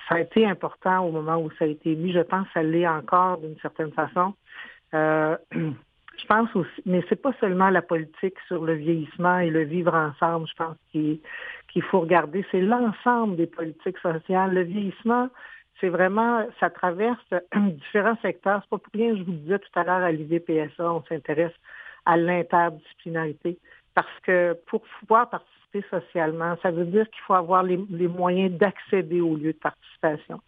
a 0.10 0.20
été 0.20 0.46
important 0.46 1.06
au 1.06 1.12
moment 1.12 1.38
où 1.38 1.50
ça 1.60 1.66
a 1.66 1.68
été 1.68 1.96
mis. 1.96 2.14
Je 2.14 2.20
pense 2.20 2.48
que 2.48 2.54
ça 2.54 2.64
l'est 2.64 2.88
encore 2.88 3.40
d'une 3.40 3.58
certaine 3.60 3.92
façon. 3.92 4.36
Je 6.22 6.28
pense 6.28 6.56
aussi, 6.56 6.82
mais 6.86 7.04
c'est 7.10 7.22
pas 7.22 7.34
seulement 7.40 7.70
la 7.70 7.82
politique 7.82 8.36
sur 8.48 8.64
le 8.64 8.74
vieillissement 8.74 9.40
et 9.40 9.50
le 9.50 9.64
vivre 9.64 9.94
ensemble, 9.94 10.48
je 10.48 10.54
pense 10.56 10.76
qu'il 10.92 11.84
faut 11.90 12.02
regarder, 12.02 12.46
c'est 12.52 12.62
l'ensemble 12.62 13.38
des 13.38 13.48
politiques 13.48 13.98
sociales. 13.98 14.54
Le 14.54 14.62
vieillissement, 14.62 15.30
c'est 15.80 15.90
vraiment, 15.90 16.46
ça 16.60 16.70
traverse 16.70 17.26
différents 17.56 18.18
secteurs. 18.22 18.62
C'est 18.64 18.70
pas 18.70 18.78
pour 18.78 18.94
rien, 18.94 19.16
je 19.16 19.24
vous 19.24 19.32
disais 19.32 19.58
tout 19.58 19.80
à 19.80 19.84
l'heure 19.84 20.04
à 20.04 20.12
l'IVPSA, 20.12 20.94
on 20.94 21.04
s'intéresse 21.06 21.54
à 22.06 22.18
l'interdisciplinarité. 22.18 23.58
Parce 23.96 24.20
que 24.22 24.56
pour 24.68 24.84
pouvoir 25.00 25.30
participer 25.30 25.84
socialement, 25.90 26.56
ça 26.62 26.70
veut 26.70 26.86
dire 26.86 27.10
qu'il 27.10 27.22
faut 27.26 27.34
avoir 27.34 27.64
les 27.64 28.08
moyens 28.08 28.52
d'accéder 28.58 29.22
aux 29.22 29.36
lieux 29.36 29.54
de 29.54 29.58
participation. 29.58 30.40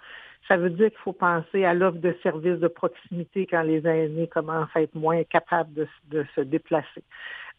Ça 0.48 0.58
veut 0.58 0.70
dire 0.70 0.90
qu'il 0.90 1.00
faut 1.00 1.14
penser 1.14 1.64
à 1.64 1.74
l'offre 1.74 2.00
de 2.00 2.16
services 2.22 2.60
de 2.60 2.68
proximité 2.68 3.48
quand 3.48 3.62
les 3.62 3.86
aînés 3.88 4.28
commencent 4.28 4.76
à 4.76 4.82
être 4.82 4.96
moins 4.96 5.24
capables 5.24 5.74
de, 5.74 6.26
se 6.36 6.42
déplacer. 6.42 7.04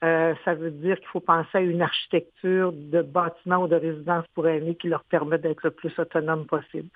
Euh, 0.03 0.35
ça 0.45 0.55
veut 0.55 0.71
dire 0.71 0.99
qu'il 0.99 1.09
faut 1.09 1.21
penser 1.21 1.49
à 1.55 1.61
une 1.61 1.81
architecture 1.81 2.73
de 2.73 3.01
bâtiments 3.01 3.63
ou 3.63 3.69
de 3.69 3.77
résidences 3.77 4.27
pour 4.35 4.47
aînés 4.47 4.75
qui 4.75 4.89
leur 4.89 5.03
permet 5.05 5.39
d'être 5.39 5.63
le 5.65 5.71
plus 5.71 5.99
autonome 5.99 6.47
possible. 6.47 6.89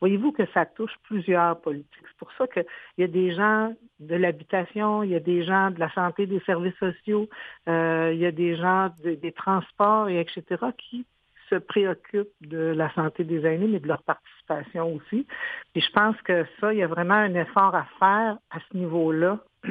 Voyez-vous 0.00 0.32
que 0.32 0.44
ça 0.52 0.66
touche 0.66 0.94
plusieurs 1.04 1.60
politiques. 1.60 2.04
C'est 2.08 2.18
pour 2.18 2.32
ça 2.32 2.46
qu'il 2.48 2.64
y 2.98 3.04
a 3.04 3.08
des 3.08 3.32
gens 3.32 3.72
de 4.00 4.16
l'habitation, 4.16 5.02
il 5.04 5.10
y 5.10 5.14
a 5.14 5.20
des 5.20 5.44
gens 5.44 5.70
de 5.70 5.78
la 5.78 5.92
santé, 5.92 6.26
des 6.26 6.40
services 6.40 6.76
sociaux, 6.78 7.28
euh, 7.68 8.10
il 8.12 8.18
y 8.18 8.26
a 8.26 8.32
des 8.32 8.56
gens 8.56 8.90
des 9.04 9.32
transports 9.32 10.08
et 10.08 10.18
etc. 10.18 10.42
qui 10.76 11.06
se 11.48 11.56
préoccupent 11.56 12.32
de 12.40 12.58
la 12.58 12.92
santé 12.94 13.24
des 13.24 13.44
aînés, 13.44 13.68
mais 13.68 13.80
de 13.80 13.88
leur 13.88 14.02
participation 14.02 14.94
aussi. 14.94 15.26
Et 15.74 15.80
je 15.80 15.90
pense 15.92 16.16
que 16.22 16.44
ça, 16.60 16.72
il 16.72 16.78
y 16.78 16.82
a 16.82 16.86
vraiment 16.86 17.14
un 17.14 17.34
effort 17.34 17.74
à 17.74 17.86
faire 17.98 18.38
à 18.50 18.58
ce 18.68 18.76
niveau-là, 18.76 19.38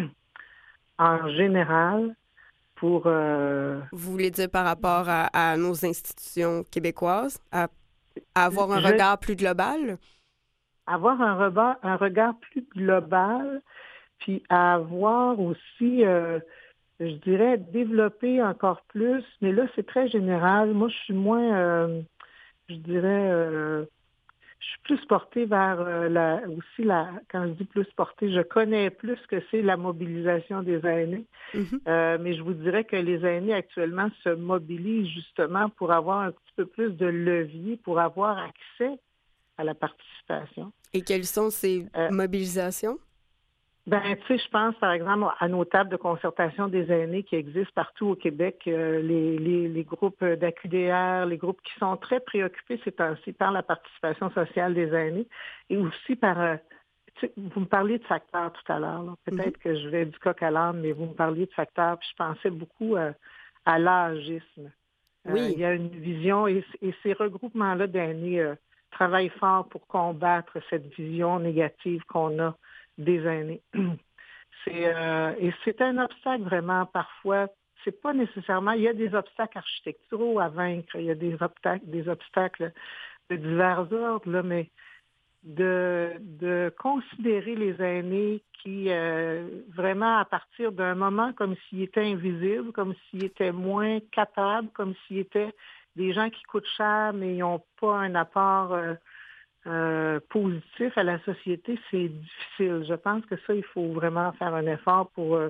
en 0.97 1.29
général, 1.29 2.15
pour... 2.75 3.03
Euh, 3.05 3.79
Vous 3.91 4.11
voulez 4.11 4.31
dire 4.31 4.49
par 4.49 4.65
rapport 4.65 5.05
à, 5.07 5.57
nos 5.57 5.85
institutions 5.85 6.63
québécoises, 6.71 7.39
à, 7.51 7.67
avoir 8.35 8.71
un 8.71 8.79
regard 8.79 9.19
plus 9.19 9.35
global? 9.35 9.97
Avoir 10.87 11.21
un, 11.21 11.35
regard, 11.35 11.77
un 11.83 11.95
regard 11.95 12.35
plus 12.51 12.65
global, 12.75 13.61
puis 14.19 14.43
à 14.49 14.75
avoir 14.75 15.39
aussi... 15.39 16.05
Euh, 16.05 16.39
je 16.99 17.15
dirais, 17.15 17.57
développer 17.57 18.41
encore 18.41 18.81
plus, 18.87 19.23
mais 19.41 19.51
là, 19.51 19.65
c'est 19.75 19.85
très 19.85 20.07
général. 20.07 20.73
Moi, 20.73 20.89
je 20.89 20.95
suis 20.95 21.13
moins, 21.13 21.57
euh, 21.57 22.01
je 22.69 22.75
dirais, 22.75 23.31
euh, 23.31 23.85
je 24.59 24.65
suis 24.65 24.79
plus 24.83 25.05
portée 25.07 25.45
vers 25.45 25.81
euh, 25.81 26.07
la, 26.07 26.41
aussi 26.47 26.83
la, 26.83 27.09
quand 27.29 27.45
je 27.47 27.51
dis 27.51 27.65
plus 27.65 27.85
portée, 27.97 28.31
je 28.31 28.41
connais 28.41 28.89
plus 28.89 29.19
que 29.27 29.35
c'est 29.51 29.61
la 29.61 29.75
mobilisation 29.75 30.63
des 30.63 30.85
aînés. 30.85 31.25
Mm-hmm. 31.53 32.17
mais 32.21 32.35
je 32.35 32.41
vous 32.41 32.53
dirais 32.53 32.83
que 32.83 32.95
les 32.95 33.25
aînés 33.25 33.53
actuellement 33.53 34.09
se 34.23 34.29
mobilisent 34.29 35.13
justement 35.13 35.69
pour 35.69 35.91
avoir 35.91 36.21
un 36.21 36.31
petit 36.31 36.53
peu 36.55 36.65
plus 36.65 36.91
de 36.91 37.05
levier, 37.05 37.77
pour 37.77 37.99
avoir 37.99 38.37
accès 38.37 38.99
à 39.57 39.63
la 39.63 39.73
participation. 39.73 40.71
Et 40.93 41.01
quelles 41.01 41.25
sont 41.25 41.49
ces 41.49 41.85
mobilisations? 42.09 42.97
Ben, 43.87 44.01
tu 44.15 44.25
sais, 44.27 44.43
je 44.43 44.49
pense 44.49 44.73
par 44.75 44.91
exemple 44.91 45.31
à 45.39 45.47
nos 45.47 45.63
tables 45.63 45.91
de 45.91 45.95
concertation 45.95 46.67
des 46.67 46.91
aînés 46.91 47.21
qui 47.21 47.35
existent 47.35 47.73
partout 47.75 48.07
au 48.07 48.15
Québec, 48.15 48.63
euh, 48.67 48.99
les, 48.99 49.37
les, 49.37 49.67
les, 49.67 49.83
groupes 49.83 50.23
d'AQDR, 50.23 51.27
les 51.27 51.37
groupes 51.37 51.61
qui 51.61 51.77
sont 51.79 51.95
très 51.95 52.19
préoccupés 52.19 52.81
ces 52.83 52.91
temps-ci 52.91 53.31
par 53.33 53.51
la 53.51 53.61
participation 53.61 54.31
sociale 54.31 54.73
des 54.73 54.91
aînés 54.91 55.27
et 55.69 55.77
aussi 55.77 56.15
par, 56.15 56.41
euh, 56.41 56.55
vous 57.37 57.59
me 57.59 57.65
parliez 57.65 57.99
de 57.99 58.03
facteurs 58.05 58.51
tout 58.53 58.71
à 58.71 58.79
l'heure. 58.79 59.17
Peut-être 59.23 59.59
mm-hmm. 59.59 59.63
que 59.63 59.75
je 59.75 59.87
vais 59.89 60.05
du 60.05 60.17
coq 60.17 60.41
à 60.41 60.49
l'âme, 60.49 60.79
mais 60.79 60.91
vous 60.91 61.05
me 61.05 61.13
parliez 61.13 61.45
de 61.45 61.53
facteurs, 61.53 61.99
puis 61.99 62.09
je 62.09 62.15
pensais 62.15 62.49
beaucoup 62.49 62.95
euh, 62.95 63.11
à 63.65 63.77
l'âgisme. 63.77 64.71
Oui. 65.27 65.53
il 65.53 65.59
y 65.59 65.65
a 65.65 65.73
une 65.73 65.89
vision 65.89 66.47
et, 66.47 66.63
et 66.83 66.93
ces 67.01 67.13
regroupements-là 67.13 67.87
d'aînés 67.87 68.53
travaillent 68.91 69.29
fort 69.39 69.67
pour 69.69 69.87
combattre 69.87 70.59
cette 70.69 70.85
vision 70.93 71.39
négative 71.39 72.03
qu'on 72.07 72.39
a 72.39 72.55
des 72.97 73.25
aînés. 73.25 73.61
C'est, 74.63 74.95
euh, 74.95 75.33
et 75.37 75.53
c'est 75.63 75.79
un 75.81 75.99
obstacle 75.99 76.41
vraiment 76.41 76.87
parfois. 76.87 77.49
C'est 77.83 78.01
pas 78.01 78.13
nécessairement. 78.13 78.71
Il 78.71 78.81
y 78.81 78.87
a 78.87 78.93
des 78.93 79.13
obstacles 79.13 79.59
architecturaux 79.59 80.39
à 80.39 80.49
vaincre. 80.49 80.95
Il 80.95 81.05
y 81.05 81.11
a 81.11 81.15
des 81.15 81.37
obstacles, 81.39 81.85
des 81.85 82.07
obstacles 82.09 82.71
de 83.29 83.35
divers 83.35 83.91
ordres, 83.91 84.27
là, 84.27 84.41
mais 84.41 84.71
de, 85.45 86.13
de 86.19 86.73
considérer 86.79 87.55
les 87.55 87.79
aînés 87.79 88.41
qui 88.63 88.89
euh, 88.89 89.47
vraiment 89.75 90.17
à 90.17 90.25
partir 90.25 90.71
d'un 90.71 90.95
moment 90.95 91.31
comme 91.33 91.55
s'ils 91.69 91.83
étaient 91.83 92.11
invisibles, 92.11 92.71
comme 92.71 92.95
s'ils 93.09 93.25
étaient 93.25 93.51
moins 93.51 93.99
capables, 94.11 94.69
comme 94.69 94.95
s'ils 95.05 95.19
étaient 95.19 95.53
des 95.95 96.13
gens 96.13 96.31
qui 96.31 96.41
coûtent 96.43 96.67
cher 96.75 97.13
mais 97.13 97.35
ils 97.35 97.39
n'ont 97.39 97.61
pas 97.79 97.95
un 97.95 98.15
apport 98.15 98.73
euh, 98.73 98.95
euh, 99.67 100.19
positif 100.29 100.95
à 100.95 101.03
la 101.03 101.19
société, 101.23 101.79
c'est 101.89 102.09
difficile. 102.09 102.85
Je 102.87 102.93
pense 102.93 103.25
que 103.25 103.35
ça, 103.47 103.53
il 103.55 103.63
faut 103.63 103.93
vraiment 103.93 104.31
faire 104.33 104.53
un 104.53 104.67
effort 104.67 105.09
pour 105.15 105.35
euh, 105.37 105.49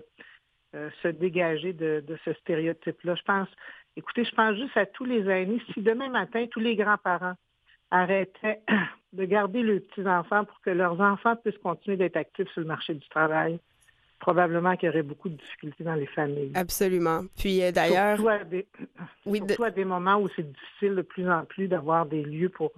euh, 0.73 0.89
se 1.03 1.09
dégager 1.09 1.73
de, 1.73 2.01
ce 2.23 2.31
stéréotype-là. 2.31 3.15
Je 3.15 3.23
pense, 3.23 3.49
écoutez, 3.97 4.23
je 4.23 4.33
pense 4.33 4.55
juste 4.55 4.77
à 4.77 4.85
tous 4.85 5.03
les 5.03 5.29
aînés. 5.29 5.61
Si 5.73 5.81
demain 5.81 6.07
matin, 6.07 6.45
tous 6.49 6.61
les 6.61 6.77
grands-parents 6.77 7.35
arrêtaient 7.91 8.61
de 9.13 9.25
garder 9.25 9.63
leurs 9.63 9.81
petits-enfants 9.81 10.45
pour 10.45 10.61
que 10.61 10.69
leurs 10.69 11.01
enfants 11.01 11.35
puissent 11.35 11.57
continuer 11.57 11.97
d'être 11.97 12.15
actifs 12.15 12.49
sur 12.53 12.61
le 12.61 12.67
marché 12.67 12.93
du 12.93 13.07
travail, 13.09 13.59
probablement 14.19 14.77
qu'il 14.77 14.87
y 14.87 14.89
aurait 14.91 15.03
beaucoup 15.03 15.27
de 15.27 15.35
difficultés 15.35 15.83
dans 15.83 15.95
les 15.95 16.07
familles. 16.07 16.53
Absolument. 16.55 17.25
Puis 17.37 17.59
d'ailleurs... 17.73 18.15
Surtout, 18.15 18.29
à 18.29 18.45
des... 18.45 18.65
oui, 19.25 19.41
à 19.61 19.71
des 19.71 19.83
moments 19.83 20.21
où 20.21 20.29
c'est 20.37 20.49
difficile 20.49 20.95
de 20.95 21.01
plus 21.01 21.29
en 21.29 21.43
plus 21.43 21.67
d'avoir 21.67 22.05
des 22.05 22.23
lieux 22.23 22.47
pour 22.47 22.71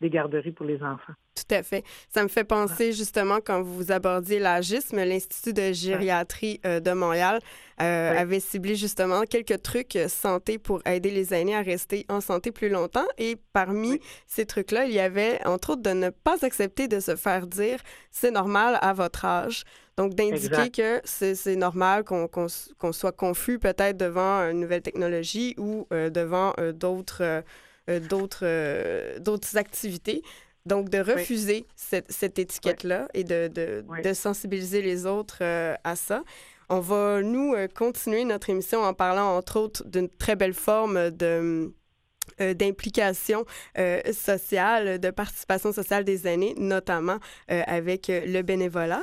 des 0.00 0.10
garderies 0.10 0.52
pour 0.52 0.66
les 0.66 0.82
enfants. 0.82 1.14
Tout 1.34 1.54
à 1.54 1.62
fait. 1.62 1.84
Ça 2.08 2.22
me 2.22 2.28
fait 2.28 2.44
penser 2.44 2.92
justement 2.92 3.38
quand 3.44 3.62
vous 3.62 3.92
abordiez 3.92 4.38
l'agisme, 4.38 4.96
l'Institut 4.96 5.52
de 5.52 5.72
gériatrie 5.72 6.60
euh, 6.64 6.80
de 6.80 6.92
Montréal 6.92 7.40
euh, 7.80 8.18
avait 8.18 8.40
ciblé 8.40 8.74
justement 8.74 9.22
quelques 9.22 9.62
trucs 9.62 9.96
euh, 9.96 10.08
santé 10.08 10.58
pour 10.58 10.80
aider 10.86 11.10
les 11.10 11.34
aînés 11.34 11.54
à 11.54 11.60
rester 11.60 12.06
en 12.08 12.20
santé 12.20 12.52
plus 12.52 12.70
longtemps. 12.70 13.06
Et 13.18 13.36
parmi 13.52 14.00
ces 14.26 14.46
trucs-là, 14.46 14.86
il 14.86 14.92
y 14.92 15.00
avait 15.00 15.38
entre 15.46 15.70
autres 15.70 15.82
de 15.82 15.90
ne 15.90 16.10
pas 16.10 16.36
accepter 16.42 16.88
de 16.88 17.00
se 17.00 17.16
faire 17.16 17.46
dire 17.46 17.80
c'est 18.10 18.30
normal 18.30 18.78
à 18.80 18.92
votre 18.92 19.24
âge. 19.24 19.64
Donc, 19.96 20.14
d'indiquer 20.14 20.70
que 20.70 21.00
c'est 21.04 21.56
normal 21.56 22.04
qu'on 22.04 22.92
soit 22.92 23.12
confus 23.12 23.58
peut-être 23.58 23.96
devant 23.96 24.42
une 24.50 24.60
nouvelle 24.60 24.82
technologie 24.82 25.54
ou 25.56 25.86
devant 25.90 26.52
d'autres 26.74 27.42
d'autres 27.88 29.56
activités. 29.56 30.22
Donc, 30.66 30.90
de 30.90 30.98
refuser 30.98 31.64
cette, 31.76 32.38
étiquette-là 32.40 33.06
et 33.14 33.22
de, 33.22 33.48
de, 33.48 34.12
sensibiliser 34.12 34.82
les 34.82 35.06
autres 35.06 35.38
euh, 35.42 35.74
à 35.84 35.94
ça. 35.94 36.24
On 36.68 36.80
va, 36.80 37.22
nous, 37.22 37.54
euh, 37.54 37.68
continuer 37.68 38.24
notre 38.24 38.50
émission 38.50 38.82
en 38.82 38.92
parlant, 38.92 39.36
entre 39.36 39.60
autres, 39.60 39.84
d'une 39.86 40.08
très 40.08 40.34
belle 40.34 40.54
forme 40.54 41.12
de 41.12 41.72
euh, 42.40 42.54
d'implication 42.54 43.44
sociale, 44.12 44.98
de 44.98 45.10
participation 45.10 45.72
sociale 45.72 46.04
des 46.04 46.26
aînés, 46.26 46.54
notamment 46.56 47.18
avec 47.48 48.08
le 48.08 48.42
bénévolat. 48.42 49.02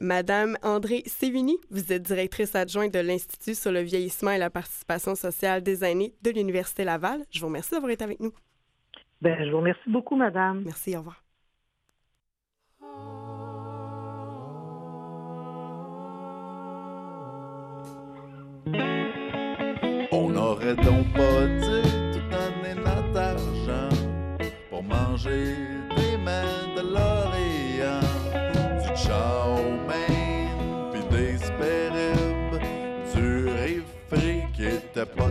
Madame 0.00 0.56
André 0.62 1.02
Sévigny, 1.06 1.58
vous 1.70 1.92
êtes 1.92 2.02
directrice 2.02 2.54
adjointe 2.54 2.92
de 2.92 3.00
l'Institut 3.00 3.54
sur 3.54 3.72
le 3.72 3.80
vieillissement 3.80 4.30
et 4.30 4.38
la 4.38 4.50
participation 4.50 5.14
sociale 5.14 5.62
des 5.62 5.84
aînés 5.84 6.14
de 6.22 6.30
l'Université 6.30 6.84
Laval. 6.84 7.24
Je 7.30 7.40
vous 7.40 7.46
remercie 7.46 7.72
d'avoir 7.72 7.90
été 7.90 8.04
avec 8.04 8.20
nous. 8.20 8.32
Ben, 9.20 9.36
je 9.44 9.50
vous 9.50 9.58
remercie 9.58 9.90
beaucoup, 9.90 10.16
madame. 10.16 10.62
Merci, 10.64 10.94
au 10.96 10.98
revoir. 10.98 11.24
On 20.12 20.36
aurait 20.36 20.76
donc 20.76 21.12
pas 21.14 21.46
dû 21.46 21.93
pour 24.70 24.82
manger 24.82 25.54
des 25.96 26.16
mains 26.16 26.74
de 26.76 26.80
l'Orient, 26.80 28.00
du 28.82 28.96
chow 28.96 29.62
mein, 29.86 30.90
puis 30.92 31.02
des 31.16 31.38
spéribes, 31.38 32.60
du 33.14 33.48
riz 33.48 33.82
frit 34.08 34.42
qui 34.52 34.64
était 34.64 35.06
pas 35.06 35.30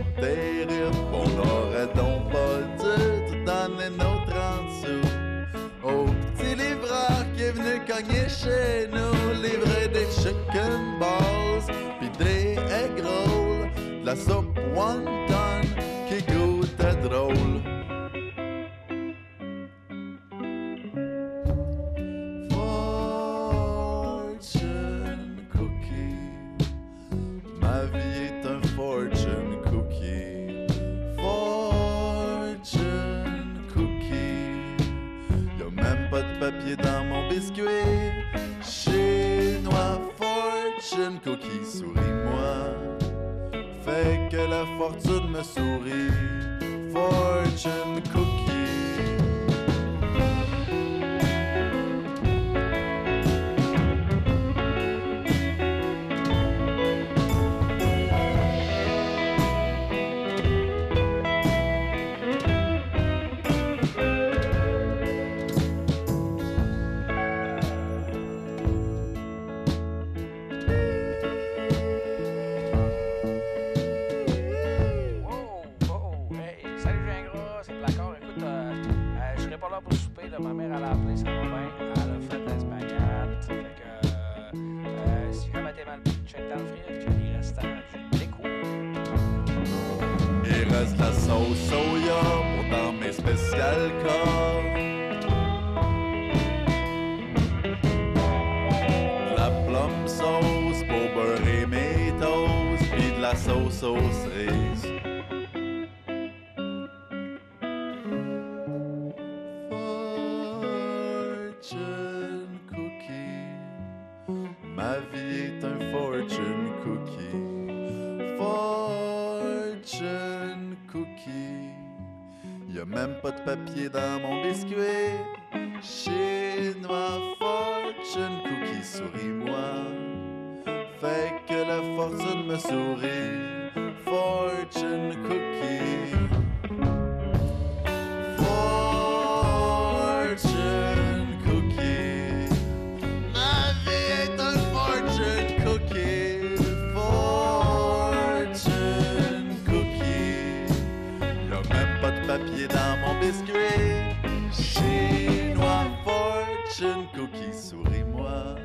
qui 157.32 157.52
sourit, 157.56 158.04
moi. 158.04 158.56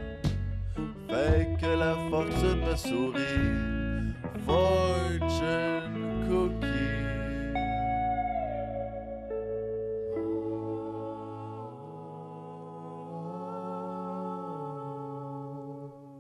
Fait 1.10 1.58
que 1.60 1.78
la 1.78 1.96
fortune 2.10 2.62
me 2.66 2.76
sourit. 2.76 4.14
Fortune 4.46 6.28
cookie. 6.28 6.69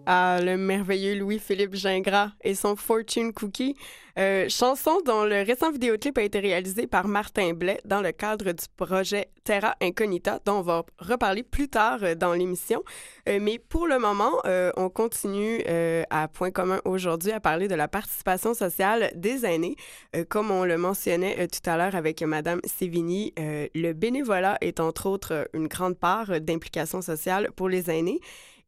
Le 0.09 0.55
merveilleux 0.55 1.15
Louis-Philippe 1.15 1.75
Gingras 1.75 2.31
et 2.43 2.55
son 2.55 2.75
Fortune 2.75 3.31
Cookie, 3.31 3.75
euh, 4.17 4.49
chanson 4.49 4.99
dont 5.05 5.23
le 5.23 5.43
récent 5.45 5.71
vidéoclip 5.71 6.17
a 6.17 6.23
été 6.23 6.39
réalisé 6.39 6.87
par 6.87 7.07
Martin 7.07 7.53
Blais 7.53 7.79
dans 7.85 8.01
le 8.01 8.11
cadre 8.11 8.51
du 8.51 8.65
projet 8.75 9.29
Terra 9.45 9.75
Incognita, 9.81 10.39
dont 10.45 10.57
on 10.57 10.61
va 10.61 10.83
reparler 10.97 11.43
plus 11.43 11.69
tard 11.69 11.99
euh, 12.03 12.15
dans 12.15 12.33
l'émission. 12.33 12.83
Euh, 13.29 13.39
mais 13.41 13.59
pour 13.59 13.87
le 13.87 13.97
moment, 13.97 14.41
on 14.77 14.89
continue 14.89 15.63
à 16.09 16.27
Point 16.27 16.51
commun 16.51 16.81
aujourd'hui 16.85 17.31
à 17.31 17.39
parler 17.39 17.67
de 17.67 17.75
la 17.75 17.87
participation 17.87 18.53
sociale 18.53 19.11
des 19.15 19.45
aînés. 19.45 19.75
comme 20.29 20.51
on 20.51 20.65
le 20.65 20.77
mentionnait 20.77 21.47
tout 21.47 21.69
à 21.69 21.77
l'heure 21.77 21.95
avec 21.95 22.21
Madame 22.21 22.59
Sévigny, 22.65 23.33
le 23.37 23.93
bénévolat 23.93 24.57
est 24.61 24.79
entre 24.79 25.07
autres 25.07 25.47
une 25.53 25.67
grande 25.67 25.97
part 25.97 26.41
d'implication 26.41 27.01
sociale 27.01 27.49
pour 27.55 27.69
les 27.69 27.89
aînés. 27.91 28.19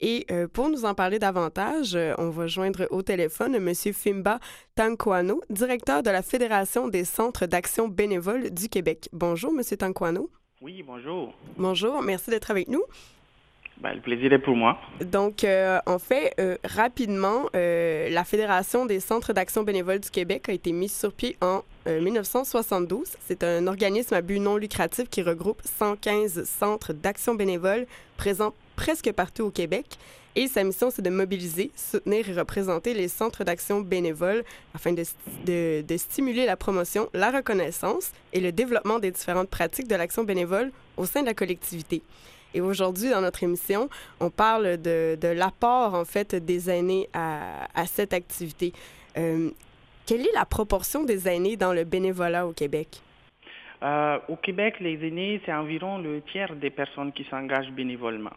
Et 0.02 0.26
euh, 0.32 0.47
pour 0.47 0.70
nous 0.70 0.84
en 0.86 0.95
parler 0.95 1.20
davantage, 1.20 1.95
euh, 1.95 2.14
on 2.18 2.32
va 2.32 2.47
joindre 2.47 2.88
au 2.89 3.04
téléphone 3.04 3.54
M. 3.54 3.72
Fimba 3.93 4.39
Tanquano, 4.76 5.41
directeur 5.52 6.02
de 6.02 6.10
la 6.10 6.24
Fédération 6.24 6.88
des 6.88 7.06
centres 7.06 7.45
d'action 7.45 7.88
bénévole 7.88 8.49
du 8.49 8.68
Québec. 8.68 9.10
Bonjour, 9.14 9.52
M. 9.56 9.62
Tanquano. 9.78 10.32
Oui, 10.60 10.84
bonjour. 10.86 11.34
Bonjour, 11.56 12.02
merci 12.02 12.32
d'être 12.32 12.49
avec 12.49 12.68
nous. 12.68 12.82
Ben, 13.78 13.93
le 13.93 14.02
plaisir 14.02 14.34
est 14.34 14.39
pour 14.39 14.56
moi. 14.56 14.80
Donc, 15.12 15.43
euh, 15.43 15.80
en 15.86 15.97
fait, 15.97 16.36
rapidement, 16.64 17.45
la 17.54 18.24
Fédération 18.24 18.86
des 18.86 18.99
centres 18.99 19.34
d'action 19.34 19.64
bénévole 19.64 19.99
du 19.99 20.10
Québec 20.10 20.49
a 20.49 20.54
été 20.54 20.72
mise 20.72 20.95
sur 20.95 21.14
pied 21.14 21.38
en 21.41 21.62
1972. 21.88 23.18
C'est 23.22 23.43
un 23.43 23.66
organisme 23.66 24.14
à 24.14 24.22
but 24.22 24.39
non 24.39 24.58
lucratif 24.58 25.10
qui 25.10 25.24
regroupe 25.24 25.62
115 25.64 26.43
centres 26.43 26.93
d'action 26.93 27.34
bénévole 27.34 27.88
présents 28.18 28.54
presque 28.76 29.11
partout 29.11 29.43
au 29.43 29.51
Québec. 29.51 29.86
Et 30.36 30.47
sa 30.47 30.63
mission, 30.63 30.89
c'est 30.89 31.01
de 31.01 31.09
mobiliser, 31.09 31.72
soutenir 31.76 32.30
et 32.30 32.34
représenter 32.34 32.93
les 32.93 33.09
centres 33.09 33.43
d'action 33.43 33.82
bénévoles 33.82 34.43
afin 34.74 34.93
de, 34.93 35.03
de, 35.82 35.97
stimuler 35.97 36.45
la 36.45 36.55
promotion, 36.55 37.09
la 37.13 37.32
reconnaissance 37.32 38.13
et 38.32 38.39
le 38.39 38.53
développement 38.53 38.99
des 38.99 39.11
différentes 39.11 39.49
pratiques 39.49 39.89
de 39.89 39.95
l'action 39.95 40.24
bénévole 40.24 40.72
au 40.95 41.05
sein 41.05 41.22
de 41.22 41.26
la 41.26 41.34
collectivité. 41.34 42.01
Et 42.53 42.61
aujourd'hui, 42.61 43.09
dans 43.09 43.22
notre 43.22 43.43
émission, 43.43 43.89
on 44.22 44.30
parle 44.30 44.78
de, 44.78 45.17
de 45.19 45.28
l'apport, 45.28 45.95
en 45.95 46.05
fait, 46.05 46.36
des 46.36 46.69
aînés 46.69 47.09
à, 47.13 47.86
cette 47.86 48.13
activité. 48.13 48.72
Euh, 49.17 49.49
quelle 50.05 50.22
est 50.22 50.34
la 50.34 50.45
proportion 50.45 51.03
des 51.03 51.28
aînés 51.28 51.57
dans 51.57 51.74
le 51.74 51.84
bénévolat 51.84 52.47
au 52.47 52.53
Québec? 52.53 53.01
Euh, 53.84 54.19
au 54.30 54.36
Québec, 54.36 54.76
les 54.80 55.05
aînés, 55.05 55.41
c'est 55.45 55.53
environ 55.53 55.97
le 55.97 56.22
tiers 56.32 56.55
des 56.55 56.69
personnes 56.69 57.11
qui 57.11 57.26
s'engagent 57.30 57.72
bénévolement. 57.72 58.32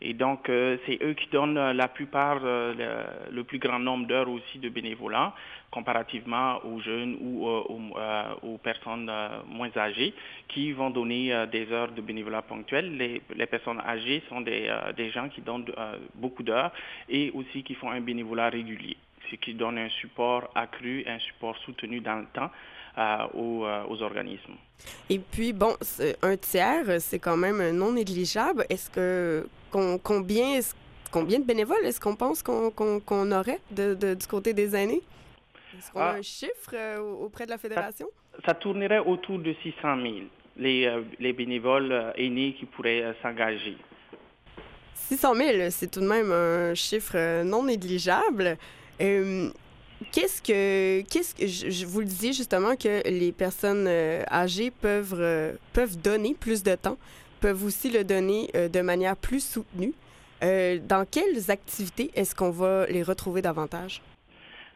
Et 0.00 0.14
donc, 0.14 0.48
euh, 0.48 0.76
c'est 0.86 1.02
eux 1.02 1.14
qui 1.14 1.28
donnent 1.30 1.58
euh, 1.58 1.72
la 1.72 1.88
plupart, 1.88 2.40
euh, 2.44 3.02
le, 3.32 3.42
plus 3.42 3.58
grand 3.58 3.80
nombre 3.80 4.06
d'heures 4.06 4.30
aussi 4.30 4.58
de 4.58 4.68
bénévolat, 4.68 5.34
comparativement 5.72 6.64
aux 6.64 6.80
jeunes 6.80 7.16
ou 7.20 7.46
aux, 7.46 8.58
personnes 8.58 9.10
moins 9.46 9.70
âgées, 9.76 10.14
qui 10.48 10.72
vont 10.72 10.90
donner 10.90 11.46
des 11.52 11.70
heures 11.72 11.90
de 11.92 12.00
bénévolat 12.00 12.42
ponctuel. 12.42 12.96
Les, 12.96 13.46
personnes 13.46 13.80
âgées 13.80 14.22
sont 14.28 14.40
des, 14.40 14.74
des 14.96 15.10
gens 15.10 15.28
qui 15.28 15.40
donnent 15.42 15.66
beaucoup 16.14 16.42
d'heures 16.42 16.72
et 17.08 17.30
aussi 17.32 17.62
qui 17.62 17.74
font 17.74 17.90
un 17.90 18.00
bénévolat 18.00 18.48
régulier, 18.48 18.96
ce 19.30 19.36
qui 19.36 19.52
donne 19.54 19.78
un 19.78 19.90
support 19.90 20.50
accru, 20.54 21.04
un 21.06 21.18
support 21.18 21.56
soutenu 21.58 22.00
dans 22.00 22.16
le 22.16 22.26
temps 22.32 22.50
aux, 23.34 23.66
aux, 23.88 24.02
organismes. 24.02 24.54
Et 25.10 25.18
puis, 25.18 25.52
bon, 25.52 25.74
un 26.22 26.36
tiers, 26.36 27.00
c'est 27.00 27.18
quand 27.18 27.36
même 27.36 27.76
non 27.76 27.92
négligeable. 27.92 28.64
Est-ce 28.70 28.90
que 28.90 29.46
combien, 29.70 30.60
combien 31.10 31.38
de 31.38 31.44
bénévoles 31.44 31.84
est-ce 31.84 32.00
qu'on 32.00 32.16
pense 32.16 32.42
qu'on 32.42 33.32
aurait 33.32 33.60
de, 33.70 34.14
du 34.14 34.26
côté 34.26 34.52
des 34.52 34.74
aînés? 34.74 35.02
Est-ce 35.78 35.92
qu'on 35.92 36.00
a 36.00 36.04
ah. 36.04 36.14
un 36.14 36.22
chiffre 36.22 36.74
euh, 36.74 36.98
auprès 36.98 37.44
de 37.44 37.50
la 37.50 37.58
fédération? 37.58 38.08
Ça, 38.44 38.54
tournerait 38.54 38.98
autour 38.98 39.38
de 39.38 39.54
600 39.62 40.02
000, 40.02 40.14
les, 40.56 40.86
euh, 40.86 41.02
les 41.20 41.32
bénévoles 41.32 41.92
euh, 41.92 42.12
aînés 42.16 42.54
qui 42.58 42.66
pourraient 42.66 43.14
s'engager. 43.22 43.76
600 44.94 45.34
000, 45.34 45.70
c'est 45.70 45.90
tout 45.90 46.00
de 46.00 46.08
même 46.08 46.32
un 46.32 46.74
chiffre 46.74 47.42
non 47.42 47.64
négligeable. 47.64 48.58
Qu'est-ce 48.98 50.42
que, 50.42 51.02
qu'est-ce 51.02 51.34
que 51.34 51.46
je, 51.46 51.86
vous 51.86 52.00
le 52.00 52.06
disais 52.06 52.32
justement 52.32 52.76
que 52.76 53.08
les 53.08 53.32
personnes 53.32 53.88
âgées 54.30 54.70
peuvent, 54.70 55.56
peuvent 55.72 55.96
donner 56.00 56.34
plus 56.34 56.62
de 56.62 56.74
temps 56.74 56.98
peuvent 57.38 57.64
aussi 57.64 57.90
le 57.90 58.04
donner 58.04 58.48
euh, 58.54 58.68
de 58.68 58.80
manière 58.80 59.16
plus 59.16 59.44
soutenue. 59.44 59.92
Euh, 60.42 60.78
dans 60.80 61.04
quelles 61.04 61.50
activités 61.50 62.10
est-ce 62.14 62.34
qu'on 62.34 62.50
va 62.50 62.86
les 62.86 63.02
retrouver 63.02 63.42
davantage? 63.42 64.00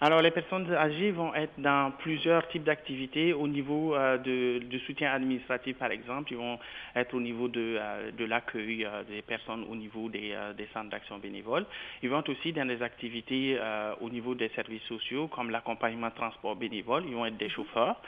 Alors, 0.00 0.20
les 0.20 0.32
personnes 0.32 0.68
âgées 0.74 1.12
vont 1.12 1.32
être 1.32 1.52
dans 1.58 1.92
plusieurs 2.00 2.48
types 2.48 2.64
d'activités. 2.64 3.32
Au 3.32 3.46
niveau 3.46 3.94
euh, 3.94 4.18
de, 4.18 4.78
soutien 4.80 5.12
administratif, 5.12 5.76
par 5.76 5.92
exemple, 5.92 6.32
ils 6.32 6.36
vont 6.36 6.58
être 6.96 7.14
au 7.14 7.20
niveau 7.20 7.46
de, 7.46 7.78
de 8.18 8.24
l'accueil 8.24 8.84
des 9.08 9.22
personnes 9.22 9.64
au 9.70 9.76
niveau 9.76 10.08
des, 10.08 10.36
des 10.58 10.68
centres 10.74 10.90
d'action 10.90 11.18
bénévole. 11.18 11.64
Ils 12.02 12.10
vont 12.10 12.18
être 12.18 12.30
aussi 12.30 12.52
dans 12.52 12.66
des 12.66 12.82
activités 12.82 13.56
au 14.00 14.10
niveau 14.10 14.34
des 14.34 14.48
services 14.56 14.82
sociaux, 14.88 15.28
comme 15.28 15.50
l'accompagnement 15.50 16.10
transport 16.10 16.56
bénévole. 16.56 17.04
Ils 17.06 17.14
vont 17.14 17.26
être 17.26 17.38
des 17.38 17.50
chauffeurs 17.50 18.00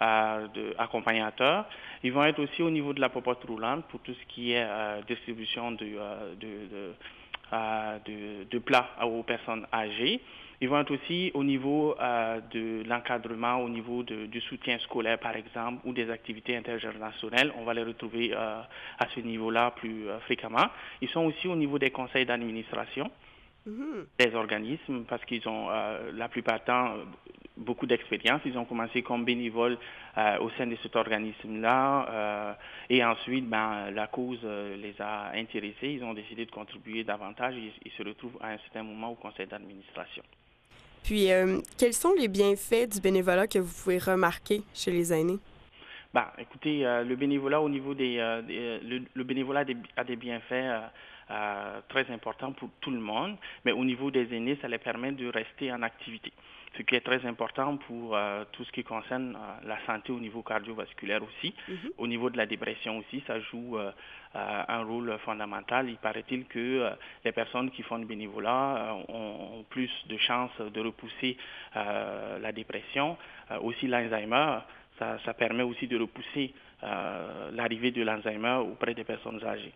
de, 0.00 0.74
accompagnateurs. 0.78 1.64
Ils 2.02 2.12
vont 2.12 2.24
être 2.24 2.40
aussi 2.40 2.62
au 2.62 2.70
niveau 2.70 2.92
de 2.92 3.00
la 3.00 3.08
popote 3.08 3.42
roulante 3.44 3.84
pour 3.86 4.00
tout 4.00 4.14
ce 4.14 4.34
qui 4.34 4.52
est 4.52 4.64
euh, 4.64 5.00
distribution 5.08 5.72
de, 5.72 5.96
euh, 5.98 6.92
euh, 7.52 7.98
de, 8.04 8.44
de, 8.44 8.58
plats 8.58 8.88
aux 9.02 9.22
personnes 9.22 9.66
âgées. 9.72 10.20
Ils 10.60 10.68
vont 10.68 10.80
être 10.80 10.92
aussi 10.92 11.30
au 11.34 11.44
niveau 11.44 11.94
de 12.50 12.82
l'encadrement, 12.88 13.58
au 13.58 13.68
niveau 13.68 14.02
du 14.02 14.40
soutien 14.40 14.76
scolaire, 14.80 15.16
par 15.20 15.36
exemple, 15.36 15.80
ou 15.84 15.92
des 15.92 16.10
activités 16.10 16.56
intergénérationnelles. 16.56 17.52
On 17.60 17.62
va 17.62 17.74
les 17.74 17.84
retrouver 17.84 18.34
à 18.34 18.66
ce 19.14 19.20
niveau-là 19.20 19.70
plus 19.76 20.06
fréquemment. 20.22 20.66
Ils 21.00 21.08
sont 21.10 21.24
aussi 21.26 21.46
au 21.46 21.54
niveau 21.54 21.78
des 21.78 21.90
conseils 21.90 22.26
d'administration. 22.26 23.08
Mm-hmm. 23.68 24.26
des 24.26 24.34
organismes 24.34 25.04
parce 25.04 25.22
qu'ils 25.26 25.46
ont 25.46 25.68
la 25.68 26.28
plupart 26.28 26.60
du 26.60 26.64
temps 26.64 26.94
beaucoup 27.58 27.86
d'expérience. 27.86 28.40
Ils 28.44 28.56
ont 28.56 28.64
commencé 28.64 29.02
comme 29.02 29.24
bénévoles 29.24 29.76
euh, 30.16 30.38
au 30.38 30.50
sein 30.50 30.66
de 30.66 30.76
cet 30.82 30.96
organisme-là 30.96 32.08
euh, 32.10 32.52
et 32.88 33.04
ensuite, 33.04 33.48
ben, 33.48 33.90
la 33.90 34.06
cause 34.06 34.40
euh, 34.44 34.76
les 34.76 34.94
a 35.00 35.32
intéressés. 35.34 35.88
Ils 35.88 36.04
ont 36.04 36.14
décidé 36.14 36.46
de 36.46 36.50
contribuer 36.50 37.04
davantage 37.04 37.54
et 37.56 37.72
ils 37.84 37.92
se 37.92 38.02
retrouvent 38.02 38.38
à 38.40 38.50
un 38.52 38.58
certain 38.58 38.82
moment 38.82 39.12
au 39.12 39.16
conseil 39.16 39.46
d'administration. 39.46 40.22
Puis, 41.04 41.28
quels 41.78 41.94
sont 41.94 42.12
les 42.18 42.28
bienfaits 42.28 42.92
du 42.92 43.00
bénévolat 43.00 43.46
que 43.46 43.58
vous 43.58 43.82
pouvez 43.82 43.98
remarquer 43.98 44.60
chez 44.74 44.90
les 44.90 45.10
aînés? 45.10 45.38
Ben, 46.12 46.26
écoutez, 46.38 46.82
le 46.82 47.14
bénévolat 47.14 47.62
au 47.62 47.68
niveau 47.70 47.94
des, 47.94 48.16
le, 48.18 49.24
bénévolat 49.24 49.64
a 49.96 50.04
des 50.04 50.16
bienfaits 50.16 50.90
très 51.88 52.10
importants 52.10 52.52
pour 52.52 52.70
tout 52.80 52.90
le 52.90 53.00
monde, 53.00 53.36
mais 53.64 53.72
au 53.72 53.84
niveau 53.84 54.10
des 54.10 54.34
aînés, 54.34 54.58
ça 54.62 54.68
les 54.68 54.78
permet 54.78 55.12
de 55.12 55.28
rester 55.28 55.72
en 55.72 55.82
activité 55.82 56.32
ce 56.76 56.82
qui 56.82 56.94
est 56.94 57.00
très 57.00 57.24
important 57.26 57.76
pour 57.76 58.16
euh, 58.16 58.44
tout 58.52 58.64
ce 58.64 58.72
qui 58.72 58.84
concerne 58.84 59.36
euh, 59.36 59.66
la 59.66 59.78
santé 59.86 60.12
au 60.12 60.20
niveau 60.20 60.42
cardiovasculaire 60.42 61.22
aussi. 61.22 61.54
Mhm. 61.68 61.90
Au 61.98 62.06
niveau 62.06 62.30
de 62.30 62.36
la 62.36 62.46
dépression 62.46 62.98
aussi, 62.98 63.22
ça 63.26 63.40
joue 63.40 63.78
euh, 63.78 63.90
un 64.34 64.82
rôle 64.84 65.16
fondamental. 65.24 65.88
Il 65.88 65.96
paraît-il 65.96 66.44
que 66.44 66.90
les 67.24 67.32
personnes 67.32 67.70
qui 67.70 67.82
font 67.82 67.98
du 67.98 68.04
bénévolat 68.04 68.94
ont, 69.08 69.64
plus 69.70 69.90
de 70.06 70.16
chances 70.18 70.60
de 70.60 70.80
repousser 70.80 71.36
la 71.74 72.52
dépression. 72.52 73.16
aussi 73.62 73.88
l'Alzheimer, 73.88 74.58
ça, 74.98 75.18
ça, 75.24 75.32
permet 75.32 75.62
aussi 75.62 75.86
de 75.86 75.98
repousser 75.98 76.52
l'arrivée 77.52 77.90
de 77.90 78.02
l'Alzheimer 78.02 78.60
auprès 78.70 78.92
des 78.94 79.04
personnes 79.04 79.42
âgées. 79.44 79.72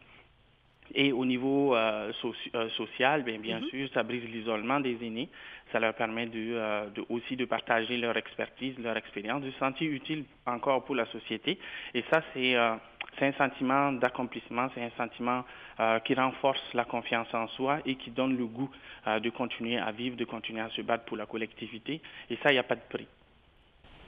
Et 0.95 1.12
au 1.12 1.24
niveau 1.24 1.74
euh, 1.74 2.12
euh, 2.55 2.68
social, 2.70 3.22
bien, 3.22 3.39
bien 3.39 3.61
mhm. 3.61 3.68
sûr, 3.68 3.89
ça 3.95 4.03
brise 4.03 4.24
l'isolement 4.24 4.80
des 4.80 4.97
aînés. 5.03 5.28
Ça 5.72 5.80
leur 5.80 5.95
permet 5.95 6.28
euh, 6.35 6.89
de, 6.91 7.05
aussi 7.09 7.37
de 7.37 7.45
partager 7.47 7.97
leur 7.97 8.16
expertise, 8.16 8.74
leur 8.78 8.97
expérience, 8.97 9.43
de 9.43 9.51
se 9.51 9.59
sentir 9.59 9.91
utile 9.91 10.24
encore 10.47 10.85
pour 10.85 10.95
la 10.95 11.07
société. 11.07 11.59
Et 11.95 12.05
ça, 12.11 12.22
c'est 12.35 12.57
un 12.57 13.33
sentiment 13.39 13.93
d'accomplissement, 13.93 14.68
c'est 14.74 14.83
un 14.83 14.91
sentiment 14.97 15.45
qui 16.05 16.14
renforce 16.14 16.62
la 16.74 16.85
confiance 16.85 17.33
en 17.33 17.49
soi 17.49 17.78
et 17.87 17.95
qui 17.95 18.11
donne 18.11 18.37
le 18.37 18.45
goût 18.47 18.70
de 19.07 19.30
continuer 19.30 19.78
à 19.78 19.91
vivre, 19.93 20.16
de 20.16 20.24
continuer 20.24 20.61
à 20.61 20.68
se 20.70 20.83
battre 20.83 21.05
pour 21.05 21.16
la 21.16 21.26
collectivité. 21.26 22.01
Et 22.28 22.37
ça, 22.43 22.51
il 22.51 22.55
n'y 22.55 22.59
a 22.59 22.64
pas 22.64 22.76
de 22.76 22.83
prix. 22.89 23.07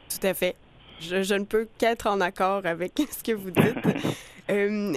Tout 0.09 0.27
à 0.27 0.35
fait. 0.35 0.55
Je, 1.01 1.23
je 1.23 1.35
ne 1.35 1.45
peux 1.45 1.69
qu'être 1.79 2.07
en 2.07 2.21
accord 2.21 2.67
avec 2.67 2.93
ce 3.11 3.23
que 3.23 3.33
vous 3.33 3.51
dites. 3.51 3.77
Euh, 4.51 4.93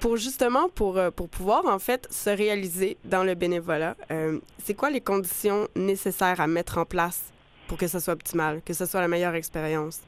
pour 0.00 0.16
justement, 0.16 0.68
pour, 0.68 0.98
euh, 0.98 1.12
pour 1.12 1.28
pouvoir 1.28 1.66
en 1.66 1.78
fait 1.78 2.08
se 2.10 2.30
réaliser 2.30 2.96
dans 3.04 3.22
le 3.22 3.36
bénévolat, 3.36 3.96
euh, 4.10 4.40
c'est 4.64 4.74
quoi 4.74 4.90
les 4.90 5.00
conditions 5.00 5.68
nécessaires 5.76 6.40
à 6.40 6.48
mettre 6.48 6.78
en 6.78 6.84
place 6.84 7.22
pour 7.68 7.78
que 7.78 7.86
ce 7.86 8.00
soit 8.00 8.14
optimal, 8.14 8.60
que 8.64 8.74
ce 8.74 8.86
soit 8.86 9.00
la 9.00 9.06
meilleure 9.06 9.36
expérience? 9.36 10.00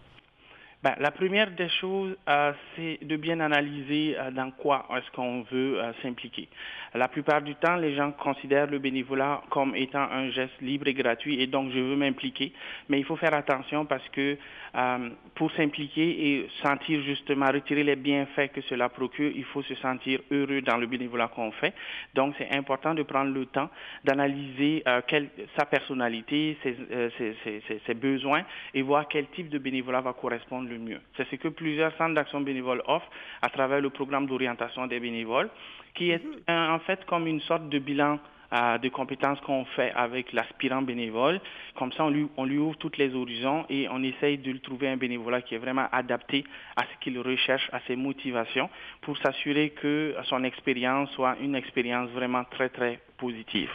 Ben, 0.82 0.94
la 0.98 1.10
première 1.10 1.50
des 1.50 1.68
choses, 1.68 2.16
euh, 2.26 2.52
c'est 2.74 3.00
de 3.02 3.16
bien 3.16 3.38
analyser 3.40 4.16
euh, 4.18 4.30
dans 4.30 4.50
quoi 4.50 4.86
est-ce 4.96 5.10
qu'on 5.10 5.42
veut 5.42 5.78
euh, 5.78 5.92
s'impliquer. 6.02 6.48
La 6.94 7.06
plupart 7.06 7.42
du 7.42 7.54
temps, 7.56 7.76
les 7.76 7.94
gens 7.94 8.12
considèrent 8.12 8.66
le 8.66 8.78
bénévolat 8.78 9.42
comme 9.50 9.76
étant 9.76 10.08
un 10.10 10.30
geste 10.30 10.58
libre 10.62 10.88
et 10.88 10.94
gratuit 10.94 11.38
et 11.42 11.46
donc 11.46 11.70
je 11.70 11.78
veux 11.78 11.96
m'impliquer. 11.96 12.54
Mais 12.88 12.98
il 12.98 13.04
faut 13.04 13.16
faire 13.16 13.34
attention 13.34 13.84
parce 13.84 14.08
que 14.08 14.38
pour 15.34 15.50
s'impliquer 15.52 16.28
et 16.28 16.48
sentir 16.62 17.02
justement 17.02 17.46
retirer 17.46 17.84
les 17.84 17.96
bienfaits 17.96 18.52
que 18.52 18.60
cela 18.62 18.88
procure, 18.88 19.30
il 19.34 19.44
faut 19.44 19.62
se 19.62 19.74
sentir 19.76 20.20
heureux 20.30 20.62
dans 20.62 20.76
le 20.78 20.86
bénévolat 20.86 21.28
qu'on 21.28 21.52
fait. 21.52 21.74
Donc 22.14 22.34
c'est 22.38 22.50
important 22.52 22.94
de 22.94 23.02
prendre 23.02 23.32
le 23.32 23.46
temps 23.46 23.68
d'analyser 24.04 24.82
sa 25.56 25.66
personnalité, 25.66 26.56
ses, 26.62 26.76
ses, 27.18 27.80
ses 27.86 27.94
besoins 27.94 28.42
et 28.74 28.82
voir 28.82 29.06
quel 29.08 29.26
type 29.28 29.48
de 29.48 29.58
bénévolat 29.58 30.00
va 30.00 30.12
correspondre 30.12 30.69
le 30.70 30.78
mieux. 30.78 31.00
C'est 31.16 31.28
ce 31.28 31.36
que 31.36 31.48
plusieurs 31.48 31.94
centres 31.96 32.14
d'action 32.14 32.40
bénévole 32.40 32.82
offrent 32.86 33.10
à 33.42 33.50
travers 33.50 33.80
le 33.80 33.90
programme 33.90 34.26
d'orientation 34.26 34.86
des 34.86 35.00
bénévoles, 35.00 35.50
qui 35.94 36.10
est 36.10 36.24
mhm. 36.24 36.40
en 36.48 36.78
fait 36.80 37.04
comme 37.04 37.26
une 37.26 37.40
sorte 37.40 37.68
de 37.68 37.78
bilan 37.78 38.18
euh, 38.52 38.78
de 38.78 38.88
compétences 38.88 39.38
qu'on 39.42 39.64
fait 39.76 39.92
avec 39.94 40.32
l'aspirant 40.32 40.82
bénévole. 40.82 41.40
Comme 41.76 41.92
ça, 41.92 42.04
on 42.04 42.10
lui, 42.10 42.26
on 42.36 42.44
lui 42.44 42.58
ouvre 42.58 42.76
toutes 42.76 42.98
les 42.98 43.14
horizons 43.14 43.64
et 43.68 43.86
on 43.88 44.02
essaye 44.02 44.38
de 44.38 44.50
lui 44.50 44.60
trouver 44.60 44.88
un 44.88 44.96
bénévolat 44.96 45.40
qui 45.42 45.54
est 45.54 45.58
vraiment 45.58 45.86
adapté 45.92 46.44
à 46.74 46.82
ce 46.82 46.98
qu'il 47.00 47.16
recherche, 47.20 47.68
à 47.72 47.78
ses 47.86 47.94
motivations, 47.94 48.68
pour 49.02 49.16
s'assurer 49.18 49.70
que 49.70 50.16
son 50.24 50.42
expérience 50.42 51.10
soit 51.12 51.36
une 51.40 51.54
expérience 51.54 52.10
vraiment 52.10 52.42
très, 52.42 52.70
très 52.70 52.98
positive. 53.18 53.70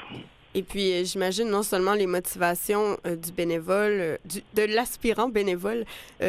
Et 0.56 0.64
puis, 0.64 0.94
euh, 0.94 1.04
j'imagine 1.04 1.50
non 1.50 1.64
seulement 1.64 1.94
les 1.94 2.08
motivations 2.08 2.96
euh, 3.06 3.18
du 3.18 3.34
bénévole, 3.34 4.00
euh, 4.00 4.18
de 4.54 4.74
l'aspirant 4.74 5.28
bénévole 5.28 5.84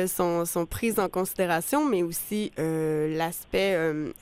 sont, 0.09 0.67
prises 0.69 0.99
en 0.99 1.09
considération, 1.09 1.89
mais 1.89 2.03
aussi 2.03 2.51
l'aspect 2.57 3.77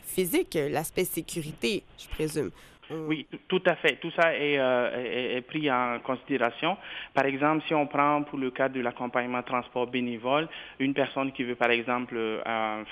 physique, 0.05 0.59
l'aspect 0.71 1.05
sécurité, 1.05 1.83
je 1.99 2.09
présume. 2.09 2.51
Oui, 2.91 3.27
tout 3.49 3.63
à 3.65 3.77
fait. 3.77 3.97
Tout 3.97 4.11
ça 4.11 4.35
est, 4.35 4.55
est, 4.57 5.41
pris 5.41 5.71
en 5.71 5.99
considération. 6.01 6.77
Par 7.15 7.25
exemple, 7.25 7.65
si 7.67 7.75
on 7.75 7.87
prend 7.87 8.23
pour 8.25 8.39
le 8.39 8.51
cas 8.51 8.69
de 8.69 8.81
l'accompagnement 8.81 9.43
transport 9.43 9.87
bénévole, 9.87 10.49
une 10.79 10.93
personne 10.93 11.33
qui 11.33 11.45
veut 11.45 11.55
par 11.55 11.71
exemple 11.71 12.17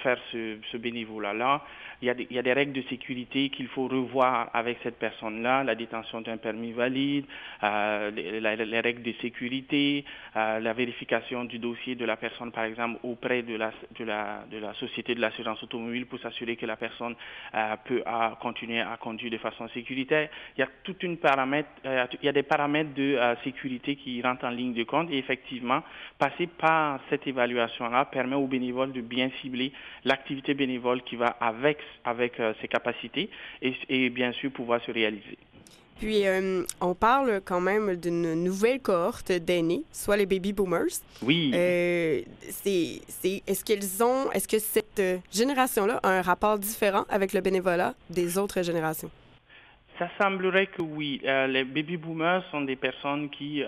faire 0.03 0.19
ce, 0.33 0.57
ce 0.71 0.77
bénévolat-là, 0.79 1.63
il 2.03 2.07
y, 2.07 2.11
a 2.11 2.15
des, 2.15 2.27
il 2.29 2.37
y, 2.37 2.39
a 2.39 2.43
des, 2.43 2.53
règles 2.53 2.73
de 2.73 2.83
sécurité 2.89 3.49
qu'il 3.49 3.69
faut 3.69 3.87
revoir 3.89 4.51
avec 4.53 4.79
cette 4.83 4.99
personne-là, 4.99 5.65
la 5.65 5.75
détention 5.75 6.21
d'un 6.21 6.37
permis 6.37 6.73
valide, 6.73 7.25
euh, 7.63 8.11
les, 8.11 8.41
les, 8.41 8.81
règles 8.81 9.03
de 9.03 9.13
sécurité, 9.21 10.05
euh, 10.37 10.59
la 10.61 10.73
vérification 10.73 11.45
du 11.45 11.59
dossier 11.59 11.95
de 11.95 12.05
la 12.05 12.17
personne, 12.17 12.51
par 12.53 12.65
exemple, 12.65 12.99
auprès 13.05 13.43
de 13.43 13.55
la, 13.55 13.73
de 13.99 14.05
la, 14.05 14.45
de 14.51 14.59
la 14.59 14.75
société 14.75 15.15
de 15.15 15.21
l'assurance 15.21 15.63
automobile 15.63 16.07
pour 16.07 16.19
s'assurer 16.19 16.57
que 16.57 16.67
la 16.67 16.77
personne 16.77 17.15
euh, 17.55 17.77
peut 17.85 18.03
continuer 18.41 18.81
à 18.81 18.97
conduire 19.01 19.31
de 19.31 19.39
façon 19.39 19.69
sécuritaire. 19.69 20.29
Il 20.57 20.61
y 20.61 20.65
a 20.65 20.69
toute 20.83 21.03
une 21.03 21.17
paramètre, 21.17 21.69
euh, 21.87 22.07
il 22.21 22.27
y 22.27 22.29
a 22.29 22.33
des 22.33 22.43
paramètres 22.43 22.95
de 22.95 23.17
euh, 23.17 23.35
sécurité 23.45 23.97
qui 23.97 24.21
rentrent 24.23 24.45
en 24.45 24.51
ligne 24.51 24.75
de 24.75 24.85
compte 24.85 25.11
et 25.11 25.19
effectivement, 25.19 25.83
passer 26.19 26.47
par 26.47 27.01
cette 27.11 27.27
évaluation-là 27.27 28.07
permet 28.07 28.37
aux 28.37 28.47
bénévoles 28.47 28.93
de 28.93 29.01
bien 29.01 29.31
cibler 29.41 29.73
l'activité 30.05 30.55
bénévole 30.55 31.03
qui 31.03 31.17
va 31.17 31.29
avec 31.41 31.79
avec 32.05 32.39
euh, 32.41 32.53
ses 32.61 32.69
capacités 32.69 33.31
et, 33.61 34.11
bien 34.11 34.33
sûr 34.33 34.51
pouvoir 34.51 34.81
se 34.83 34.91
réaliser. 34.91 35.39
Puis, 35.99 36.27
euh, 36.27 36.65
on 36.81 36.95
parle 36.95 37.41
quand 37.45 37.61
même 37.61 37.95
d'une 37.95 38.35
nouvelle 38.43 38.81
cohorte 38.81 39.31
d'aînés, 39.31 39.83
soit 39.93 40.17
les 40.17 40.27
baby 40.27 40.53
boomers. 40.53 41.01
Oui. 41.23 41.53
Euh, 41.55 42.23
c'est, 42.49 43.03
est-ce 43.47 43.65
qu'ils 43.65 44.03
ont, 44.03 44.31
est-ce 44.33 44.49
que 44.49 44.59
cette 44.59 45.03
génération-là 45.33 46.01
a 46.03 46.09
un 46.09 46.23
rapport 46.23 46.59
différent 46.59 47.05
avec 47.09 47.33
le 47.33 47.41
bénévolat 47.41 47.95
des 48.11 48.37
autres 48.37 48.63
générations? 48.63 49.11
Ça 49.99 50.09
semblerait 50.21 50.67
que 50.67 50.83
oui. 50.83 51.21
les 51.23 51.63
baby 51.63 51.97
boomers 51.97 52.43
sont 52.51 52.63
des 52.63 52.75
personnes 52.75 53.31
qui 53.31 53.63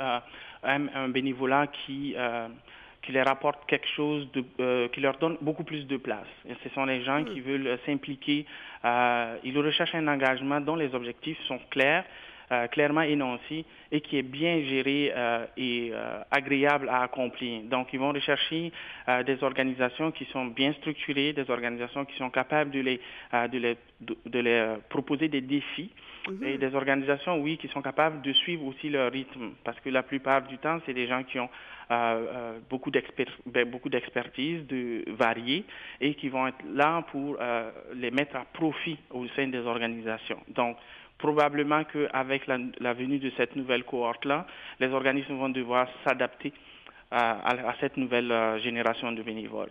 aiment 0.64 0.91
un 0.93 1.09
bénévolat 1.09 1.68
qui 1.85 2.16
qui 3.05 3.12
leur 3.12 3.28
apporte 3.28 3.66
quelque 3.66 3.86
chose, 3.88 4.26
de, 4.32 4.44
euh, 4.61 4.88
qui 4.88 5.00
leur 5.00 5.16
donne 5.18 5.36
beaucoup 5.40 5.64
plus 5.64 5.86
de 5.86 5.96
place. 5.96 6.26
Et 6.48 6.55
ce 6.62 6.68
sont 6.70 6.84
les 6.84 7.02
gens 7.05 7.22
qui 7.24 7.40
hmm. 7.40 7.44
veulent 7.44 7.78
s'impliquer. 7.84 8.46
Euh, 8.84 9.36
ils 9.44 9.59
recherchent 9.59 9.94
un 9.94 10.09
engagement 10.09 10.61
dont 10.61 10.76
les 10.76 10.94
objectifs 10.94 11.38
sont 11.46 11.61
clairs, 11.70 12.05
euh, 12.05 12.09
clairement 12.70 13.02
énoncés 13.02 13.64
et 13.94 14.00
qui 14.00 14.18
est 14.18 14.22
bien 14.22 14.61
géré 14.62 15.12
euh, 15.14 15.46
et 15.57 15.90
euh, 15.92 16.20
agréable 16.30 16.88
à 16.88 17.02
accomplir. 17.02 17.62
Donc, 17.62 17.92
ils 17.92 18.00
vont 18.00 18.12
rechercher 18.12 18.72
des 19.26 19.42
organisations 19.42 20.11
qui 20.11 20.24
sont 20.26 20.46
bien 20.46 20.72
structurées, 20.74 21.32
des 21.32 21.48
organisations 21.50 22.05
qui 22.05 22.16
sont 22.16 22.30
capables 22.30 22.70
de 22.70 22.80
les, 22.80 23.00
de 23.32 23.59
les, 23.59 23.76
de 24.00 24.38
les 24.38 24.74
proposer 24.88 25.28
des 25.28 25.40
défis 25.40 25.90
mhm. 26.28 26.44
et 26.44 26.59
des 26.59 26.74
organisations, 26.74 27.38
oui, 27.40 27.57
qui 27.59 27.68
sont 27.68 27.82
capables 27.82 28.22
de 28.22 28.32
suivre 28.32 28.64
aussi 28.66 28.88
leur 28.88 29.12
rythme 29.12 29.52
parce 29.62 29.78
que 29.80 29.90
la 29.90 30.02
plupart 30.02 30.42
du 30.42 30.59
temps, 30.59 30.80
c'est 30.86 30.94
des 30.94 31.07
gens 31.07 31.22
qui 31.22 31.38
ont 31.38 31.50
beaucoup 32.70 32.90
ben, 33.46 33.68
beaucoup 33.68 33.90
d'expertise 33.90 34.66
de 34.66 35.05
variée 35.12 35.64
et 36.00 36.14
qui 36.14 36.30
vont 36.30 36.46
être 36.46 36.64
là 36.72 37.05
pour 37.12 37.36
les 37.94 38.11
mettre 38.11 38.36
à 38.36 38.44
profit 38.52 38.98
au 39.11 39.26
sein 39.28 39.48
des 39.48 39.59
organisations. 39.59 40.40
Donc, 40.48 40.76
probablement 41.18 41.84
qu'avec 41.84 42.46
la, 42.46 42.58
la, 42.80 42.92
venue 42.92 43.18
de 43.18 43.30
cette 43.36 43.56
nouvelle 43.56 43.84
cohorte-là, 43.84 44.46
les 44.80 44.88
organismes 44.88 45.36
vont 45.36 45.48
devoir 45.48 45.88
s'adapter 46.04 46.52
à, 47.10 47.74
cette 47.80 47.96
nouvelle 47.96 48.30
euh, 48.32 48.58
génération 48.58 49.12
de 49.12 49.22
bénévoles. 49.22 49.70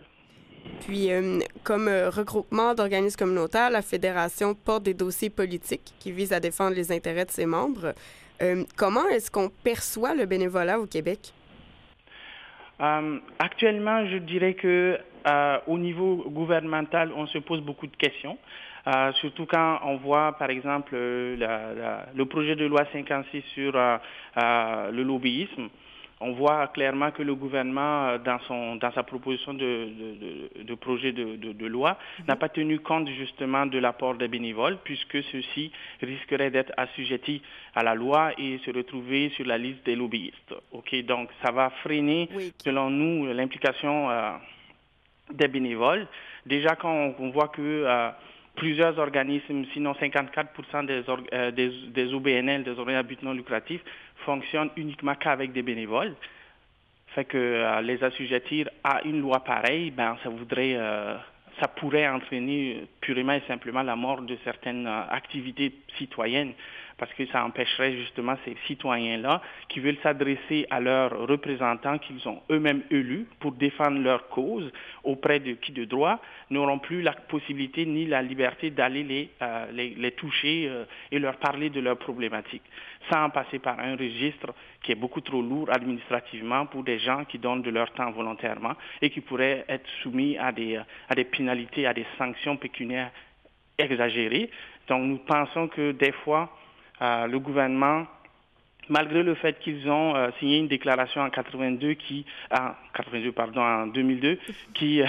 Puis, 0.80 1.12
euh, 1.12 1.40
comme 1.62 1.88
euh, 1.88 2.08
regroupement 2.08 2.74
d'organismes 2.74 3.18
communautaires, 3.18 3.70
la 3.70 3.82
Fédération 3.82 4.54
porte 4.54 4.84
des 4.84 4.94
dossiers 4.94 5.30
politiques 5.30 5.92
qui 5.98 6.10
visent 6.10 6.32
à 6.32 6.40
défendre 6.40 6.74
les 6.74 6.90
intérêts 6.90 7.26
de 7.26 7.30
ses 7.30 7.46
membres. 7.46 7.94
comment 8.76 9.06
est-ce 9.08 9.30
qu'on 9.30 9.48
perçoit 9.48 10.14
le 10.14 10.26
bénévolat 10.26 10.78
au 10.78 10.86
Québec? 10.86 11.32
actuellement, 13.38 14.04
je 14.06 14.18
dirais 14.18 14.54
que 14.54 14.98
au 15.66 15.78
niveau 15.78 16.24
gouvernemental, 16.28 17.12
on 17.16 17.26
se 17.26 17.38
pose 17.38 17.62
beaucoup 17.62 17.86
de 17.86 17.96
questions. 17.96 18.36
Euh, 18.86 19.12
surtout 19.14 19.46
quand 19.46 19.80
on 19.84 19.96
voit, 19.96 20.32
par 20.38 20.50
exemple, 20.50 20.92
euh, 20.94 22.00
le 22.14 22.24
projet 22.26 22.54
de 22.54 22.66
loi 22.66 22.84
56 22.92 23.42
sur 23.54 23.74
euh, 23.76 24.90
le 24.90 25.02
lobbyisme 25.02 25.68
on 26.20 26.32
voit 26.32 26.68
clairement 26.68 27.10
que 27.10 27.22
le 27.22 27.34
gouvernement, 27.34 28.16
dans, 28.18 28.38
son, 28.46 28.76
dans 28.76 28.92
sa 28.92 29.02
proposition 29.02 29.52
de, 29.52 29.88
de, 30.62 30.74
projet 30.74 31.12
de, 31.12 31.66
loi, 31.66 31.98
mhm. 32.20 32.26
n'a 32.28 32.36
pas 32.36 32.48
tenu 32.48 32.78
compte 32.78 33.08
justement 33.10 33.66
de 33.66 33.78
l'apport 33.78 34.14
des 34.14 34.28
bénévoles, 34.28 34.78
puisque 34.84 35.22
ceux-ci 35.24 35.70
risqueraient 36.00 36.50
d'être 36.50 36.72
assujettis 36.78 37.42
à 37.74 37.82
la 37.82 37.94
loi 37.94 38.32
et 38.38 38.58
se 38.64 38.70
retrouver 38.70 39.30
sur 39.30 39.44
la 39.44 39.58
liste 39.58 39.84
des 39.84 39.96
lobbyistes. 39.96 40.54
Ok, 40.72 40.94
donc 41.04 41.28
ça 41.44 41.50
va 41.50 41.68
freiner, 41.82 42.28
selon 42.64 42.88
nous, 42.88 43.26
l'implication 43.26 44.08
des 45.30 45.48
bénévoles. 45.48 46.06
Déjà, 46.46 46.76
quand 46.76 47.14
on, 47.18 47.30
voit 47.30 47.48
que 47.48 47.84
plusieurs 48.56 48.98
organismes, 48.98 49.64
sinon 49.72 49.92
54% 49.92 50.86
des, 50.86 51.02
euh, 51.32 51.50
des, 51.50 51.70
des, 51.88 52.14
OBNL, 52.14 52.62
des 52.62 52.70
organismes 52.70 52.98
à 52.98 53.02
but 53.02 53.22
non 53.22 53.32
lucratif, 53.32 53.80
fonctionnent 54.24 54.70
uniquement 54.76 55.14
qu'avec 55.14 55.52
des 55.52 55.62
bénévoles. 55.62 56.14
Fait 57.08 57.24
que 57.24 57.36
euh, 57.36 57.80
les 57.82 58.02
assujettir 58.02 58.68
à 58.82 59.02
une 59.04 59.20
loi 59.20 59.40
pareille, 59.40 59.90
ben 59.90 60.16
ça 60.22 60.28
voudrait, 60.28 60.74
euh, 60.76 61.16
ça 61.60 61.68
pourrait 61.68 62.08
entraîner 62.08 62.86
purement 63.00 63.34
et 63.34 63.42
simplement 63.46 63.82
la 63.82 63.96
mort 63.96 64.22
de 64.22 64.36
certaines 64.44 64.86
activités 64.86 65.72
citoyennes 65.98 66.52
parce 66.98 67.12
que 67.14 67.26
ça 67.26 67.44
empêcherait 67.44 67.96
justement 67.96 68.36
ces 68.44 68.56
citoyens-là 68.66 69.42
qui 69.68 69.80
veulent 69.80 69.98
s'adresser 70.02 70.66
à 70.70 70.80
leurs 70.80 71.26
représentants 71.26 71.98
qu'ils 71.98 72.26
ont 72.28 72.40
eux-mêmes 72.50 72.82
élus 72.90 73.26
pour 73.40 73.52
défendre 73.52 73.98
leur 73.98 74.28
cause 74.28 74.70
auprès 75.02 75.40
de 75.40 75.52
qui 75.52 75.72
de 75.72 75.84
droit, 75.84 76.20
n'auront 76.50 76.78
plus 76.78 77.02
la 77.02 77.12
possibilité 77.12 77.86
ni 77.86 78.06
la 78.06 78.22
liberté 78.22 78.70
d'aller 78.70 79.02
les, 79.02 79.30
euh, 79.42 79.66
les, 79.72 80.12
toucher 80.12 80.66
euh, 80.68 80.84
et 81.10 81.18
leur 81.18 81.36
parler 81.36 81.70
de 81.70 81.80
leurs 81.80 81.98
problématiques, 81.98 82.62
sans 83.10 83.30
passer 83.30 83.58
par 83.58 83.78
un 83.80 83.96
registre 83.96 84.54
qui 84.82 84.92
est 84.92 84.96
beaucoup 84.96 85.20
trop 85.20 85.42
lourd 85.42 85.68
administrativement 85.72 86.66
pour 86.66 86.84
des 86.84 86.98
gens 86.98 87.24
qui 87.24 87.38
donnent 87.38 87.62
de 87.62 87.70
leur 87.70 87.92
temps 87.92 88.10
volontairement 88.12 88.74
et 89.02 89.10
qui 89.10 89.20
pourraient 89.20 89.64
être 89.68 89.88
soumis 90.02 90.36
à 90.38 90.52
des, 90.52 90.76
à 91.08 91.14
des 91.14 91.24
pénalités, 91.24 91.86
à 91.86 91.94
des 91.94 92.06
sanctions 92.18 92.56
pécuniaires 92.56 93.10
exagérées. 93.78 94.50
Donc 94.88 95.02
nous 95.04 95.18
pensons 95.18 95.68
que 95.68 95.92
des 95.92 96.12
fois, 96.12 96.42
euh, 96.42 96.63
le 97.00 97.38
gouvernement, 97.38 98.06
malgré 98.88 99.22
le 99.22 99.34
fait 99.34 99.58
qu'ils 99.60 99.88
ont 99.88 100.14
euh, 100.14 100.30
signé 100.38 100.58
une 100.58 100.68
déclaration 100.68 101.20
en 101.20 101.30
82 101.30 101.94
qui, 101.94 102.24
ah, 102.50 102.76
82 102.94 103.32
pardon, 103.32 103.60
en 103.60 103.86
2002, 103.86 104.38
qui 104.74 105.00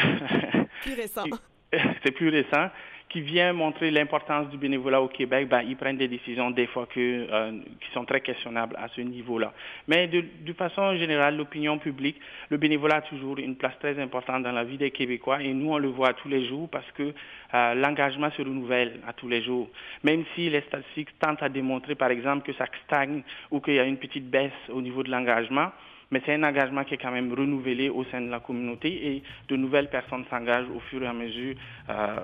plus 0.81 0.93
récent, 0.93 1.23
c'est 2.03 2.11
plus 2.11 2.29
récent, 2.29 2.69
qui 3.15 3.21
vient 3.21 3.53
montrer 3.53 3.91
l'importance 3.91 4.49
du 4.49 4.57
bénévolat 4.57 5.01
au 5.01 5.07
Québec, 5.07 5.47
ben, 5.47 5.61
ils 5.61 5.77
prennent 5.77 5.95
des 5.95 6.09
décisions 6.09 6.51
des 6.51 6.67
fois 6.67 6.85
que, 6.85 6.99
euh, 6.99 7.51
qui 7.79 7.89
sont 7.93 8.03
très 8.03 8.19
questionnables 8.19 8.75
à 8.75 8.89
ce 8.89 8.99
niveau-là. 8.99 9.53
Mais 9.87 10.07
de, 10.07 10.51
façon 10.51 10.97
générale, 10.97 11.37
l'opinion 11.37 11.77
publique, 11.77 12.19
le 12.49 12.57
bénévolat 12.57 12.97
a 12.97 13.01
toujours 13.03 13.37
une 13.37 13.55
place 13.55 13.79
très 13.79 13.97
importante 14.01 14.43
dans 14.43 14.51
la 14.51 14.65
vie 14.65 14.77
des 14.77 14.91
Québécois 14.91 15.41
et 15.41 15.53
nous, 15.53 15.71
on 15.71 15.77
le 15.77 15.87
voit 15.87 16.11
tous 16.11 16.27
les 16.27 16.45
jours 16.45 16.67
parce 16.69 16.91
que 16.91 17.13
euh, 17.53 17.73
l'engagement 17.75 18.31
se 18.31 18.41
renouvelle 18.41 18.99
à 19.07 19.13
tous 19.13 19.29
les 19.29 19.41
jours. 19.41 19.69
Même 20.03 20.25
si 20.35 20.49
les 20.49 20.59
statistiques 20.63 21.17
tentent 21.17 21.41
à 21.41 21.47
démontrer, 21.47 21.95
par 21.95 22.11
exemple, 22.11 22.45
que 22.45 22.51
ça 22.57 22.65
stagne 22.83 23.21
ou 23.49 23.61
qu'il 23.61 23.75
y 23.75 23.79
a 23.79 23.85
une 23.85 23.95
petite 23.95 24.29
baisse 24.29 24.51
au 24.67 24.81
niveau 24.81 25.03
de 25.03 25.09
l'engagement, 25.09 25.71
mais 26.11 26.21
c'est 26.25 26.33
un 26.33 26.43
engagement 26.43 26.83
qui 26.83 26.93
est 26.93 26.97
quand 26.97 27.11
même 27.11 27.33
renouvelé 27.33 27.89
au 27.89 28.03
sein 28.05 28.21
de 28.21 28.29
la 28.29 28.39
communauté 28.39 29.07
et 29.07 29.23
de 29.47 29.55
nouvelles 29.55 29.89
personnes 29.89 30.25
s'engagent 30.29 30.69
au 30.75 30.79
fur 30.81 31.01
et 31.03 31.07
à 31.07 31.13
mesure 31.13 31.55
euh, 31.89 32.15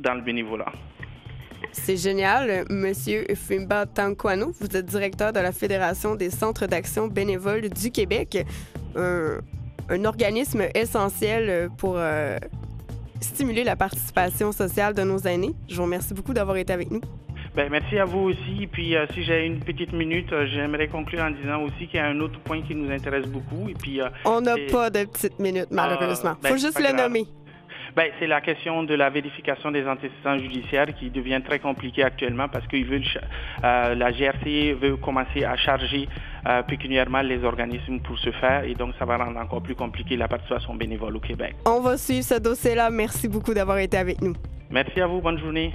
dans 0.00 0.14
le 0.14 0.22
bénévolat. 0.22 0.72
C'est 1.72 1.96
génial. 1.96 2.64
Monsieur 2.68 3.24
Fimba 3.36 3.86
Tankwano, 3.86 4.52
vous 4.60 4.76
êtes 4.76 4.86
directeur 4.86 5.32
de 5.32 5.38
la 5.40 5.52
Fédération 5.52 6.16
des 6.16 6.30
centres 6.30 6.66
d'action 6.66 7.06
bénévoles 7.06 7.68
du 7.68 7.90
Québec, 7.92 8.44
un, 8.96 9.38
un 9.88 10.04
organisme 10.04 10.64
essentiel 10.74 11.68
pour 11.78 11.94
euh, 11.96 12.38
stimuler 13.20 13.62
la 13.62 13.76
participation 13.76 14.50
sociale 14.52 14.94
de 14.94 15.02
nos 15.02 15.18
aînés. 15.18 15.54
Je 15.68 15.76
vous 15.76 15.82
remercie 15.84 16.14
beaucoup 16.14 16.34
d'avoir 16.34 16.56
été 16.56 16.72
avec 16.72 16.90
nous. 16.90 17.00
Ben, 17.54 17.68
merci 17.68 17.98
à 17.98 18.04
vous 18.04 18.20
aussi. 18.30 18.68
Puis 18.70 18.94
euh, 18.96 19.06
si 19.12 19.24
j'ai 19.24 19.44
une 19.44 19.58
petite 19.58 19.92
minute, 19.92 20.32
euh, 20.32 20.46
j'aimerais 20.46 20.86
conclure 20.86 21.20
en 21.22 21.30
disant 21.32 21.62
aussi 21.62 21.88
qu'il 21.88 21.96
y 21.96 21.98
a 21.98 22.06
un 22.06 22.20
autre 22.20 22.38
point 22.40 22.62
qui 22.62 22.76
nous 22.76 22.90
intéresse 22.92 23.26
beaucoup. 23.26 23.68
Et 23.68 23.74
puis, 23.74 24.00
euh, 24.00 24.08
On 24.24 24.40
n'a 24.40 24.54
pas 24.70 24.88
de 24.90 25.04
petite 25.04 25.38
minute, 25.40 25.66
malheureusement. 25.70 26.34
ben, 26.40 26.50
Faut 26.50 26.56
juste 26.58 26.78
le 26.78 26.84
grave. 26.92 26.96
nommer. 27.08 27.26
Ben, 27.96 28.10
c'est 28.18 28.26
la 28.26 28.40
question 28.40 28.82
de 28.82 28.94
la 28.94 29.10
vérification 29.10 29.70
des 29.70 29.86
antécédents 29.86 30.38
judiciaires 30.38 30.86
qui 30.94 31.10
devient 31.10 31.40
très 31.44 31.58
compliquée 31.58 32.02
actuellement 32.04 32.48
parce 32.48 32.66
que 32.66 32.76
la 33.62 34.12
GRC 34.12 34.74
veut 34.80 34.96
commencer 34.96 35.44
à 35.44 35.56
charger 35.56 36.08
euh, 36.46 36.62
pécuniairement 36.62 37.20
les 37.20 37.44
organismes 37.44 38.00
pour 38.00 38.18
ce 38.18 38.30
faire 38.32 38.64
et 38.64 38.74
donc 38.74 38.94
ça 38.98 39.04
va 39.04 39.16
rendre 39.16 39.38
encore 39.38 39.62
plus 39.62 39.74
compliqué 39.74 40.16
la 40.16 40.28
participation 40.28 40.74
bénévole 40.74 41.16
au 41.16 41.20
Québec. 41.20 41.54
On 41.66 41.80
va 41.80 41.96
suivre 41.96 42.24
ce 42.24 42.38
dossier-là. 42.38 42.90
Merci 42.90 43.28
beaucoup 43.28 43.54
d'avoir 43.54 43.78
été 43.78 43.96
avec 43.96 44.20
nous. 44.22 44.34
Merci 44.70 45.00
à 45.00 45.06
vous, 45.06 45.20
bonne 45.20 45.38
journée. 45.38 45.72